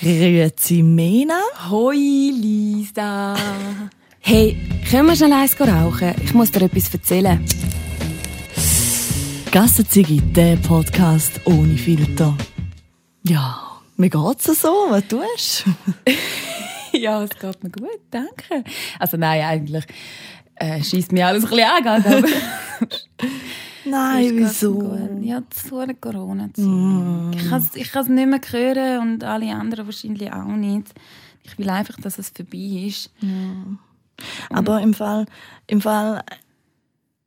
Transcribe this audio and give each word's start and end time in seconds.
Grüezi 0.00 0.82
Mena. 0.82 1.42
Hoi 1.68 2.32
Lisa. 2.32 3.36
hey, 4.20 4.56
können 4.90 5.08
wir 5.08 5.14
schnell 5.14 5.34
eins 5.34 5.60
rauchen? 5.60 6.14
Ich 6.24 6.32
muss 6.32 6.50
dir 6.50 6.62
etwas 6.62 6.94
erzählen. 6.94 7.44
Gassenzigi, 9.52 10.22
der 10.22 10.56
Podcast 10.56 11.42
ohne 11.44 11.76
Filter. 11.76 12.34
Ja, 13.24 13.60
mir 13.98 14.08
geht's 14.08 14.44
so, 14.44 14.86
was 14.88 15.06
tust 15.06 15.64
ja, 16.92 17.22
es 17.22 17.38
geht 17.38 17.62
mir 17.62 17.70
gut, 17.70 18.00
danke. 18.10 18.64
Also 18.98 19.18
nein, 19.18 19.42
eigentlich 19.42 19.84
äh, 20.54 20.82
schießt 20.82 21.12
mir 21.12 21.26
alles 21.26 21.44
ein 21.44 21.50
bisschen 21.50 21.86
an, 21.86 21.86
aber... 21.86 22.28
Nein, 23.84 24.32
wieso? 24.34 24.98
Ja, 25.20 25.42
zu 25.50 25.78
einer 25.78 25.94
Corona-Zeit. 25.94 26.64
Mm. 26.64 27.32
Ich 27.34 27.48
kann 27.48 27.62
es 27.62 27.76
ich 27.76 27.94
nicht 28.08 28.28
mehr 28.28 28.40
hören 28.50 29.12
und 29.12 29.24
alle 29.24 29.54
anderen 29.54 29.86
wahrscheinlich 29.86 30.32
auch 30.32 30.44
nicht. 30.44 30.88
Ich 31.42 31.58
will 31.58 31.70
einfach, 31.70 31.96
dass 32.00 32.18
es 32.18 32.30
vorbei 32.30 32.86
ist. 32.86 33.10
Ja. 33.20 33.28
Aber 34.50 34.80
im 34.80 34.92
Fall, 34.92 35.26
im 35.66 35.80
Fall 35.80 36.22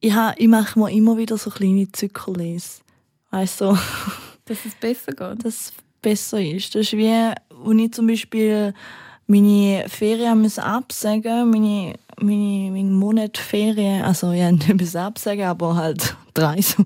ich, 0.04 0.14
ich 0.36 0.48
mache 0.48 0.78
mir 0.78 0.92
immer 0.92 1.18
wieder 1.18 1.38
so 1.38 1.50
kleine 1.50 1.90
Zyklen. 1.92 2.62
Weißt 3.32 3.62
du? 3.62 3.78
Dass 4.46 4.66
es 4.66 4.76
besser 4.76 5.14
geht. 5.14 5.46
Dass 5.46 5.56
es 5.56 5.74
besser 6.02 6.42
ist. 6.42 6.76
Das 6.76 6.82
ist 6.82 6.94
wie, 6.94 7.32
wenn 7.66 7.80
ich 7.80 7.94
zum 7.94 8.08
Beispiel 8.08 8.74
meine 9.28 9.86
Ferien 9.88 10.46
absagen 10.58 11.50
meine, 11.50 11.96
meine, 12.20 12.72
meine 12.72 12.92
Monat 12.92 13.38
Ferien, 13.38 14.04
also 14.04 14.32
ja, 14.32 14.52
nicht 14.52 14.96
absagen, 14.96 15.46
aber 15.46 15.76
halt 15.76 16.16
drei 16.34 16.62
so, 16.62 16.86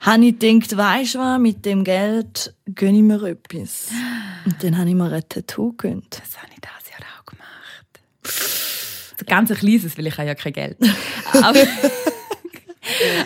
habe 0.00 0.26
ich 0.26 0.38
gedacht, 0.38 0.76
weisst 0.76 1.14
du 1.14 1.18
was, 1.18 1.40
mit 1.40 1.64
dem 1.64 1.82
Geld 1.84 2.54
gönne 2.74 2.98
ich 2.98 3.02
mir 3.02 3.22
etwas. 3.24 3.90
Und 4.44 4.62
dann 4.62 4.78
habe 4.78 4.88
ich 4.88 4.94
mir 4.94 5.12
ein 5.12 5.22
Tattoo 5.28 5.72
gegönnt. 5.72 6.20
Das 6.22 6.38
habe 6.38 6.48
ich 6.52 6.60
das 6.60 6.88
Jahr 6.90 7.00
auch 7.18 7.24
gemacht. 7.26 7.86
Ganz 9.26 9.50
ein 9.50 9.56
kleines, 9.56 9.98
weil 9.98 10.06
ich 10.06 10.16
habe 10.16 10.28
ja 10.28 10.34
kein 10.34 10.52
Geld. 10.52 10.78
Aber, 11.32 11.66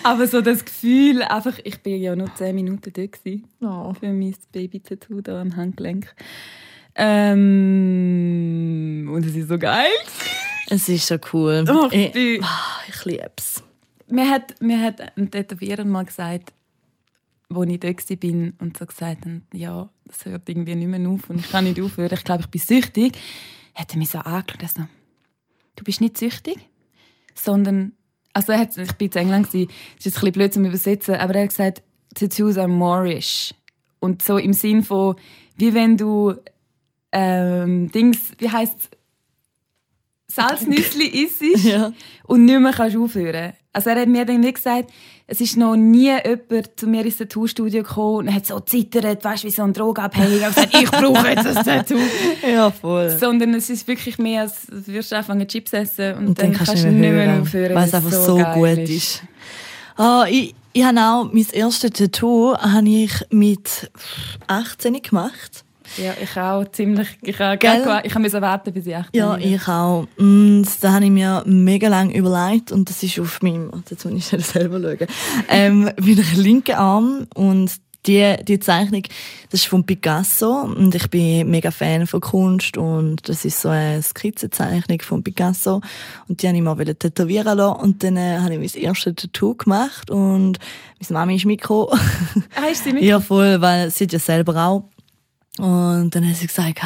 aber 0.02 0.26
so 0.26 0.40
das 0.40 0.64
Gefühl, 0.64 1.22
einfach, 1.22 1.56
ich 1.62 1.80
bin 1.82 2.02
ja 2.02 2.16
nur 2.16 2.34
zehn 2.34 2.56
Minuten 2.56 2.92
da 2.92 3.06
gewesen, 3.06 3.44
oh. 3.60 3.94
für 3.94 4.12
mein 4.12 4.34
Baby-Tattoo 4.50 5.20
da 5.20 5.40
am 5.40 5.54
Handgelenk. 5.54 6.12
Ähm, 6.96 7.48
und 9.12 9.24
es 9.24 9.36
ist 9.36 9.48
so 9.48 9.56
geil. 9.58 9.86
Es 10.72 10.88
ist 10.88 11.06
so 11.06 11.18
cool. 11.34 11.66
Oh, 11.68 11.88
ich, 11.90 12.14
ich, 12.14 12.42
ich 12.88 13.04
liebe 13.04 13.30
es. 13.36 13.62
Mir 14.08 14.30
hat, 14.30 14.58
mir 14.62 14.80
hat 14.80 15.18
ein 15.18 15.30
Tätowierer 15.30 15.84
mal 15.84 16.06
gesagt, 16.06 16.54
wo 17.50 17.62
ich 17.62 17.78
da 17.78 17.88
war 17.88 18.52
und 18.58 18.78
so 18.78 18.86
gesagt 18.86 19.26
ja, 19.52 19.90
das 20.06 20.24
hört 20.24 20.48
irgendwie 20.48 20.74
nicht 20.74 20.88
mehr 20.88 21.10
auf 21.10 21.28
und 21.28 21.40
ich 21.40 21.50
kann 21.50 21.64
nicht 21.64 21.78
aufhören, 21.78 22.14
ich 22.14 22.24
glaube, 22.24 22.44
ich 22.44 22.48
bin 22.48 22.60
süchtig, 22.62 23.18
hat 23.74 23.92
er 23.92 23.98
mich 23.98 24.08
so 24.08 24.20
angeschaut, 24.20 24.62
also, 24.62 24.88
du 25.76 25.84
bist 25.84 26.00
nicht 26.00 26.16
süchtig, 26.16 26.56
sondern, 27.34 27.92
also 28.32 28.52
er 28.52 28.60
hat, 28.60 28.74
ich 28.78 28.92
bin 28.92 29.10
in 29.10 29.18
England, 29.18 29.48
es 29.48 29.54
ist 29.54 29.66
ein 29.66 29.68
bisschen 30.00 30.32
blöd 30.32 30.54
zum 30.54 30.64
Übersetzen, 30.64 31.16
aber 31.16 31.34
er 31.34 31.42
hat 31.42 31.50
gesagt, 31.50 31.82
Tattoos 32.14 32.56
are 32.56 32.68
Moorish. 32.68 33.54
Und 34.00 34.22
so 34.22 34.38
im 34.38 34.54
Sinn 34.54 34.82
von, 34.82 35.16
wie 35.56 35.74
wenn 35.74 35.98
du 35.98 36.34
ähm, 37.12 37.92
Dings, 37.92 38.32
wie 38.38 38.48
heißt 38.48 38.90
Salznüssli 40.34 41.06
isst 41.24 41.64
ja. 41.64 41.92
und 42.24 42.44
nicht 42.44 42.60
mehr 42.60 42.72
kannst 42.72 42.96
aufhören. 42.96 43.52
Also 43.72 43.90
er 43.90 44.00
hat 44.00 44.08
mir 44.08 44.24
dann 44.24 44.42
wie 44.42 44.52
gesagt, 44.52 44.90
es 45.26 45.40
ist 45.40 45.56
noch 45.56 45.76
nie 45.76 46.10
jemand 46.10 46.70
zu 46.76 46.86
mir 46.86 47.04
ins 47.04 47.16
Tattoo-Studio 47.16 47.82
gekommen 47.82 48.28
und 48.28 48.34
hat 48.34 48.44
so 48.44 48.60
zittert, 48.60 49.24
weißt 49.24 49.44
wie 49.44 49.50
so 49.50 49.62
ein 49.62 49.72
Drogenabhängiger 49.72 50.48
und 50.48 50.54
gesagt, 50.54 50.74
ich 50.74 50.90
brauche 50.90 51.28
jetzt 51.28 51.46
ein 51.46 51.64
Tattoo. 51.64 51.98
ja, 52.52 52.70
voll. 52.70 53.16
Sondern 53.18 53.54
es 53.54 53.70
ist 53.70 53.88
wirklich 53.88 54.18
mehr, 54.18 54.42
als 54.42 54.66
würdest 54.68 55.12
du 55.12 55.16
anfangen 55.16 55.48
Chips 55.48 55.72
essen 55.72 56.14
und, 56.14 56.26
und 56.28 56.38
dann, 56.38 56.52
dann, 56.52 56.66
kannst 56.66 56.84
du 56.84 56.88
nicht 56.88 57.00
mehr, 57.00 57.12
mehr 57.12 57.40
aufhören. 57.40 57.74
Weil 57.74 57.88
es 57.88 57.94
einfach 57.94 58.12
so, 58.12 58.36
so 58.36 58.44
gut 58.54 58.78
ist. 58.78 58.90
ist. 58.90 59.22
Oh, 59.96 60.24
ich, 60.28 60.54
ich 60.72 60.84
habe 60.84 61.00
auch 61.00 61.32
mein 61.32 61.46
erstes 61.52 61.90
Tattoo 61.92 62.56
habe 62.56 62.88
ich 62.88 63.12
mit 63.30 63.90
18 64.48 65.00
gemacht. 65.02 65.64
Ja, 65.96 66.14
ich 66.20 66.36
auch 66.36 66.64
ziemlich. 66.70 67.08
Ich, 67.22 67.38
habe 67.38 68.02
ich 68.04 68.18
musste 68.18 68.40
warten, 68.40 68.72
bis 68.72 68.86
ich 68.86 68.96
18 68.96 69.18
Ja, 69.18 69.36
ich 69.36 69.68
auch. 69.68 70.06
Und 70.18 70.66
da 70.80 70.92
habe 70.92 71.04
ich 71.04 71.10
mir 71.10 71.42
mega 71.46 71.88
lange 71.88 72.16
überlegt 72.16 72.72
und 72.72 72.88
das 72.88 73.02
ist 73.02 73.18
auf 73.18 73.42
meinem, 73.42 73.70
jetzt 73.88 74.04
muss 74.04 74.32
ich 74.32 74.44
selber 74.46 74.80
schauen, 74.80 75.08
ähm, 75.48 75.90
meinem 76.00 76.24
linken 76.36 76.74
Arm 76.74 77.26
und 77.34 77.72
die, 78.06 78.34
die 78.42 78.58
Zeichnung, 78.58 79.02
das 79.50 79.60
ist 79.60 79.66
von 79.66 79.84
Picasso 79.84 80.62
und 80.62 80.94
ich 80.94 81.08
bin 81.08 81.48
mega 81.48 81.70
Fan 81.70 82.06
von 82.06 82.20
Kunst 82.20 82.76
und 82.76 83.28
das 83.28 83.44
ist 83.44 83.60
so 83.60 83.68
eine 83.68 84.02
Skizzenzeichnung 84.02 85.00
von 85.02 85.22
Picasso 85.22 85.80
und 86.26 86.42
die 86.42 86.48
habe 86.48 86.56
ich 86.56 86.62
mal 86.62 86.76
tätowieren 86.76 87.58
lassen 87.58 87.80
und 87.80 88.02
dann 88.02 88.16
äh, 88.16 88.38
habe 88.38 88.54
ich 88.54 88.74
mein 88.74 88.82
erstes 88.82 89.14
Tattoo 89.14 89.54
gemacht 89.54 90.10
und 90.10 90.58
meine 91.08 91.20
Mami 91.20 91.36
ist 91.36 91.44
Mikro. 91.44 91.92
Ah, 92.56 92.66
ist 92.70 92.84
sie 92.84 92.92
Mikro? 92.92 93.06
Ja, 93.06 93.20
voll, 93.20 93.60
weil 93.60 93.90
sie 93.90 94.04
hat 94.04 94.12
ja 94.12 94.18
selber 94.18 94.66
auch 94.66 94.84
und 95.58 96.10
dann 96.10 96.28
hat 96.28 96.36
sie 96.36 96.46
gesagt, 96.46 96.80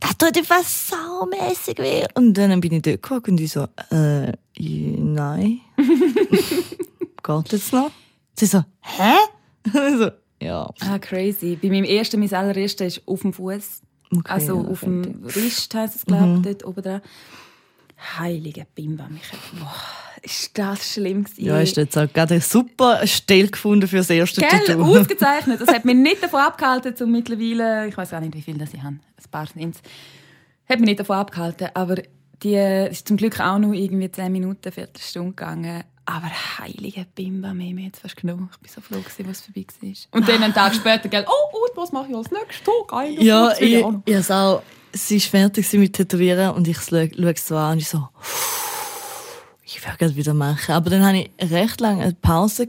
das 0.00 0.16
tut 0.16 0.36
dir 0.36 0.44
fast 0.44 0.88
saumässig 0.88 1.78
weh. 1.78 2.04
Und 2.14 2.34
dann 2.34 2.60
bin 2.60 2.72
ich 2.72 2.82
dort 2.82 3.02
geguckt 3.02 3.28
und 3.28 3.40
ich 3.40 3.50
so, 3.52 3.66
äh, 3.90 4.32
nein. 4.58 5.60
Geht 7.22 7.52
jetzt 7.52 7.72
noch? 7.72 7.90
Sie 8.38 8.46
so, 8.46 8.62
hä? 8.80 9.14
so, 9.72 10.10
ja. 10.40 10.70
Ah, 10.80 10.98
crazy. 11.00 11.58
Bei 11.60 11.68
meinem 11.68 11.84
ersten, 11.84 12.20
mein 12.20 12.32
allererster 12.32 12.86
ist 12.86 13.02
auf 13.06 13.22
dem 13.22 13.32
Fuß. 13.32 13.82
Okay, 14.14 14.32
also 14.32 14.62
ja, 14.62 14.68
auf 14.68 14.80
dem 14.80 15.24
Rist 15.24 15.74
heisst 15.74 15.96
es, 15.96 16.04
glaube 16.04 16.24
ich, 16.24 16.38
mhm. 16.38 16.42
dort 16.42 16.64
oben 16.64 16.82
dran. 16.82 17.00
Heilige 18.18 18.66
Bimba, 18.74 19.08
Michael. 19.08 19.38
Boah, 19.58 19.74
ist 20.22 20.56
das 20.58 20.94
schlimm 20.94 21.24
gewesen. 21.24 21.44
Ja, 21.44 21.60
ist 21.60 21.76
jetzt 21.76 21.96
auch 21.96 22.12
gerade 22.12 22.34
eine 22.34 22.40
super 22.42 23.06
Stelle 23.06 23.48
gefunden 23.48 23.88
für 23.88 23.96
das 23.96 24.10
erste 24.10 24.40
Gell, 24.40 24.50
Tattoo. 24.50 24.82
ausgezeichnet. 24.98 25.60
Das 25.60 25.68
hat 25.68 25.84
mich 25.84 25.96
nicht 25.96 26.22
davon 26.22 26.40
abgehalten, 26.40 26.94
um 27.02 27.12
mittlerweile, 27.12 27.88
ich 27.88 27.96
weiß 27.96 28.12
auch 28.14 28.20
nicht, 28.20 28.34
wie 28.34 28.42
viel 28.42 28.58
das 28.58 28.74
ich 28.74 28.82
habe, 28.82 28.96
ein 28.96 29.30
paar 29.30 29.46
sind 29.46 29.76
hat 30.68 30.80
mich 30.80 30.88
nicht 30.88 31.00
davon 31.00 31.16
abgehalten, 31.16 31.68
aber 31.74 31.96
die 32.42 32.54
ist 32.54 33.08
zum 33.08 33.16
Glück 33.16 33.40
auch 33.40 33.58
nur 33.58 33.74
irgendwie 33.74 34.10
10 34.10 34.30
Minuten, 34.30 34.70
Viertelstunde 34.70 35.30
gegangen. 35.30 35.84
Aber 36.08 36.30
heilige 36.58 37.04
Bimba, 37.16 37.52
mir 37.52 37.72
jetzt 37.82 38.00
fast 38.00 38.16
genug. 38.16 38.38
Ich 38.52 38.58
bin 38.58 38.70
so 38.72 38.80
froh, 38.80 39.00
gewesen, 39.00 39.28
was 39.28 39.40
vorbei 39.40 39.66
war. 39.80 39.92
Und 40.12 40.28
dann 40.28 40.42
einen 40.42 40.54
Tag 40.54 40.74
später, 40.74 41.08
gell, 41.08 41.24
oh, 41.26 41.56
und 41.56 41.76
was 41.76 41.90
mache 41.90 42.10
ich 42.10 42.16
als 42.16 42.30
nächstes? 42.30 42.68
Oh, 42.68 42.84
geil. 42.84 43.16
Ja, 43.20 43.52
ich, 43.58 43.74
ich, 43.74 43.84
auch 44.30 44.62
sie 44.92 45.16
ist 45.16 45.26
fertig 45.26 45.72
mit 45.74 45.94
Tätowieren 45.94 46.54
und 46.54 46.68
ich 46.68 46.78
schaue 46.78 47.10
es 47.32 47.46
so 47.46 47.56
an 47.56 47.72
und 47.72 47.78
ich 47.78 47.88
so, 47.88 48.08
ich 49.64 49.84
werde 49.84 49.98
gerade 49.98 50.16
wieder 50.16 50.34
machen. 50.34 50.72
Aber 50.72 50.90
dann 50.90 51.04
hatte 51.04 51.18
ich 51.18 51.50
recht 51.50 51.80
lange 51.80 52.02
eine 52.02 52.14
Pause 52.14 52.68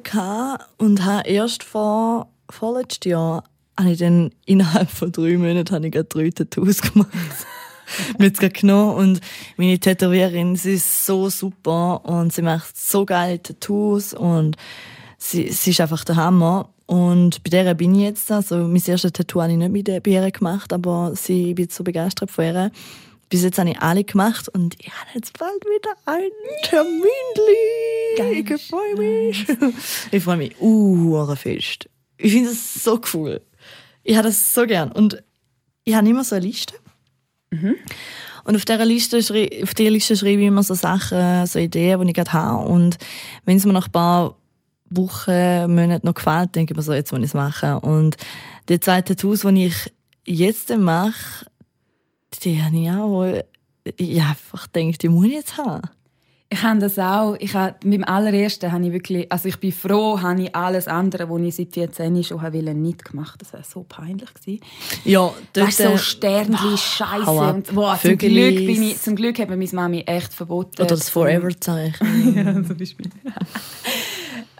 und 0.78 1.06
habe 1.06 1.28
erst 1.28 1.64
vor, 1.64 2.30
vorletztes 2.50 3.12
Jahr 3.12 3.44
habe 3.80 3.92
ich 3.92 4.00
dann 4.00 4.32
innerhalb 4.46 4.90
von 4.90 5.12
drei 5.12 5.38
Monaten 5.38 5.74
habe 5.74 5.86
ich 5.86 5.94
gerade 5.94 6.10
drei 6.10 6.30
Tattoos 6.30 6.82
gemacht. 6.82 7.10
mit 8.18 8.38
genommen 8.54 8.96
und 8.96 9.22
meine 9.56 9.80
Tätowiererin, 9.80 10.56
sie 10.56 10.74
ist 10.74 11.06
so 11.06 11.30
super 11.30 12.04
und 12.06 12.34
sie 12.34 12.42
macht 12.42 12.78
so 12.78 13.06
geile 13.06 13.42
Tattoos 13.42 14.14
und 14.14 14.58
sie, 15.28 15.50
sie 15.52 15.72
ist 15.72 15.82
einfach 15.82 16.04
der 16.04 16.16
Hammer. 16.16 16.74
Und 16.86 17.44
bei 17.44 17.50
der 17.50 17.74
bin 17.74 17.96
ich 17.96 18.02
jetzt, 18.02 18.32
also 18.32 18.56
mein 18.56 18.82
erstes 18.86 19.12
Tattoo 19.12 19.42
habe 19.42 19.52
ich 19.52 19.58
nicht 19.58 19.72
mit 19.72 19.88
der, 19.88 20.00
bei 20.00 20.12
ihr 20.12 20.32
gemacht, 20.32 20.72
aber 20.72 21.14
sie, 21.16 21.50
ich 21.50 21.56
bin 21.56 21.68
so 21.70 21.84
begeistert 21.84 22.32
von 22.32 22.46
ihr. 22.46 22.72
Bis 23.30 23.44
jetzt 23.44 23.60
habe 23.60 23.72
ich 23.72 23.80
alle 23.82 24.06
gemacht 24.06 24.48
und 24.48 24.76
ich 24.80 24.88
habe 24.88 25.10
jetzt 25.14 25.38
bald 25.38 25.62
wieder 25.66 25.94
ein 26.06 26.30
Terminli. 26.64 27.06
Geil. 28.16 28.56
Ich 28.56 28.68
freue 28.68 28.96
mich. 28.96 29.46
Ich 30.12 30.24
freue 30.24 30.38
mich. 30.38 30.62
Uh, 30.62 31.36
fest. 31.36 31.90
Ich 32.18 32.32
finde 32.32 32.50
das 32.50 32.84
so 32.84 33.02
cool. 33.14 33.42
Ich 34.04 34.16
habe 34.16 34.30
das 34.30 34.54
so 34.54 34.66
gern. 34.66 34.94
Und 34.94 35.22
ich 35.84 35.94
habe 35.94 36.08
immer 36.08 36.24
so 36.24 36.36
eine 36.36 36.46
Liste. 36.46 36.76
Mhm. 37.50 37.76
Und 38.46 38.56
auf 38.56 38.64
dieser 38.64 38.86
Liste, 38.86 39.18
auf 39.18 39.74
dieser 39.74 39.92
Liste 39.92 40.16
schreibe 40.16 40.42
ich 40.42 40.48
immer 40.48 40.64
so 40.64 40.74
Sachen, 40.74 41.46
so 41.48 41.60
Ideen, 41.60 42.00
die 42.00 42.08
ich 42.08 42.14
gerade 42.14 42.32
habe. 42.32 42.66
Und 42.66 42.98
wenn 43.44 43.58
es 43.58 43.66
mir 43.66 43.74
nach 43.74 43.88
ein 43.88 43.92
paar 43.92 44.38
Wochen, 44.90 45.74
Monaten 45.74 46.06
noch 46.06 46.14
gefällt, 46.14 46.56
denke 46.56 46.74
ich 46.74 46.78
mir 46.78 46.84
so, 46.84 46.94
jetzt 46.94 47.12
muss 47.12 47.20
ich 47.20 47.28
es 47.28 47.34
machen. 47.34 47.76
Und 47.76 48.18
die 48.70 48.80
zwei 48.80 49.02
Tattoos, 49.02 49.42
die 49.42 49.66
ich 49.68 49.94
jetzt 50.26 50.76
mache, 50.78 51.46
die 52.44 52.62
habe 52.62 52.78
ich 52.78 52.90
auch, 52.90 53.44
ich 53.98 54.22
einfach 54.22 54.68
denke, 54.68 54.98
die 54.98 55.10
muss 55.10 55.28
ich 55.28 55.34
jetzt 55.34 55.58
haben. 55.58 55.90
Ich 56.50 56.64
habe 56.64 56.80
das 56.80 56.98
auch. 56.98 57.36
Ich 57.40 57.54
habe, 57.56 57.76
mit 57.84 57.96
dem 57.96 58.04
allerersten 58.06 58.72
habe 58.72 58.86
ich 58.86 58.94
wirklich, 58.94 59.30
also 59.30 59.50
ich 59.50 59.58
bin 59.58 59.74
froh, 59.74 60.22
habe 60.22 60.44
ich 60.44 60.56
alles 60.56 60.88
andere, 60.88 61.30
was 61.30 61.42
ich 61.42 61.56
seit 61.56 61.74
14 61.74 62.24
schon 62.24 62.42
wollte, 62.42 62.74
nicht 62.74 63.04
gemacht. 63.04 63.42
Das 63.42 63.52
war 63.52 63.64
so 63.64 63.84
peinlich 63.84 64.34
gewesen. 64.34 64.62
Ja, 65.04 65.34
das 65.52 65.70
ist 65.70 65.78
so 65.80 65.98
Sternli, 65.98 66.78
Scheiße 66.78 67.30
und 67.30 67.76
boah, 67.76 68.00
zum 68.02 68.18
Glück 68.18 68.56
bin 68.56 68.82
ich, 68.82 69.02
zum 69.02 69.18
Glück 69.18 69.38
hat 69.40 69.50
mir 69.50 69.58
meine 69.58 69.70
Mami 69.74 70.00
echt 70.06 70.34
verboten. 70.34 70.82
Oder 70.82 70.96
das 70.96 71.10
Forever 71.10 71.50
Zeichen. 71.60 72.36
ja, 72.36 72.54
zum 72.54 72.78
Beispiel. 72.78 73.10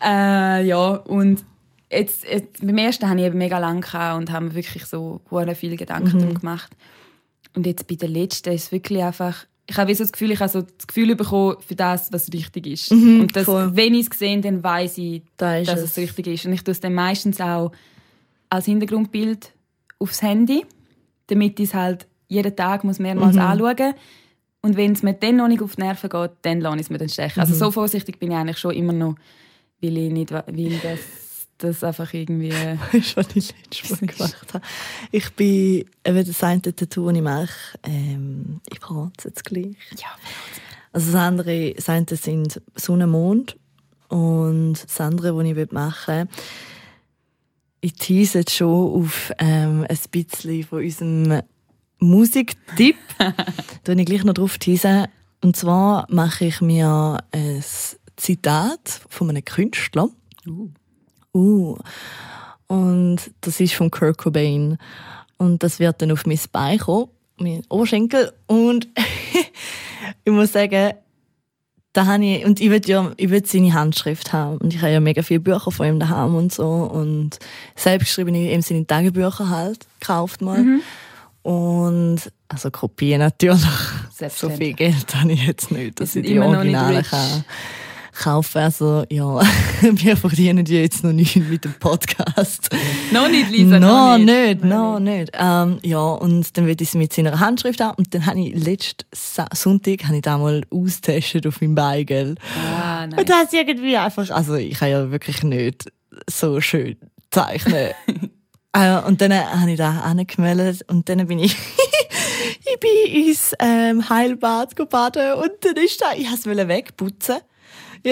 Äh, 0.02 0.66
ja 0.66 0.90
und 0.96 1.44
jetzt, 1.92 2.26
jetzt, 2.26 2.66
beim 2.66 2.78
ersten 2.78 3.08
hatte 3.10 3.20
ich 3.20 3.26
eben 3.26 3.38
mega 3.38 3.58
lang 3.60 3.84
und 4.18 4.32
habe 4.32 4.46
mir 4.46 4.56
wirklich 4.56 4.86
so 4.86 5.22
viele 5.56 5.78
Gedanken 5.78 6.30
mhm. 6.30 6.34
gemacht. 6.36 6.72
Und 7.56 7.66
jetzt 7.66 7.88
bei 7.88 7.96
der 7.96 8.10
letzten 8.10 8.54
ist 8.54 8.66
es 8.66 8.72
wirklich 8.72 9.02
einfach, 9.02 9.46
ich 9.66 9.78
habe 9.78 9.94
so 9.96 10.04
das 10.04 10.12
Gefühl, 10.12 10.32
ich 10.32 10.40
habe 10.40 10.52
so 10.52 10.62
das 10.62 10.88
Gefühl 10.88 11.16
bekommen 11.16 11.58
für 11.66 11.76
das, 11.76 12.12
was 12.12 12.32
richtig 12.32 12.68
ist. 12.68 12.92
Mhm, 12.92 13.22
und 13.22 13.36
das, 13.36 13.48
wenn 13.48 13.96
ich 13.96 14.10
es 14.12 14.20
sehe, 14.20 14.40
dann 14.42 14.64
weiß 14.64 14.98
ich, 15.00 15.24
da 15.38 15.62
dass 15.62 15.80
es. 15.80 15.92
es 15.92 15.98
richtig 15.98 16.28
ist. 16.28 16.46
Und 16.46 16.54
ich 16.54 16.64
tue 16.64 16.72
es 16.72 16.80
dann 16.80 16.94
meistens 16.94 17.42
auch 17.42 17.72
als 18.50 18.66
Hintergrundbild 18.66 19.52
aufs 20.00 20.22
Handy, 20.22 20.66
damit 21.28 21.60
ich 21.60 21.70
es 21.70 21.74
halt 21.74 22.08
jeden 22.28 22.56
Tag 22.56 22.84
muss 22.84 23.00
mehrmals 23.00 23.36
mhm. 23.36 23.42
anschauen 23.42 23.94
und 24.62 24.76
wenn 24.76 24.92
es 24.92 25.04
mir 25.04 25.14
dann 25.14 25.38
noch 25.38 25.48
nicht 25.48 25.62
auf 25.62 25.76
die 25.76 25.82
Nerven 25.82 26.10
geht, 26.10 26.32
dann 26.42 26.60
lasse 26.60 26.76
ich 26.76 26.82
es 26.82 26.90
mir 26.90 26.98
dann 26.98 27.10
stechen. 27.10 27.40
Also 27.40 27.54
mhm. 27.54 27.62
Also 27.62 27.66
so 27.66 27.72
vorsichtig 27.72 28.20
bin 28.20 28.32
ich 28.32 28.38
eigentlich 28.38 28.58
schon 28.58 28.74
immer 28.74 28.94
noch, 28.94 29.16
weil 29.82 29.98
ich 29.98 30.12
nicht 30.12 30.32
will, 30.32 30.80
dass 30.82 31.00
das 31.58 31.84
einfach 31.84 32.14
irgendwie... 32.14 32.52
Weißt 32.92 33.12
du, 33.12 33.18
was 33.18 33.36
ich 33.36 33.54
letztes 33.64 34.02
Mal 34.02 34.08
gemacht 34.08 34.54
habe? 34.54 34.66
Ich 35.12 35.32
bin 35.34 35.86
eben 36.06 36.26
das 36.26 36.44
eine 36.44 36.62
Tattoo, 36.62 37.08
das 37.08 37.16
ich 37.16 37.22
mache, 37.22 37.80
ähm, 37.84 38.62
ich 38.72 38.80
verrate 38.80 39.14
es 39.18 39.24
jetzt 39.26 39.46
gleich. 39.46 39.76
Ja, 39.98 40.10
Also 40.92 41.12
das 41.12 41.22
andere, 41.22 41.74
das 41.74 41.90
eine 41.90 42.06
sind 42.12 42.62
Sonne, 42.76 43.08
Mond 43.08 43.58
und 44.10 44.84
das 44.84 45.02
andere, 45.02 45.36
was 45.36 45.46
ich 45.46 45.72
machen 45.72 46.16
will, 46.16 46.28
ich 47.82 47.94
tease 47.94 48.40
jetzt 48.40 48.56
schon 48.56 49.02
auf 49.02 49.32
ähm, 49.38 49.86
ein 49.88 49.98
bisschen 50.12 50.64
von 50.64 50.84
unserem 50.84 51.42
Musiktipp. 52.00 52.98
da 53.84 53.94
ich 53.94 54.06
gleich 54.06 54.24
noch 54.24 54.34
drauf 54.34 54.58
teasen. 54.58 55.08
Und 55.44 55.56
zwar 55.56 56.08
mache 56.10 56.46
ich 56.46 56.62
mir 56.62 57.20
ein 57.32 57.64
Zitat 58.18 59.02
von 59.10 59.30
einem 59.30 59.46
Künstler. 59.46 60.10
Uh. 60.46 60.70
Uh. 61.34 61.78
Und 62.68 63.20
das 63.42 63.60
ist 63.60 63.76
von 63.76 63.92
Kurt 63.92 64.18
Cobain. 64.18 64.78
Und 65.38 65.64
das 65.64 65.80
wird 65.80 66.02
dann 66.02 66.12
auf 66.12 66.26
mein 66.26 66.40
Bein 66.52 66.80
kommen, 66.80 67.10
mein 67.38 67.64
Oberschenkel. 67.70 68.34
Und 68.48 68.88
ich 70.26 70.32
muss 70.32 70.52
sagen, 70.52 70.94
da 71.94 72.06
habe 72.06 72.26
ich, 72.26 72.46
und 72.46 72.60
ich 72.60 72.70
will 72.70 72.82
ja, 72.86 73.12
ich 73.18 73.30
will 73.30 73.46
seine 73.46 73.74
Handschrift 73.74 74.34
haben. 74.34 74.58
Und 74.58 74.74
ich 74.74 74.82
habe 74.82 74.92
ja 74.92 75.00
mega 75.00 75.22
viele 75.22 75.40
Bücher 75.40 75.72
von 75.72 75.88
ihm 75.88 76.00
daheim 76.00 76.36
und 76.36 76.54
so. 76.54 76.68
Und 76.68 77.40
selbstgeschriebene, 77.76 78.52
eben 78.52 78.62
seine 78.62 78.86
Tagebücher 78.86 79.50
halt, 79.50 79.86
gekauft 80.00 80.42
mal. 80.42 80.64
Mhm. 80.64 80.82
Und, 81.44 82.32
also 82.50 82.72
Kopien 82.72 83.20
natürlich. 83.20 83.64
So 84.36 84.50
viel 84.50 84.74
Geld 84.74 85.16
habe 85.16 85.32
ich 85.32 85.46
jetzt 85.46 85.72
nicht, 85.72 86.00
dass 86.00 86.16
ich 86.16 86.26
die 86.26 86.40
Originale 86.40 87.04
kann 87.04 87.46
kaufen. 88.18 88.60
Also, 88.60 89.06
ja, 89.10 89.42
wir 89.82 90.18
verdienen 90.18 90.66
ja 90.66 90.80
jetzt 90.80 91.04
noch 91.04 91.14
nicht 91.14 91.36
mit 91.36 91.64
dem 91.64 91.74
Podcast. 91.74 92.70
noch 93.12 93.30
nicht, 93.30 93.52
Lisa, 93.52 93.80
no, 93.80 93.88
noch 93.88 94.18
nicht. 94.18 94.28
nicht 94.28 94.64
no, 94.64 95.00
nicht. 95.00 95.32
Ähm, 95.34 95.80
ja, 95.84 96.00
und 96.00 96.58
dann 96.58 96.66
würde 96.66 96.84
ich 96.84 96.90
es 96.90 96.96
mit 96.96 97.14
seiner 97.14 97.40
Handschrift 97.40 97.80
haben. 97.80 97.96
Und 97.98 98.14
dann 98.14 98.26
habe 98.26 98.40
ich 98.40 98.56
letzten 98.56 99.06
Sonntag 99.54 100.06
habe 100.06 100.16
ich 100.16 100.22
da 100.22 100.38
mal 100.38 100.64
austestet 100.70 101.48
auf 101.48 101.62
meinem 101.62 101.76
Beigel. 101.76 102.36
Ah, 102.82 103.06
nice. 103.08 103.20
Und 103.20 103.30
das 103.30 103.54
irgendwie 103.54 103.98
einfach, 103.98 104.30
also 104.30 104.56
ich 104.56 104.78
kann 104.78 104.90
ja 104.90 105.12
wirklich 105.12 105.44
nicht 105.44 105.92
so 106.30 106.60
schön 106.62 106.98
zeichnen. 107.32 107.92
äh, 108.74 109.00
und 109.02 109.22
dann 109.22 109.34
habe 109.34 109.72
ich 109.72 109.78
da 109.78 110.02
angemeldet 110.02 110.84
und 110.88 111.08
dann 111.10 111.28
bin 111.28 111.40
ich 111.40 111.56
ich 112.66 112.80
bin 112.80 113.26
ins 113.28 113.54
ähm, 113.60 114.10
Heilbad 114.10 114.76
baden 114.90 115.34
und 115.34 115.52
dann 115.62 115.76
ist 115.76 116.02
da, 116.02 116.14
ich 116.16 116.30
wollte 116.30 116.62
es 116.62 116.68
wegputzen 116.68 117.38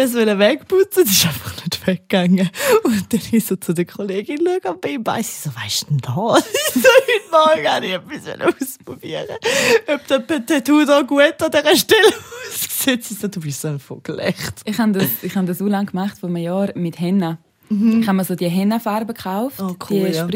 ich 0.03 0.13
wollte 0.13 0.31
es 0.31 0.39
wegputzen, 0.39 1.03
das 1.03 1.13
ist 1.13 1.25
einfach 1.25 1.55
nicht 1.63 1.87
weggegangen. 1.87 2.49
Und 2.83 3.13
dann 3.13 3.21
ist 3.31 3.47
so 3.47 3.55
zu 3.55 3.73
der 3.73 3.85
Kollegin 3.85 4.39
schauen, 4.45 4.77
bei 4.81 4.89
ihm 4.89 5.03
bei 5.03 5.21
sie 5.21 5.49
so, 5.49 5.55
weißt 5.55 5.83
du 5.83 5.85
denn 5.87 5.97
da? 5.99 6.11
so, 6.13 6.81
heute 6.81 7.31
Morgen 7.31 7.67
habe 7.67 7.85
ich 7.85 7.93
etwas 7.93 8.61
ausprobieren. 8.61 9.25
Ob 9.87 10.07
der 10.07 10.45
Tattoo 10.45 10.85
da 10.85 11.01
gut 11.01 11.41
an 11.41 11.51
dieser 11.51 11.75
Stelle 11.75 12.13
aussieht. 12.49 13.03
Sie 13.03 13.13
so, 13.13 13.27
du 13.27 13.39
bist 13.39 13.61
so 13.61 13.69
ein 13.69 13.79
Vogel, 13.79 14.19
echt. 14.19 14.61
Ich 14.65 14.77
habe 14.77 14.91
das, 14.91 15.07
ich 15.21 15.35
habe 15.35 15.47
das 15.47 15.57
so 15.59 15.67
lange 15.67 15.87
gemacht, 15.87 16.17
vor 16.19 16.29
einem 16.29 16.37
Jahr, 16.37 16.69
mit 16.75 16.99
Henna. 16.99 17.37
Mhm. 17.69 18.01
Ich 18.01 18.07
habe 18.07 18.17
mir 18.17 18.25
so 18.25 18.35
die 18.35 18.49
Henna-Farbe 18.49 19.13
gekauft, 19.13 19.59
oh, 19.59 19.75
cool, 19.89 20.09
die 20.09 20.15
ja. 20.15 20.27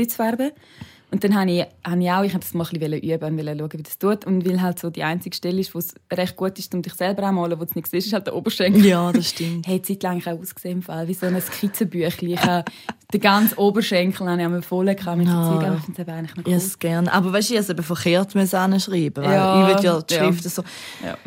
Und 1.11 1.23
dann 1.23 1.35
habe 1.35 1.49
ich, 1.49 1.65
habe 1.83 2.03
ich 2.03 2.11
auch, 2.11 2.23
ich 2.23 2.33
das 2.33 2.53
mal 2.53 2.67
ein 2.71 2.79
bisschen 2.79 3.01
üben 3.01 3.39
und 3.39 3.59
schauen, 3.59 3.73
wie 3.73 3.83
das 3.83 3.97
tut. 3.97 4.25
Und 4.25 4.47
weil 4.47 4.61
halt 4.61 4.77
so 4.77 4.91
die 4.91 5.03
einzige 5.03 5.35
Stelle 5.35 5.59
ist, 5.59 5.73
wo 5.73 5.79
es 5.79 5.95
recht 6.13 6.35
gut 6.35 6.59
ist, 6.59 6.73
um 6.75 6.83
dich 6.83 6.93
selber 6.93 7.23
zu 7.23 7.31
malen, 7.31 7.59
wo 7.59 7.63
es 7.63 7.73
nicht 7.73 7.87
siehst, 7.87 8.07
ist 8.07 8.13
halt 8.13 8.27
der 8.27 8.35
Oberschenkel. 8.35 8.85
Ja, 8.85 9.11
das 9.11 9.29
stimmt. 9.29 9.67
Hat 9.67 9.85
zeitlang 9.87 10.21
auch 10.21 10.39
ausgesehen, 10.39 10.85
wie 10.87 11.13
so 11.13 11.25
ein 11.25 11.41
Skizzenbüchlein. 11.41 12.31
Ich 12.33 12.43
habe 12.43 12.65
den 13.11 13.21
ganzen 13.21 13.57
Oberschenkel 13.57 14.29
habe 14.29 14.59
ich 14.59 14.65
voll 14.65 14.85
mit 14.85 14.99
ja. 14.99 15.15
Zeug, 15.15 15.63
aber 15.63 15.77
ich 15.77 15.83
finde 15.83 16.01
es 16.01 16.07
eigentlich 16.07 16.35
noch 16.35 16.45
cool. 16.45 16.53
Ja, 16.53 16.59
gerne. 16.79 17.13
Aber 17.13 17.33
weißt 17.33 17.49
du, 17.49 17.53
ich 17.53 17.59
habe 17.59 17.63
es 17.63 17.69
eben 17.71 17.83
verkehrt 17.83 18.35
anschreiben, 18.35 19.23
weil 19.23 19.33
ja, 19.33 19.61
ich 19.61 19.67
würde 19.75 19.87
ja 19.87 20.01
die 20.01 20.13
Schrift 20.13 20.43
ja. 20.43 20.49
so... 20.49 20.63
Ja. 21.03 21.17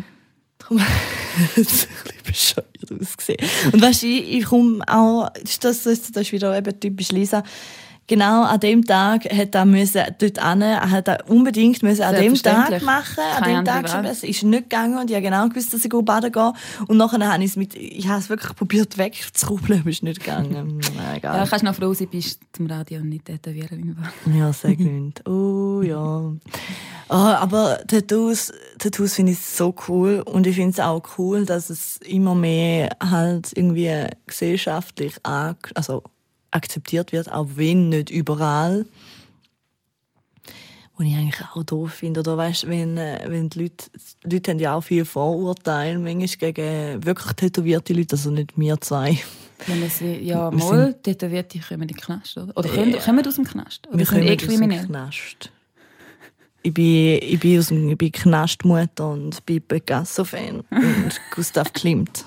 Darum 0.58 0.78
hat 0.80 0.88
es 1.56 1.88
ein 1.88 2.22
bisschen 2.30 2.62
bescheuert 2.64 3.00
ausgesehen. 3.00 3.40
Und 3.72 3.82
weißt 3.82 4.04
du, 4.04 4.06
ich, 4.06 4.32
ich 4.32 4.44
komme 4.44 4.84
auch... 4.86 5.28
Das, 5.42 5.82
das, 5.82 6.12
das 6.12 6.22
ist 6.22 6.30
wieder 6.30 6.56
eben 6.56 6.78
typisch 6.78 7.10
Lisa 7.10 7.42
genau 8.12 8.42
an 8.42 8.60
dem 8.60 8.84
Tag 8.84 9.24
hat 9.24 9.54
er 9.54 9.64
müssen 9.64 10.02
dort 10.18 10.44
hin, 10.44 10.62
hat 10.62 11.08
er 11.08 11.30
unbedingt 11.30 11.82
müssen 11.82 12.02
an 12.02 12.14
dem 12.14 12.34
Tag 12.34 12.82
machen, 12.82 13.24
an 13.36 13.44
dem 13.44 13.64
Tag 13.64 13.88
schon. 13.88 14.04
Es 14.04 14.22
ist 14.22 14.42
nicht 14.42 14.68
gegangen 14.68 14.98
und 14.98 15.08
ich 15.08 15.16
habe 15.16 15.24
genau 15.24 15.48
gewusst, 15.48 15.72
dass 15.72 15.84
ich 15.84 15.90
baden 15.90 16.30
gehe. 16.30 16.52
Und 16.88 16.98
nachher 16.98 17.32
habe 17.32 17.42
ich 17.42 17.50
es 17.50 17.56
mit, 17.56 17.74
ich 17.74 18.06
habe 18.08 18.20
es 18.20 18.28
wirklich 18.28 18.54
probiert 18.54 18.98
wegzurubbeln, 18.98 19.80
aber 19.80 19.88
es 19.88 19.96
ist 19.96 20.02
nicht 20.02 20.20
gegangen. 20.20 20.80
Egal. 21.16 21.38
Ja, 21.38 21.46
kannst 21.46 21.64
noch 21.64 21.74
froh 21.74 21.94
sein, 21.94 22.08
bist 22.08 22.40
zum 22.52 22.66
Radio 22.66 23.00
und 23.00 23.08
nicht 23.08 23.24
tätowieren. 23.24 23.96
ja, 24.34 24.52
sehr 24.52 24.76
gut. 24.76 25.22
Oh 25.32 25.80
ja. 25.82 26.32
Oh, 27.08 27.14
aber 27.14 27.80
Tattoos, 27.86 28.52
Tattoos 28.78 29.14
finde 29.14 29.32
ich 29.32 29.38
so 29.38 29.74
cool 29.88 30.22
und 30.24 30.46
ich 30.46 30.56
finde 30.56 30.70
es 30.70 30.80
auch 30.80 31.02
cool, 31.18 31.46
dass 31.46 31.70
es 31.70 31.98
immer 31.98 32.34
mehr 32.34 32.96
halt 33.00 33.52
irgendwie 33.54 34.06
gesellschaftlich, 34.26 35.14
also 35.22 36.02
akzeptiert 36.52 37.12
wird, 37.12 37.30
auch 37.30 37.48
wenn 37.56 37.88
nicht 37.88 38.10
überall. 38.10 38.86
Was 40.96 41.06
ich 41.06 41.14
eigentlich 41.16 41.40
auch 41.40 41.64
doof 41.64 41.92
finde. 41.92 42.20
Oder 42.20 42.36
weißt, 42.36 42.68
wenn, 42.68 42.96
äh, 42.96 43.24
wenn 43.26 43.48
die 43.48 43.62
Leute, 43.62 43.86
die 44.24 44.36
Leute 44.36 44.50
haben 44.52 44.58
ja 44.58 44.74
auch 44.74 44.82
viele 44.82 45.04
Vorurteile 45.04 45.98
manchmal 45.98 46.52
gegen 46.52 47.04
wirklich 47.04 47.32
tätowierte 47.32 47.94
Leute, 47.94 48.16
also 48.16 48.30
nicht 48.30 48.56
wir 48.56 48.80
zwei. 48.80 49.18
Wenn 49.66 49.88
sie, 49.88 50.18
ja, 50.18 50.50
mal 50.50 50.94
tätowierte 50.94 51.58
kommen 51.60 51.82
in 51.82 51.88
den 51.88 51.96
Knast, 51.96 52.36
oder? 52.36 52.56
Oder 52.56 52.68
kommen, 52.68 52.90
ja. 52.90 53.00
kommen 53.00 53.26
aus 53.26 53.36
dem 53.36 53.44
Knast? 53.44 53.88
Oder 53.88 53.98
wir 53.98 54.06
sind 54.06 54.22
eh 54.22 54.36
kriminell? 54.36 54.86
Knast 54.86 55.50
ich 56.62 56.74
bin, 56.74 57.18
ich 57.22 57.40
bin, 57.40 57.58
aus 57.58 57.68
dem, 57.68 57.90
ich 57.90 57.98
bin 57.98 58.12
Knastmutter 58.12 59.10
und 59.10 59.44
bin 59.46 59.62
Picasso-Fan 59.62 60.60
und 60.70 61.20
Gustav 61.34 61.72
Klimt. 61.72 62.24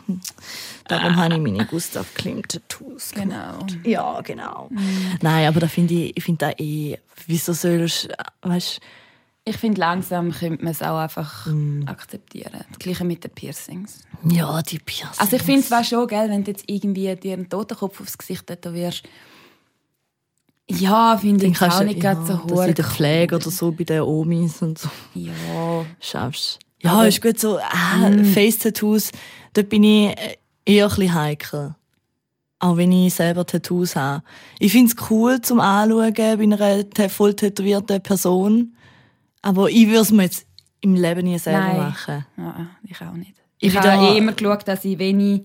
Darum 0.87 1.13
ah. 1.13 1.15
habe 1.15 1.35
ich 1.35 1.41
meine 1.41 1.65
Gustav 1.65 2.13
Klimt-Tattoos 2.13 3.11
Genau. 3.11 3.65
Ja, 3.83 4.21
genau. 4.21 4.67
Mhm. 4.69 5.17
Nein, 5.21 5.47
aber 5.47 5.61
da 5.61 5.67
finde 5.67 5.93
ich, 5.93 6.17
ich 6.17 6.23
finde 6.23 6.45
da 6.45 6.51
eh, 6.57 6.97
wieso 7.27 7.53
sollst 7.53 8.05
du, 8.05 8.49
weißt 8.49 8.81
ich 9.47 9.57
finde, 9.57 9.79
langsam 9.79 10.31
könnte 10.31 10.63
man 10.63 10.71
es 10.71 10.81
auch 10.81 10.97
einfach 10.97 11.45
mm. 11.45 11.83
akzeptieren. 11.85 12.65
Das 12.67 12.79
Gleiche 12.79 13.05
mit 13.05 13.23
den 13.23 13.29
Piercings. 13.29 13.99
Ja, 14.27 14.59
die 14.63 14.79
Piercings. 14.79 15.19
Also 15.19 15.35
ich 15.35 15.43
finde 15.43 15.63
es 15.69 15.87
schon, 15.87 16.07
gell, 16.07 16.29
wenn 16.31 16.43
du 16.43 16.49
jetzt 16.49 16.63
irgendwie 16.65 17.15
dir 17.15 17.33
einen 17.33 17.47
Totenkopf 17.47 18.01
aufs 18.01 18.17
Gesicht 18.17 18.47
tätowierst, 18.47 19.03
ja, 20.69 21.17
finde 21.17 21.45
ich 21.45 21.61
auch 21.61 21.83
nicht 21.83 22.01
ja, 22.01 22.15
so 22.25 22.43
hoch. 22.43 22.63
in 22.63 22.73
der 22.73 22.85
Pflege 22.85 23.35
oder 23.35 23.51
so 23.51 23.71
bei 23.71 23.83
den 23.83 24.01
Omis 24.01 24.61
und 24.61 24.79
so. 24.79 24.89
Ja. 25.13 25.85
Schaffst 25.99 26.59
Ja, 26.81 26.93
Aber 26.93 27.07
ist 27.07 27.21
gut 27.21 27.39
so, 27.39 27.59
ah, 27.59 28.09
mm. 28.09 28.25
Face-Tattoos, 28.25 29.11
da 29.53 29.61
bin 29.61 29.83
ich 29.83 30.17
äh, 30.17 30.37
eher 30.65 30.85
ein 30.85 30.89
bisschen 30.89 31.13
heikel. 31.13 31.75
Auch 32.59 32.77
wenn 32.77 32.91
ich 32.91 33.13
selber 33.13 33.45
Tattoos 33.45 33.95
habe. 33.95 34.23
Ich 34.59 34.71
finde 34.71 34.91
es 34.91 35.09
cool 35.09 35.39
zum 35.41 35.59
Anschauen 35.59 36.13
bei 36.13 36.31
einer 36.33 37.09
voll 37.09 37.35
tätowierten 37.35 38.01
Person. 38.01 38.75
Aber 39.41 39.69
ich 39.69 39.87
würde 39.87 39.99
es 39.99 40.11
mir 40.11 40.23
jetzt 40.23 40.47
im 40.81 40.95
Leben 40.95 41.25
nie 41.25 41.37
selber 41.37 41.59
Nein. 41.59 41.77
machen. 41.77 42.25
Ja, 42.37 42.67
ich 42.83 43.01
auch 43.01 43.13
nicht. 43.13 43.35
Ich, 43.59 43.73
ich 43.73 43.79
habe 43.79 44.05
eh 44.05 44.17
immer 44.17 44.33
geschaut, 44.33 44.67
dass 44.67 44.83
ich 44.83 44.97
wenig 44.97 45.43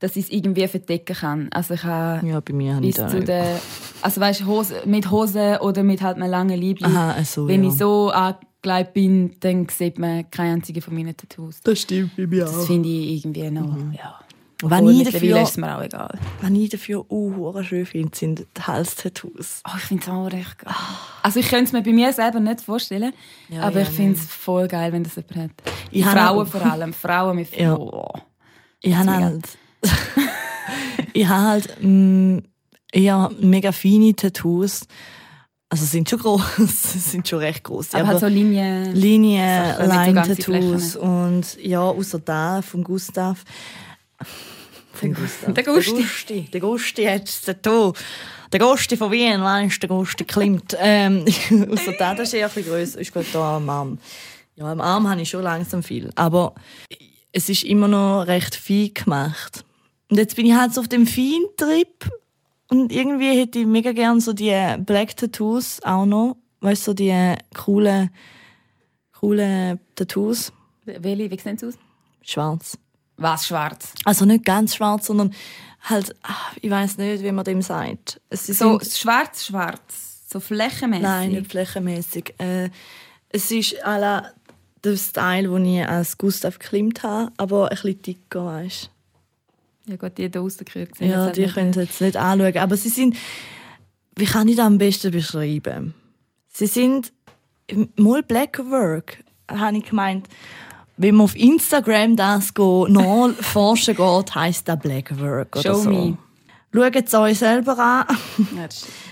dass 0.00 0.16
ich 0.16 0.24
es 0.24 0.30
irgendwie 0.30 0.66
verdecken 0.68 1.16
kann. 1.16 1.48
Also 1.52 1.74
ich 1.74 1.84
habe 1.84 2.26
ja, 2.26 2.40
bei 2.40 2.52
mir 2.52 2.78
bis 2.80 2.96
zu 2.96 3.20
der, 3.20 3.60
also 4.02 4.20
weißt 4.20 4.44
Hose, 4.44 4.82
mit 4.84 5.10
Hose 5.10 5.58
oder 5.62 5.82
mit 5.82 6.02
halt 6.02 6.16
einem 6.16 6.30
langen 6.30 6.58
Liebling. 6.58 6.94
Aha, 6.94 7.22
so, 7.24 7.48
Wenn 7.48 7.64
ja. 7.64 7.70
ich 7.70 7.76
so 7.76 8.10
angelegt 8.10 8.92
bin, 8.92 9.36
dann 9.40 9.68
sieht 9.68 9.98
man 9.98 10.30
keine 10.30 10.54
einzige 10.54 10.82
von 10.82 10.94
meinen 10.94 11.16
Tattoos. 11.16 11.60
Das 11.62 11.80
stimmt 11.80 12.16
bei 12.16 12.26
mir 12.26 12.46
auch. 12.46 12.52
Das 12.52 12.66
finde 12.66 12.88
ich 12.88 13.24
irgendwie 13.24 13.50
noch, 13.50 13.72
mhm. 13.72 13.92
ja. 13.92 14.20
Wenn 14.62 14.88
ich 14.88 15.04
dafür, 15.04 15.42
ist 15.42 15.58
mir 15.58 15.76
auch 15.76 15.82
egal. 15.82 16.18
Was 16.40 16.50
ich 16.50 16.70
dafür 16.70 17.04
uh, 17.10 17.62
schön 17.62 17.84
finde, 17.84 18.16
sind 18.16 18.38
die 18.56 18.62
Hals-Tattoos. 18.62 19.62
Oh, 19.66 19.72
ich 19.76 19.82
finde 19.82 20.02
es 20.02 20.08
auch 20.08 20.32
recht 20.32 20.58
geil. 20.58 20.74
Also 21.22 21.40
ich 21.40 21.48
könnte 21.48 21.64
es 21.64 21.72
mir 21.72 21.82
bei 21.82 21.92
mir 21.92 22.10
selber 22.14 22.40
nicht 22.40 22.62
vorstellen, 22.62 23.12
ja, 23.50 23.60
aber 23.60 23.80
ja, 23.80 23.82
ich 23.82 23.90
finde 23.90 24.14
es 24.14 24.24
voll 24.24 24.66
geil, 24.66 24.92
wenn 24.92 25.04
das 25.04 25.16
jemand 25.16 25.36
hat. 25.36 25.50
Ich 25.90 26.06
Frauen 26.06 26.46
vor 26.46 26.64
allem, 26.64 26.94
Frauen 26.94 27.36
mit 27.36 27.54
ja. 27.54 27.76
Oh, 27.76 28.14
ich 28.80 28.96
habe 28.96 29.10
halt 29.10 29.46
ich 31.12 31.26
habe 31.26 31.48
halt, 31.48 31.82
mh, 31.82 31.88
mm, 31.88 32.42
eher 32.92 33.30
mega 33.40 33.72
feine 33.72 34.14
Tattoos. 34.14 34.86
Also 35.68 35.84
sind 35.84 36.08
schon 36.08 36.20
groß, 36.20 36.42
sind 37.10 37.26
schon 37.26 37.40
recht 37.40 37.64
groß. 37.64 37.94
Aber, 37.94 38.02
aber 38.02 38.08
halt 38.12 38.20
so 38.20 38.26
Linien. 38.26 38.94
Linien, 38.94 39.74
so 39.76 39.82
Line-Tattoos 39.82 40.96
und 40.96 41.58
ja, 41.60 41.82
außer 41.82 42.20
da 42.20 42.62
von 42.62 42.84
Gustav. 42.84 43.44
Von 44.92 45.12
Gustav. 45.12 45.54
Der 45.54 45.64
Gusti. 45.64 46.48
Der 46.52 46.60
Gusti 46.60 47.04
hat 47.04 47.24
das 47.24 47.42
Tattoo. 47.42 47.92
Der 48.52 48.60
Gusti 48.60 48.96
von 48.96 49.10
Wien, 49.10 49.42
weißt 49.42 49.82
der 49.82 49.88
Gusti 49.88 50.24
klimmt. 50.24 50.76
Ähm, 50.80 51.24
außer 51.70 51.92
da, 51.98 52.14
das 52.14 52.28
ist 52.28 52.34
eher 52.34 52.46
ein 52.46 52.54
bisschen 52.54 52.70
grösser, 52.70 53.00
ist 53.00 53.12
gerade 53.12 53.26
da 53.32 53.56
am 53.56 53.68
Arm. 53.68 53.98
Ja, 54.54 54.70
am 54.70 54.80
Arm 54.80 55.08
habe 55.08 55.20
ich 55.20 55.28
schon 55.28 55.42
langsam 55.42 55.82
viel. 55.82 56.10
Aber 56.14 56.54
es 57.32 57.48
ist 57.48 57.64
immer 57.64 57.88
noch 57.88 58.22
recht 58.22 58.54
viel 58.54 58.92
gemacht. 58.94 59.65
Und 60.10 60.18
jetzt 60.18 60.36
bin 60.36 60.46
ich 60.46 60.54
halt 60.54 60.72
so 60.72 60.80
auf 60.80 60.88
dem 60.88 61.06
Fein-Trip 61.06 62.10
und 62.68 62.92
irgendwie 62.92 63.38
hätte 63.38 63.60
ich 63.60 63.66
mega 63.66 63.92
gern 63.92 64.20
so 64.20 64.32
die 64.32 64.54
Black 64.78 65.16
Tattoos 65.16 65.80
auch 65.82 66.06
noch. 66.06 66.36
Weißt 66.60 66.86
du, 66.86 66.90
so 66.90 66.94
die 66.94 67.34
coolen, 67.54 68.10
coolen 69.12 69.80
Tattoos. 69.94 70.52
Welche, 70.84 71.30
wie 71.30 71.38
sehen 71.38 71.58
sie 71.58 71.66
aus? 71.66 71.74
Schwarz. 72.22 72.78
Was 73.16 73.46
schwarz? 73.46 73.92
Also 74.04 74.24
nicht 74.24 74.44
ganz 74.44 74.74
schwarz, 74.74 75.06
sondern 75.06 75.32
halt, 75.82 76.14
ah, 76.22 76.34
ich 76.60 76.70
weiß 76.70 76.98
nicht, 76.98 77.22
wie 77.22 77.32
man 77.32 77.44
dem 77.44 77.62
sagt. 77.62 78.20
Es 78.28 78.46
so 78.46 78.78
schwarz, 78.80 79.46
schwarz, 79.46 80.26
so 80.28 80.40
flächenmäßig. 80.40 81.02
Nein, 81.02 81.30
nicht 81.30 81.50
flächenmäßig. 81.50 82.34
Äh, 82.38 82.70
es 83.30 83.50
ist 83.50 83.82
alle 83.84 84.34
der 84.84 84.96
Style, 84.96 85.48
den 85.48 85.64
ich 85.64 85.86
als 85.86 86.18
Gustav 86.18 86.58
Klimt 86.58 87.02
habe, 87.02 87.32
aber 87.36 87.70
ein 87.70 87.76
bisschen 87.76 88.02
dicker, 88.02 88.44
weißt 88.46 88.90
Ja 89.88 89.96
gut, 89.96 90.18
die 90.18 90.28
hier 90.28 90.40
rausgekriegt 90.40 90.98
sind. 90.98 91.10
Ja, 91.10 91.30
die 91.30 91.46
können 91.46 91.72
jetzt 91.72 92.00
nicht 92.00 92.16
anschauen. 92.16 92.56
Aber 92.58 92.76
sie 92.76 92.88
sind, 92.88 93.16
wie 94.16 94.24
kann 94.24 94.48
ich 94.48 94.56
das 94.56 94.66
am 94.66 94.78
besten 94.78 95.12
beschreiben? 95.12 95.94
Sie 96.48 96.66
sind 96.66 97.12
mal 97.96 98.22
Black 98.22 98.58
Work, 98.70 99.22
habe 99.48 99.78
ich 99.78 99.84
gemeint. 99.84 100.28
Wenn 100.96 101.16
man 101.16 101.24
auf 101.24 101.36
Instagram 101.36 102.16
das 102.16 102.52
nachforschen 102.56 103.96
geht, 103.96 104.34
heisst 104.34 104.66
das 104.68 104.78
Black 104.78 105.18
Work 105.20 105.56
oder 105.56 105.74
Show 105.74 105.82
so. 105.82 105.90
Me. 105.90 106.18
Schaut 106.72 106.96
es 106.96 107.14
euch 107.14 107.38
selber 107.38 107.78
an. 107.78 108.06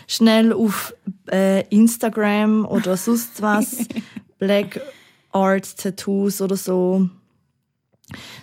Schnell 0.08 0.52
auf 0.52 0.94
äh, 1.30 1.66
Instagram 1.68 2.66
oder 2.66 2.96
sonst 2.96 3.40
was. 3.40 3.86
Black 4.38 4.80
Art 5.30 5.76
Tattoos 5.76 6.40
oder 6.40 6.56
so 6.56 7.08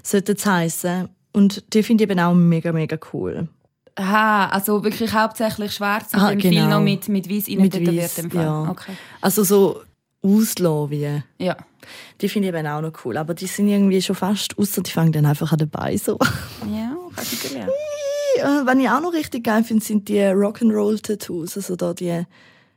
sollte 0.03 0.33
es 0.33 0.45
heißen. 0.45 1.09
Und 1.33 1.73
die 1.73 1.83
finde 1.83 2.03
ich 2.03 2.09
eben 2.09 2.19
auch 2.19 2.33
mega, 2.33 2.71
mega 2.71 2.97
cool. 3.13 3.47
Aha, 3.95 4.47
also 4.47 4.83
wirklich 4.83 5.13
hauptsächlich 5.13 5.73
schwarz 5.73 6.13
und 6.13 6.19
ah, 6.19 6.29
dann 6.29 6.39
genau. 6.39 6.61
viel 6.61 6.67
noch 6.69 6.81
mit, 6.81 7.09
mit 7.09 7.29
weiß 7.29 7.47
im 7.49 8.31
Fall. 8.31 8.43
Ja. 8.43 8.69
Okay. 8.69 8.93
Also 9.19 9.43
so 9.43 9.81
auslassen 10.23 11.23
Ja. 11.37 11.57
Die 12.21 12.29
finde 12.29 12.49
ich 12.49 12.55
eben 12.55 12.67
auch 12.67 12.81
noch 12.81 12.93
cool. 13.03 13.17
Aber 13.17 13.33
die 13.33 13.47
sind 13.47 13.67
irgendwie 13.67 14.01
schon 14.01 14.15
fast, 14.15 14.57
außer 14.57 14.81
die 14.81 14.91
fangen 14.91 15.11
dann 15.11 15.25
einfach 15.25 15.51
an 15.51 15.57
dabei 15.57 15.97
so. 15.97 16.17
Ja, 16.71 16.95
kannst 17.15 17.43
du 17.43 17.49
gelernt. 17.49 17.71
Was 18.65 18.77
ich 18.77 18.89
auch 18.89 19.01
noch 19.01 19.13
richtig 19.13 19.43
geil 19.43 19.63
finde, 19.63 19.83
sind 19.83 20.07
die 20.07 20.19
Rock'n'Roll-Tattoos. 20.19 21.57
Also 21.57 21.75
da 21.75 21.93
die 21.93 22.25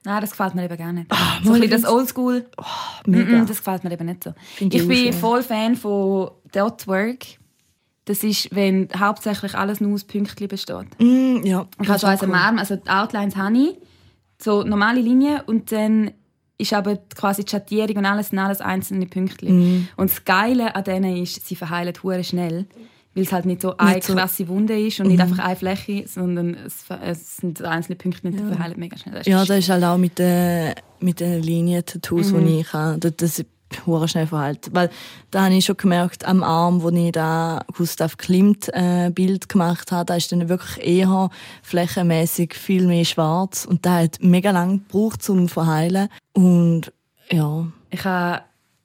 Nein, 0.07 0.21
das 0.21 0.33
gefällt 0.33 0.55
mir 0.55 0.65
eben 0.65 0.77
gar 0.77 0.93
nicht. 0.93 1.07
Ah, 1.11 1.39
so 1.43 1.53
ein 1.53 1.61
bisschen 1.61 1.83
das 1.83 1.91
Oldschool, 1.91 2.45
oh, 2.59 2.65
mega. 3.07 3.43
das 3.47 3.57
gefällt 3.59 3.85
mir 3.85 3.93
eben 3.93 4.05
nicht 4.05 4.25
so. 4.25 4.35
Find 4.55 4.75
ich 4.75 4.83
ich 4.83 4.89
bin 4.89 4.99
schön. 4.99 5.13
voll 5.15 5.43
Fan 5.43 5.77
von 5.77 6.31
Dotwork. 6.53 7.25
Das 8.07 8.23
ist, 8.23 8.55
wenn 8.55 8.89
hauptsächlich 8.99 9.55
alles 9.55 9.81
nur 9.81 9.95
aus 9.95 10.05
Pünktchen 10.05 10.49
besteht. 10.49 10.87
Mm, 10.99 11.45
ja. 11.45 11.67
Ich 11.81 11.89
habe 11.89 11.99
so 11.99 12.07
ist 12.07 12.23
auch 12.23 12.29
Arm, 12.35 12.59
also 12.59 12.77
die 12.77 12.89
Outlines 12.91 13.37
habe 13.37 13.57
ich, 13.57 13.77
so 14.43 14.63
normale 14.63 15.01
Linien 15.01 15.41
und 15.47 15.73
dann 15.73 16.11
ist 16.59 16.73
aber 16.73 16.99
quasi 17.17 17.45
die 17.45 17.51
Schattierung 17.51 17.97
und 17.97 18.07
alles 18.07 18.31
alles 18.39 18.61
einzelne 18.61 19.07
Pünktchen. 19.07 19.57
Mhm. 19.57 19.89
Und 19.97 20.11
das 20.11 20.25
Geile 20.25 20.77
an 20.77 20.85
denen 20.85 21.17
ist, 21.17 21.47
sie 21.47 21.57
verheilen 21.57 21.95
hure 22.03 22.23
schnell. 22.25 22.67
Weil 23.17 23.23
es 23.25 23.33
halt 23.33 23.45
nicht 23.47 23.63
so 23.63 23.77
eine 23.77 23.95
Nicht 23.95 24.05
so- 24.07 24.13
Mhm. 24.13 24.17
krasse 24.19 24.49
Wunde 24.49 24.79
ist 24.79 24.99
und 25.01 25.07
nicht 25.07 25.21
einfach 25.21 25.39
eine 25.39 25.55
Fläche, 25.57 26.05
sondern 26.09 26.55
es, 26.55 26.85
es 27.05 27.37
sind 27.37 27.63
einzelne 27.63 27.95
Pünktchen 27.97 28.33
die 28.33 28.39
verheilen 28.39 28.75
mega 28.79 28.97
schnell. 28.99 29.15
Das 29.15 29.27
Ja, 29.27 29.45
das 29.45 29.59
ist 29.59 29.69
halt 29.71 29.85
auch 29.85 29.97
mit 29.99 30.19
den, 30.19 30.75
mit 31.01 31.21
den 31.21 31.41
Linien-Tattoos, 31.43 32.33
Mhm. 32.33 32.47
die 32.47 32.61
ich 32.61 32.73
habe. 32.73 32.99
Das, 32.99 33.13
das 33.17 33.45
hure 33.87 34.09
schnell 34.09 34.27
verhalten. 34.27 34.71
Weil 34.73 34.91
da 35.31 35.45
habe 35.45 35.55
ich 35.55 35.65
schon 35.65 35.77
gemerkt, 35.77 36.25
am 36.25 36.43
Arm, 36.43 36.83
wo 36.83 36.91
ich 36.91 37.13
da 37.13 37.65
Gustav 37.77 38.17
Klimt 38.17 38.69
äh, 38.73 39.11
Bild 39.11 39.49
gemacht 39.49 39.93
habe, 39.93 40.07
da 40.07 40.17
ist 40.17 40.33
dann 40.33 40.49
wirklich 40.49 40.87
eher 40.87 41.31
flächenmäßig 41.63 42.55
viel 42.55 42.87
mehr 42.87 43.05
schwarz. 43.05 43.65
Und 43.65 43.87
da 43.87 44.01
hat 44.01 44.19
mega 44.21 44.51
lang 44.51 44.85
gebraucht 44.87 45.23
zum 45.23 45.49
Verheilen. 45.49 46.09
Und 46.33 46.93
ja, 47.31 47.67
Ich 47.91 48.05
habe 48.05 48.43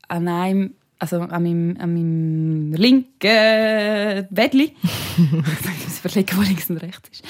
an 0.08 0.28
einem, 0.28 0.74
also 0.98 1.22
an 1.22 1.44
meinem, 1.44 1.78
an 1.80 1.94
meinem 1.94 2.74
linken 2.74 4.28
Bettli, 4.30 4.76
ich 5.18 5.32
muss 5.32 6.00
überlegen, 6.04 6.38
wo 6.38 6.42
links 6.42 6.70
und 6.70 6.78
rechts 6.78 7.10
ist. 7.10 7.24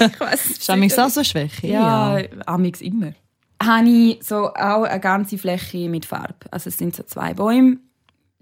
ich 0.14 0.20
weiss, 0.20 0.50
ist 0.50 0.68
das 0.68 0.98
auch 0.98 1.08
so 1.10 1.24
Schwäche? 1.24 1.66
Ja, 1.66 2.18
amix 2.46 2.80
immer. 2.80 3.14
Habe 3.64 3.88
ich 3.88 4.24
so 4.24 4.48
auch 4.54 4.82
eine 4.82 5.00
ganze 5.00 5.38
Fläche 5.38 5.88
mit 5.88 6.06
Farbe. 6.06 6.34
Also 6.50 6.68
es 6.68 6.78
sind 6.78 6.94
so 6.94 7.02
zwei 7.04 7.34
Bäume, 7.34 7.78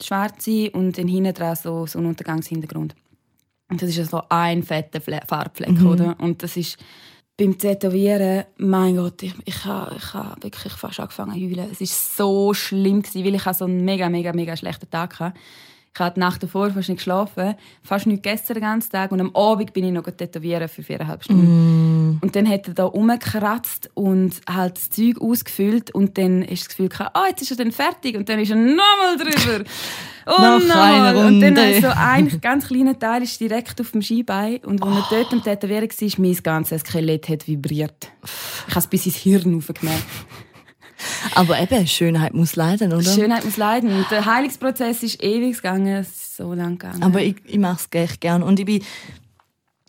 schwarze 0.02 0.70
und 0.70 0.98
dann 0.98 1.08
hinten 1.08 1.34
dran 1.34 1.56
so, 1.56 1.86
so 1.86 1.98
ein 1.98 2.06
Untergangshintergrund. 2.06 2.94
Und 3.70 3.82
das 3.82 3.96
ist 3.96 4.10
so 4.10 4.22
ein 4.28 4.62
fetter 4.62 5.00
Fle 5.00 5.20
Farbfleck, 5.26 5.82
oder? 5.82 6.16
Und 6.18 6.42
das 6.42 6.56
ist 6.56 6.76
beim 7.38 7.56
Tätowieren, 7.56 8.44
mein 8.58 8.96
Gott, 8.96 9.22
ich, 9.22 9.34
ich 9.44 9.64
habe 9.64 9.96
ich 9.96 10.14
ha 10.14 10.36
wirklich 10.40 10.72
fast 10.74 11.00
angefangen 11.00 11.32
zu 11.32 11.40
heulen. 11.40 11.70
Es 11.72 11.80
war 11.80 11.86
so 11.86 12.54
schlimm, 12.54 13.02
gewesen, 13.02 13.24
weil 13.24 13.34
ich 13.34 13.42
so 13.42 13.64
einen 13.64 13.84
mega, 13.84 14.08
mega, 14.08 14.32
mega 14.32 14.56
schlechten 14.56 14.90
Tag 14.90 15.18
hatte. 15.18 15.38
Ich 15.94 16.00
habe 16.00 16.14
die 16.14 16.20
Nacht 16.20 16.42
davor 16.42 16.70
fast 16.70 16.88
nicht 16.88 16.98
geschlafen, 16.98 17.54
fast 17.82 18.06
nicht 18.06 18.22
gegessen 18.22 18.54
den 18.54 18.62
ganzen 18.62 18.90
Tag 18.90 19.12
und 19.12 19.20
am 19.20 19.34
Abend 19.34 19.72
bin 19.72 19.84
ich 19.84 19.92
noch 19.92 20.04
tätowieren 20.04 20.68
für 20.68 20.82
viereinhalb 20.82 21.24
Stunden. 21.24 21.81
Und 22.20 22.36
dann 22.36 22.48
hat 22.48 22.68
er 22.68 22.74
da 22.74 22.84
rumgekratzt 22.84 23.90
und 23.94 24.40
halt 24.48 24.76
das 24.76 24.90
Zeug 24.90 25.20
ausgefüllt 25.20 25.94
und 25.94 26.18
dann 26.18 26.42
ist 26.42 26.62
das 26.62 26.68
Gefühl 26.68 26.88
gehabt, 26.88 27.16
ah, 27.16 27.24
jetzt 27.28 27.42
ist 27.42 27.50
er 27.50 27.56
dann 27.56 27.72
fertig 27.72 28.16
und 28.16 28.28
dann 28.28 28.38
ist 28.38 28.50
er 28.50 28.56
nochmal 28.56 29.16
drüber. 29.16 29.64
Und 30.26 30.26
Noch 30.26 30.60
nochmal. 30.60 31.16
Und 31.16 31.40
dann 31.40 31.56
ist 31.56 31.82
so 31.82 31.88
ein 31.94 32.40
ganz 32.40 32.68
kleiner 32.68 32.98
Teil 32.98 33.22
ist 33.22 33.40
direkt 33.40 33.80
auf 33.80 33.90
dem 33.92 34.02
Skibein 34.02 34.58
und 34.58 34.82
als 34.82 35.10
er 35.10 35.18
dort 35.18 35.32
am 35.32 35.42
Tätowieren 35.42 35.88
war, 35.88 36.08
mein 36.18 36.36
ganzes 36.42 36.80
Skelett 36.82 37.28
hat 37.28 37.46
vibriert. 37.46 38.10
Ich 38.68 38.74
habe 38.74 38.80
es 38.80 38.86
bis 38.86 39.06
ins 39.06 39.16
Hirn 39.16 39.56
aufgemerkt. 39.56 40.04
Aber 41.34 41.60
eben, 41.60 41.86
Schönheit 41.86 42.34
muss 42.34 42.56
leiden, 42.56 42.92
oder? 42.92 43.02
Schönheit 43.02 43.44
muss 43.44 43.56
leiden. 43.56 43.92
Und 43.92 44.10
der 44.10 44.24
Heilungsprozess 44.24 45.02
ist 45.02 45.22
ewig 45.22 45.56
gegangen, 45.56 46.06
so 46.36 46.54
lang 46.54 46.78
gegangen. 46.78 47.02
Aber 47.02 47.20
ich, 47.20 47.36
ich 47.44 47.58
mache 47.58 47.80
es 47.80 48.00
echt 48.00 48.20
gern. 48.20 48.42
Und 48.42 48.60
ich 48.60 48.66
bin, 48.66 48.82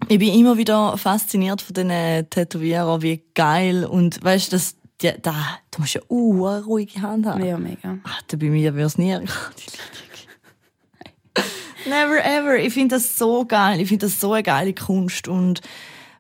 ich 0.08 0.20
bin 0.20 0.34
immer 0.34 0.58
wieder 0.58 0.98
fasziniert 0.98 1.62
von 1.62 1.74
diesen 1.74 2.30
Tätowierern, 2.30 3.02
wie 3.02 3.24
geil. 3.34 3.86
Und 3.86 4.24
weißt 4.24 4.48
du, 4.48 4.56
das, 4.56 4.76
die, 5.02 5.12
da, 5.22 5.34
du 5.72 5.82
musst 5.82 5.96
ja 5.96 6.02
uh, 6.10 6.48
eine 6.48 6.64
ruhige 6.64 7.02
Hand 7.02 7.26
haben. 7.26 7.44
ja, 7.44 7.58
mega. 7.58 7.98
Ach, 8.04 8.22
da 8.28 8.38
bei 8.38 8.50
mir 8.50 8.74
würde 8.74 8.86
es 8.86 8.98
nie. 8.98 9.14
Never 11.86 12.24
ever. 12.24 12.58
Ich 12.58 12.74
finde 12.74 12.96
das 12.96 13.18
so 13.18 13.46
geil. 13.46 13.82
Ich 13.82 13.90
finde 13.90 14.06
das 14.06 14.20
so 14.20 14.34
eine 14.34 14.44
geile 14.44 14.74
Kunst. 14.74 15.28
Und 15.28 15.62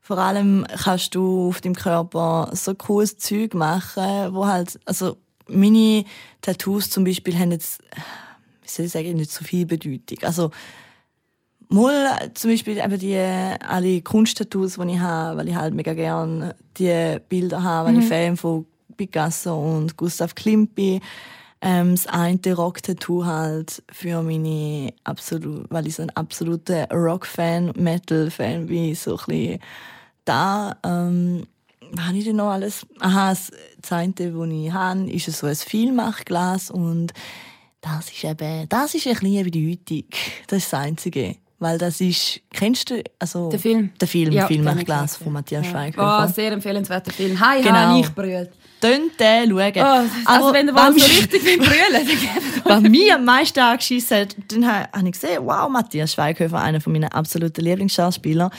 vor 0.01 0.17
allem 0.17 0.65
kannst 0.83 1.15
du 1.15 1.47
auf 1.49 1.61
deinem 1.61 1.75
Körper 1.75 2.49
so 2.53 2.75
cooles 2.75 3.17
Zeug 3.17 3.53
machen, 3.53 4.33
wo 4.33 4.45
halt, 4.45 4.79
also 4.85 5.17
meine 5.47 6.03
Tattoos 6.41 6.89
zum 6.89 7.05
Beispiel 7.05 7.37
haben 7.37 7.51
jetzt, 7.51 7.81
wie 8.61 8.69
soll 8.69 8.85
ich 8.85 8.91
sagen, 8.91 9.13
nicht 9.13 9.31
so 9.31 9.45
viel 9.45 9.65
Bedeutung. 9.65 10.17
Also, 10.23 10.51
Mal 11.69 12.31
zum 12.33 12.51
Beispiel 12.51 12.77
eben 12.77 12.99
die 12.99 13.17
alle 13.17 14.01
Kunsttattoos, 14.01 14.75
die 14.75 14.91
ich 14.93 14.99
habe, 14.99 15.37
weil 15.37 15.49
ich 15.49 15.55
halt 15.55 15.73
mega 15.73 15.93
gern 15.93 16.53
die 16.77 17.17
Bilder 17.29 17.63
habe, 17.63 17.89
weil 17.89 17.99
ich 17.99 18.07
Fan 18.07 18.37
von 18.37 18.65
Picasso 18.95 19.55
und 19.55 19.97
Gustav 19.97 20.35
Klimt 20.35 20.75
bin. 20.75 21.01
Ähm, 21.61 21.91
das 21.91 22.07
eine 22.07 22.39
Rock-Tattoo 22.53 23.25
halt 23.25 23.81
für 23.89 24.21
meine 24.21 24.93
absolut, 25.05 25.65
weil 25.69 25.87
ich 25.87 25.95
so 25.95 26.03
ein 26.03 26.09
absoluter 26.09 26.89
Rock-Fan, 26.89 27.71
Metal-Fan 27.77 28.67
bin, 28.67 28.93
so 28.95 29.11
ein 29.11 29.25
bisschen 29.25 29.59
da, 30.25 30.75
ähm, 30.83 31.43
was 31.91 32.05
habe 32.05 32.17
ich 32.17 32.25
denn 32.25 32.35
noch 32.35 32.49
alles? 32.49 32.85
Aha, 32.99 33.29
das 33.29 33.51
eine, 33.91 34.13
das 34.13 34.49
ich 34.51 34.71
habe, 34.73 35.11
ist 35.11 35.31
so 35.31 35.47
ein 35.47 35.55
Vielmachglas 35.55 36.69
und 36.69 37.13
das 37.81 38.11
ist 38.11 38.23
eben, 38.23 38.67
das 38.69 38.95
ist 38.95 39.07
eine 39.07 39.15
kleine 39.15 39.43
Bedeutung. 39.43 40.05
Das 40.47 40.59
ist 40.59 40.73
das 40.73 40.79
Einzige. 40.79 41.35
Weil 41.63 41.77
das 41.77 42.01
ist, 42.01 42.41
kennst 42.51 42.89
du, 42.89 43.01
also... 43.19 43.47
Der 43.47 43.57
Film? 43.57 43.91
Der 44.01 44.07
Film, 44.09 44.33
Ja, 44.33 44.47
Vielmachglas 44.47 45.13
kenn 45.13 45.17
ich, 45.19 45.23
von 45.23 45.31
Matthias. 45.31 45.65
Schweighöfer. 45.65 46.25
Oh, 46.25 46.29
sehr 46.29 46.51
empfehlenswerter 46.51 47.11
Film. 47.13 47.39
Hi, 47.39 47.61
Genau. 47.61 47.75
hi, 47.77 48.01
ich 48.01 48.09
brüllt. 48.09 48.51
Tönt 48.81 49.17
den 49.17 49.49
schauen. 49.49 49.71
Oh, 49.77 49.81
also 50.25 50.45
Aber 50.47 50.53
wenn 50.53 50.67
ihr 50.67 50.75
was 50.75 50.89
mal 50.89 50.99
so 50.99 51.05
richtig 51.05 51.45
will 51.45 51.57
brüllen, 51.59 52.07
Was 52.65 52.81
mich 52.81 53.13
am 53.13 53.23
meisten 53.23 53.61
angeschissen 53.61 54.17
hat, 54.17 54.35
dann 54.49 54.67
ha- 54.67 54.89
habe 54.91 55.05
ich 55.05 55.13
gesehen, 55.13 55.39
wow, 55.45 55.69
Matthias 55.69 56.11
Schweighöfer, 56.11 56.59
einer 56.59 56.81
von 56.81 56.91
meinen 56.91 57.07
absoluten 57.13 57.61
Lieblingsschauspieler. 57.63 58.51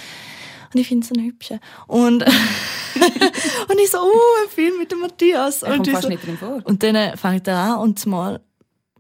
Und 0.73 0.81
ich 0.81 0.89
finde 0.89 1.05
es 1.05 1.13
einen 1.13 1.27
hübschen. 1.27 1.61
Und, 1.87 2.23
und 3.69 3.81
ich 3.85 3.91
so, 3.91 3.99
uh, 3.99 4.45
ein 4.45 4.49
Film 4.49 4.79
mit 4.79 4.91
dem 4.91 5.01
Matthias. 5.01 5.63
Er 5.63 5.73
kommt 5.73 5.81
und, 5.81 5.87
ich 5.89 5.93
fast 5.93 6.03
so, 6.05 6.09
nicht 6.09 6.27
drin 6.27 6.39
vor. 6.39 6.63
und 6.65 6.83
dann 6.83 7.19
fängt 7.19 7.47
er 7.49 7.59
an 7.59 7.79
und 7.81 8.07
mal 8.07 8.41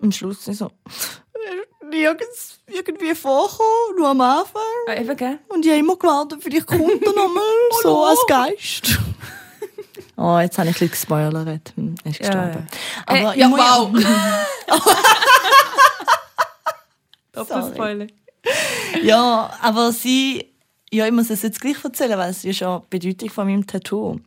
am 0.03 0.13
Schluss 0.13 0.47
ich 0.47 0.59
so, 0.59 0.71
nirgends 1.91 2.59
irgendwie 2.69 3.15
vorkommen, 3.15 3.97
nur 3.97 4.09
am 4.09 4.21
Anfang. 4.21 4.63
Ah, 4.89 4.95
eben, 4.95 5.17
gell? 5.17 5.39
Und 5.49 5.65
ich 5.65 5.71
habe 5.71 5.81
immer 5.81 5.97
gewartet, 5.97 6.41
vielleicht 6.43 6.67
kommt 6.67 6.83
er 6.83 7.13
nochmal 7.13 7.43
so 7.83 8.05
als 8.05 8.25
Geist. 8.27 8.99
Oh, 10.17 10.39
jetzt 10.39 10.57
habe 10.59 10.69
ich 10.69 10.77
ein 10.77 10.79
bisschen 10.79 10.91
gespoilert. 10.93 11.73
Hm, 11.75 11.97
Er 12.05 12.11
ist 12.13 12.21
Ja, 12.21 12.29
gestorben. 12.29 12.69
ja. 12.71 12.79
Aber 13.07 13.35
Äh, 13.35 13.39
ja, 13.41 13.51
wow. 13.51 13.91
Ja, 19.03 19.51
aber 19.61 19.93
sie, 19.93 20.53
ja, 20.91 21.07
ich 21.07 21.13
muss 21.13 21.31
es 21.31 21.43
jetzt 21.43 21.61
gleich 21.61 21.83
erzählen, 21.83 22.19
weil 22.19 22.31
es 22.31 22.45
ist 22.45 22.61
ja 22.61 22.83
die 22.93 22.99
Bedeutung 22.99 23.31
von 23.31 23.47
meinem 23.49 23.67
Tattoo. 23.67 24.21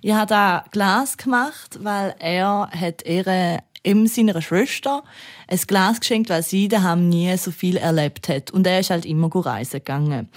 Ich 0.00 0.12
habe 0.12 0.26
da 0.26 0.64
Glas 0.70 1.16
gemacht, 1.16 1.78
weil 1.82 2.14
er 2.18 2.70
hat 2.70 3.04
ihre, 3.04 3.58
ihm 3.84 4.06
seiner 4.06 4.40
Schwester 4.40 5.02
ein 5.48 5.60
Glas 5.66 6.00
geschenkt, 6.00 6.30
weil 6.30 6.42
sie 6.42 6.68
daheim 6.68 7.08
nie 7.08 7.36
so 7.36 7.50
viel 7.50 7.76
erlebt 7.76 8.28
hat. 8.28 8.50
Und 8.50 8.66
er 8.66 8.80
ist 8.80 8.90
halt 8.90 9.04
immer 9.04 9.28
gut 9.28 9.46
reisen 9.46 9.78
gegangen. 9.78 10.28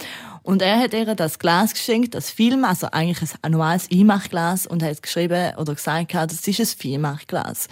Und 0.43 0.61
er 0.61 0.79
hat 0.79 0.93
ihr 0.93 1.15
das 1.15 1.39
Glas 1.39 1.73
geschenkt, 1.73 2.13
das 2.13 2.29
Film, 2.29 2.65
also 2.65 2.87
eigentlich 2.91 3.29
ein 3.41 3.51
normales 3.51 3.89
Einmachglas, 3.91 4.67
und 4.67 4.83
hat 4.83 5.01
geschrieben 5.01 5.55
oder 5.57 5.73
gesagt, 5.73 6.13
das 6.13 6.47
ist 6.47 6.59
ein 6.59 6.65
Vielmachglas 6.65 7.67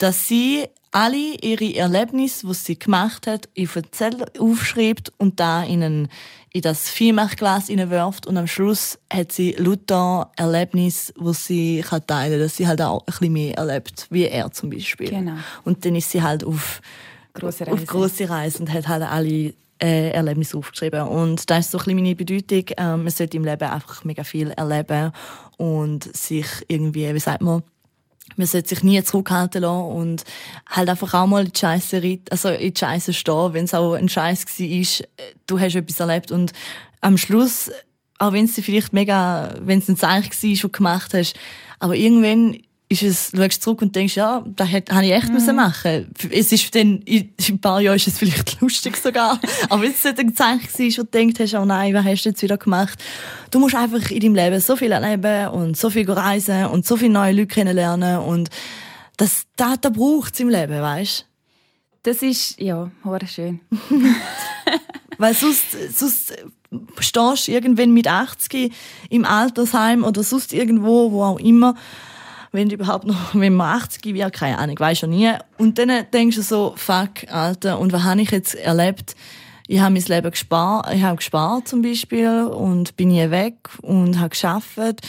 dass 0.00 0.26
sie 0.26 0.66
alle 0.92 1.36
ihre 1.40 1.74
Erlebnisse, 1.76 2.46
die 2.46 2.54
sie 2.54 2.78
gemacht 2.78 3.26
hat, 3.26 3.48
auf 3.58 3.76
einen 3.76 3.92
Zettel 3.92 4.26
aufschreibt 4.38 5.12
und 5.18 5.38
da 5.38 5.62
in, 5.62 6.08
in 6.52 6.62
das 6.62 6.88
Vielmachglas 6.88 7.68
hineinwirft. 7.68 8.26
Und 8.26 8.36
am 8.36 8.46
Schluss 8.46 8.98
hat 9.12 9.32
sie 9.32 9.52
lauter 9.52 10.32
Erlebnisse, 10.36 11.12
die 11.14 11.34
sie 11.34 11.84
kann 11.86 12.06
teilen 12.06 12.32
kann, 12.32 12.40
dass 12.40 12.56
sie 12.56 12.66
halt 12.66 12.82
auch 12.82 13.00
ein 13.00 13.04
bisschen 13.06 13.32
mehr 13.32 13.56
erlebt, 13.56 14.08
wie 14.10 14.24
er 14.24 14.50
zum 14.50 14.70
Beispiel. 14.70 15.10
Genau. 15.10 15.36
Und 15.64 15.84
dann 15.84 15.94
ist 15.94 16.10
sie 16.10 16.22
halt 16.22 16.44
auf 16.44 16.80
Grosse 17.34 17.64
auf 17.66 17.72
Reise. 17.72 17.86
grosse 17.86 18.30
Reise 18.30 18.58
und 18.58 18.72
hat 18.72 18.88
halt 18.88 19.02
alle 19.04 19.54
äh, 19.80 20.10
Erlebnisse 20.10 20.58
aufgeschrieben. 20.58 21.06
Und 21.06 21.48
das 21.48 21.66
ist 21.66 21.70
so 21.70 21.78
ein 21.78 21.84
bisschen 21.84 21.96
meine 21.96 22.16
Bedeutung. 22.16 22.64
Ähm, 22.76 23.04
man 23.04 23.10
sollte 23.10 23.36
im 23.36 23.44
Leben 23.44 23.68
einfach 23.68 24.04
mega 24.04 24.24
viel 24.24 24.50
erleben 24.50 25.12
und 25.56 26.04
sich 26.16 26.46
irgendwie, 26.66 27.14
wie 27.14 27.20
sagt 27.20 27.42
man, 27.42 27.62
man 28.36 28.46
sollte 28.46 28.68
sich 28.68 28.82
nie 28.82 29.02
zurückhalten 29.02 29.62
lassen 29.62 29.84
und 29.92 30.24
halt 30.68 30.88
einfach 30.88 31.14
auch 31.14 31.26
mal 31.26 31.44
in 31.44 31.52
die 31.52 31.58
Scheiße 31.58 32.02
rein- 32.02 32.22
also 32.30 32.48
in 32.48 32.72
die 32.72 32.78
Scheiße 32.78 33.12
stehen, 33.12 33.52
wenn 33.52 33.64
es 33.64 33.74
auch 33.74 33.94
ein 33.94 34.08
Scheiß 34.08 34.44
war, 34.46 34.66
ist, 34.66 35.08
du 35.46 35.58
hast 35.60 35.74
etwas 35.74 36.00
erlebt 36.00 36.30
und 36.30 36.52
am 37.00 37.16
Schluss, 37.16 37.70
auch 38.18 38.32
wenn 38.32 38.44
es 38.44 38.54
vielleicht 38.54 38.92
mega, 38.92 39.54
wenn 39.60 39.78
es 39.78 39.88
ein 39.88 39.96
Zeichen 39.96 40.30
war, 40.30 40.56
du 40.62 40.68
gemacht 40.68 41.14
hast, 41.14 41.34
aber 41.78 41.94
irgendwann 41.96 42.58
ist 42.90 43.04
es, 43.04 43.32
schaust 43.34 43.58
du 43.58 43.60
zurück 43.60 43.82
und 43.82 43.94
denkst, 43.94 44.16
ja, 44.16 44.44
das 44.44 44.68
hätte 44.68 44.92
ich 45.00 45.12
echt 45.12 45.28
müssen 45.28 45.54
machen. 45.54 46.12
Es 46.28 46.50
ist 46.50 46.74
dann, 46.74 46.98
in 47.02 47.32
in 47.36 47.54
ein 47.54 47.60
paar 47.60 47.80
Jahren 47.80 47.94
ist 47.94 48.08
es 48.08 48.18
vielleicht 48.18 48.60
lustig 48.60 48.96
sogar. 48.96 49.40
aber 49.68 49.82
wenn 49.82 49.92
es 49.92 50.02
nicht 50.02 50.18
ein 50.18 50.34
Zeichen 50.34 50.68
war, 50.68 50.86
wo 50.86 51.02
du 51.02 51.04
denkst, 51.04 51.40
hast, 51.40 51.54
oh 51.54 51.64
nein, 51.64 51.94
was 51.94 52.04
hast 52.04 52.24
du 52.24 52.30
jetzt 52.30 52.42
wieder 52.42 52.58
gemacht? 52.58 52.98
Du 53.52 53.60
musst 53.60 53.76
einfach 53.76 54.10
in 54.10 54.18
deinem 54.18 54.34
Leben 54.34 54.60
so 54.60 54.74
viel 54.74 54.90
erleben 54.90 55.48
und 55.50 55.76
so 55.76 55.88
viel 55.88 56.10
reisen 56.10 56.66
und 56.66 56.84
so 56.84 56.96
viele 56.96 57.12
neue 57.12 57.32
Leute 57.32 57.46
kennenlernen 57.46 58.18
und 58.18 58.50
das, 59.16 59.46
das, 59.54 59.80
das 59.80 59.92
braucht 59.92 60.34
es 60.34 60.40
im 60.40 60.48
Leben, 60.48 60.82
weißt 60.82 61.26
Das 62.02 62.22
ist, 62.22 62.60
ja, 62.60 62.90
schön. 63.26 63.60
Weil 65.18 65.34
sonst, 65.34 65.76
sonst 65.96 66.34
stehst 66.98 67.46
du 67.46 67.52
irgendwann 67.52 67.92
mit 67.92 68.08
80 68.08 68.72
im 69.10 69.24
Altersheim 69.24 70.02
oder 70.02 70.24
sonst 70.24 70.52
irgendwo, 70.52 71.12
wo 71.12 71.22
auch 71.22 71.38
immer, 71.38 71.76
wenn 72.52 72.68
du 72.68 72.74
überhaupt 72.74 73.06
noch, 73.06 73.16
wenn 73.34 73.54
man 73.54 73.76
80 73.76 74.04
wird, 74.14 74.32
keine 74.32 74.58
Ahnung, 74.58 74.78
weiß 74.78 74.98
schon 74.98 75.10
nie. 75.10 75.32
Und 75.58 75.78
dann 75.78 75.90
denkst 76.12 76.36
du 76.36 76.42
so, 76.42 76.74
fuck, 76.76 77.30
Alter, 77.30 77.78
und 77.78 77.92
was 77.92 78.02
habe 78.02 78.20
ich 78.20 78.30
jetzt 78.30 78.54
erlebt? 78.54 79.14
Ich 79.66 79.78
habe 79.78 79.92
mein 79.94 80.02
Leben 80.02 80.30
gespart, 80.30 80.92
ich 80.92 81.02
habe 81.02 81.16
gespart 81.16 81.68
zum 81.68 81.80
Beispiel 81.80 82.42
und 82.42 82.96
bin 82.96 83.08
nie 83.08 83.30
weg 83.30 83.54
und 83.82 84.18
habe 84.18 84.30
geschafft. 84.30 85.00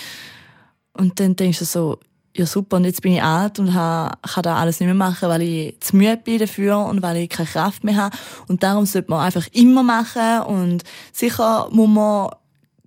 Und 0.93 1.19
dann 1.19 1.36
denkst 1.36 1.60
du 1.60 1.65
so, 1.65 1.99
ja 2.36 2.45
super, 2.45 2.77
und 2.77 2.86
jetzt 2.86 3.01
bin 3.01 3.13
ich 3.13 3.23
alt 3.23 3.60
und 3.60 3.73
kann 3.73 4.43
da 4.43 4.56
alles 4.58 4.80
nicht 4.80 4.88
mehr 4.88 4.95
machen, 4.95 5.30
weil 5.30 5.41
ich 5.41 5.80
zu 5.80 5.95
müde 5.95 6.17
bin 6.17 6.39
dafür 6.39 6.77
und 6.86 7.01
weil 7.01 7.17
ich 7.17 7.30
keine 7.30 7.47
Kraft 7.47 7.84
mehr 7.84 7.95
habe. 7.95 8.17
Und 8.47 8.63
darum 8.63 8.86
sollte 8.86 9.10
man 9.10 9.25
einfach 9.25 9.47
immer 9.51 9.84
machen 9.84 10.41
und 10.43 10.84
sicher 11.12 11.67
muss 11.71 11.89
man 11.89 12.30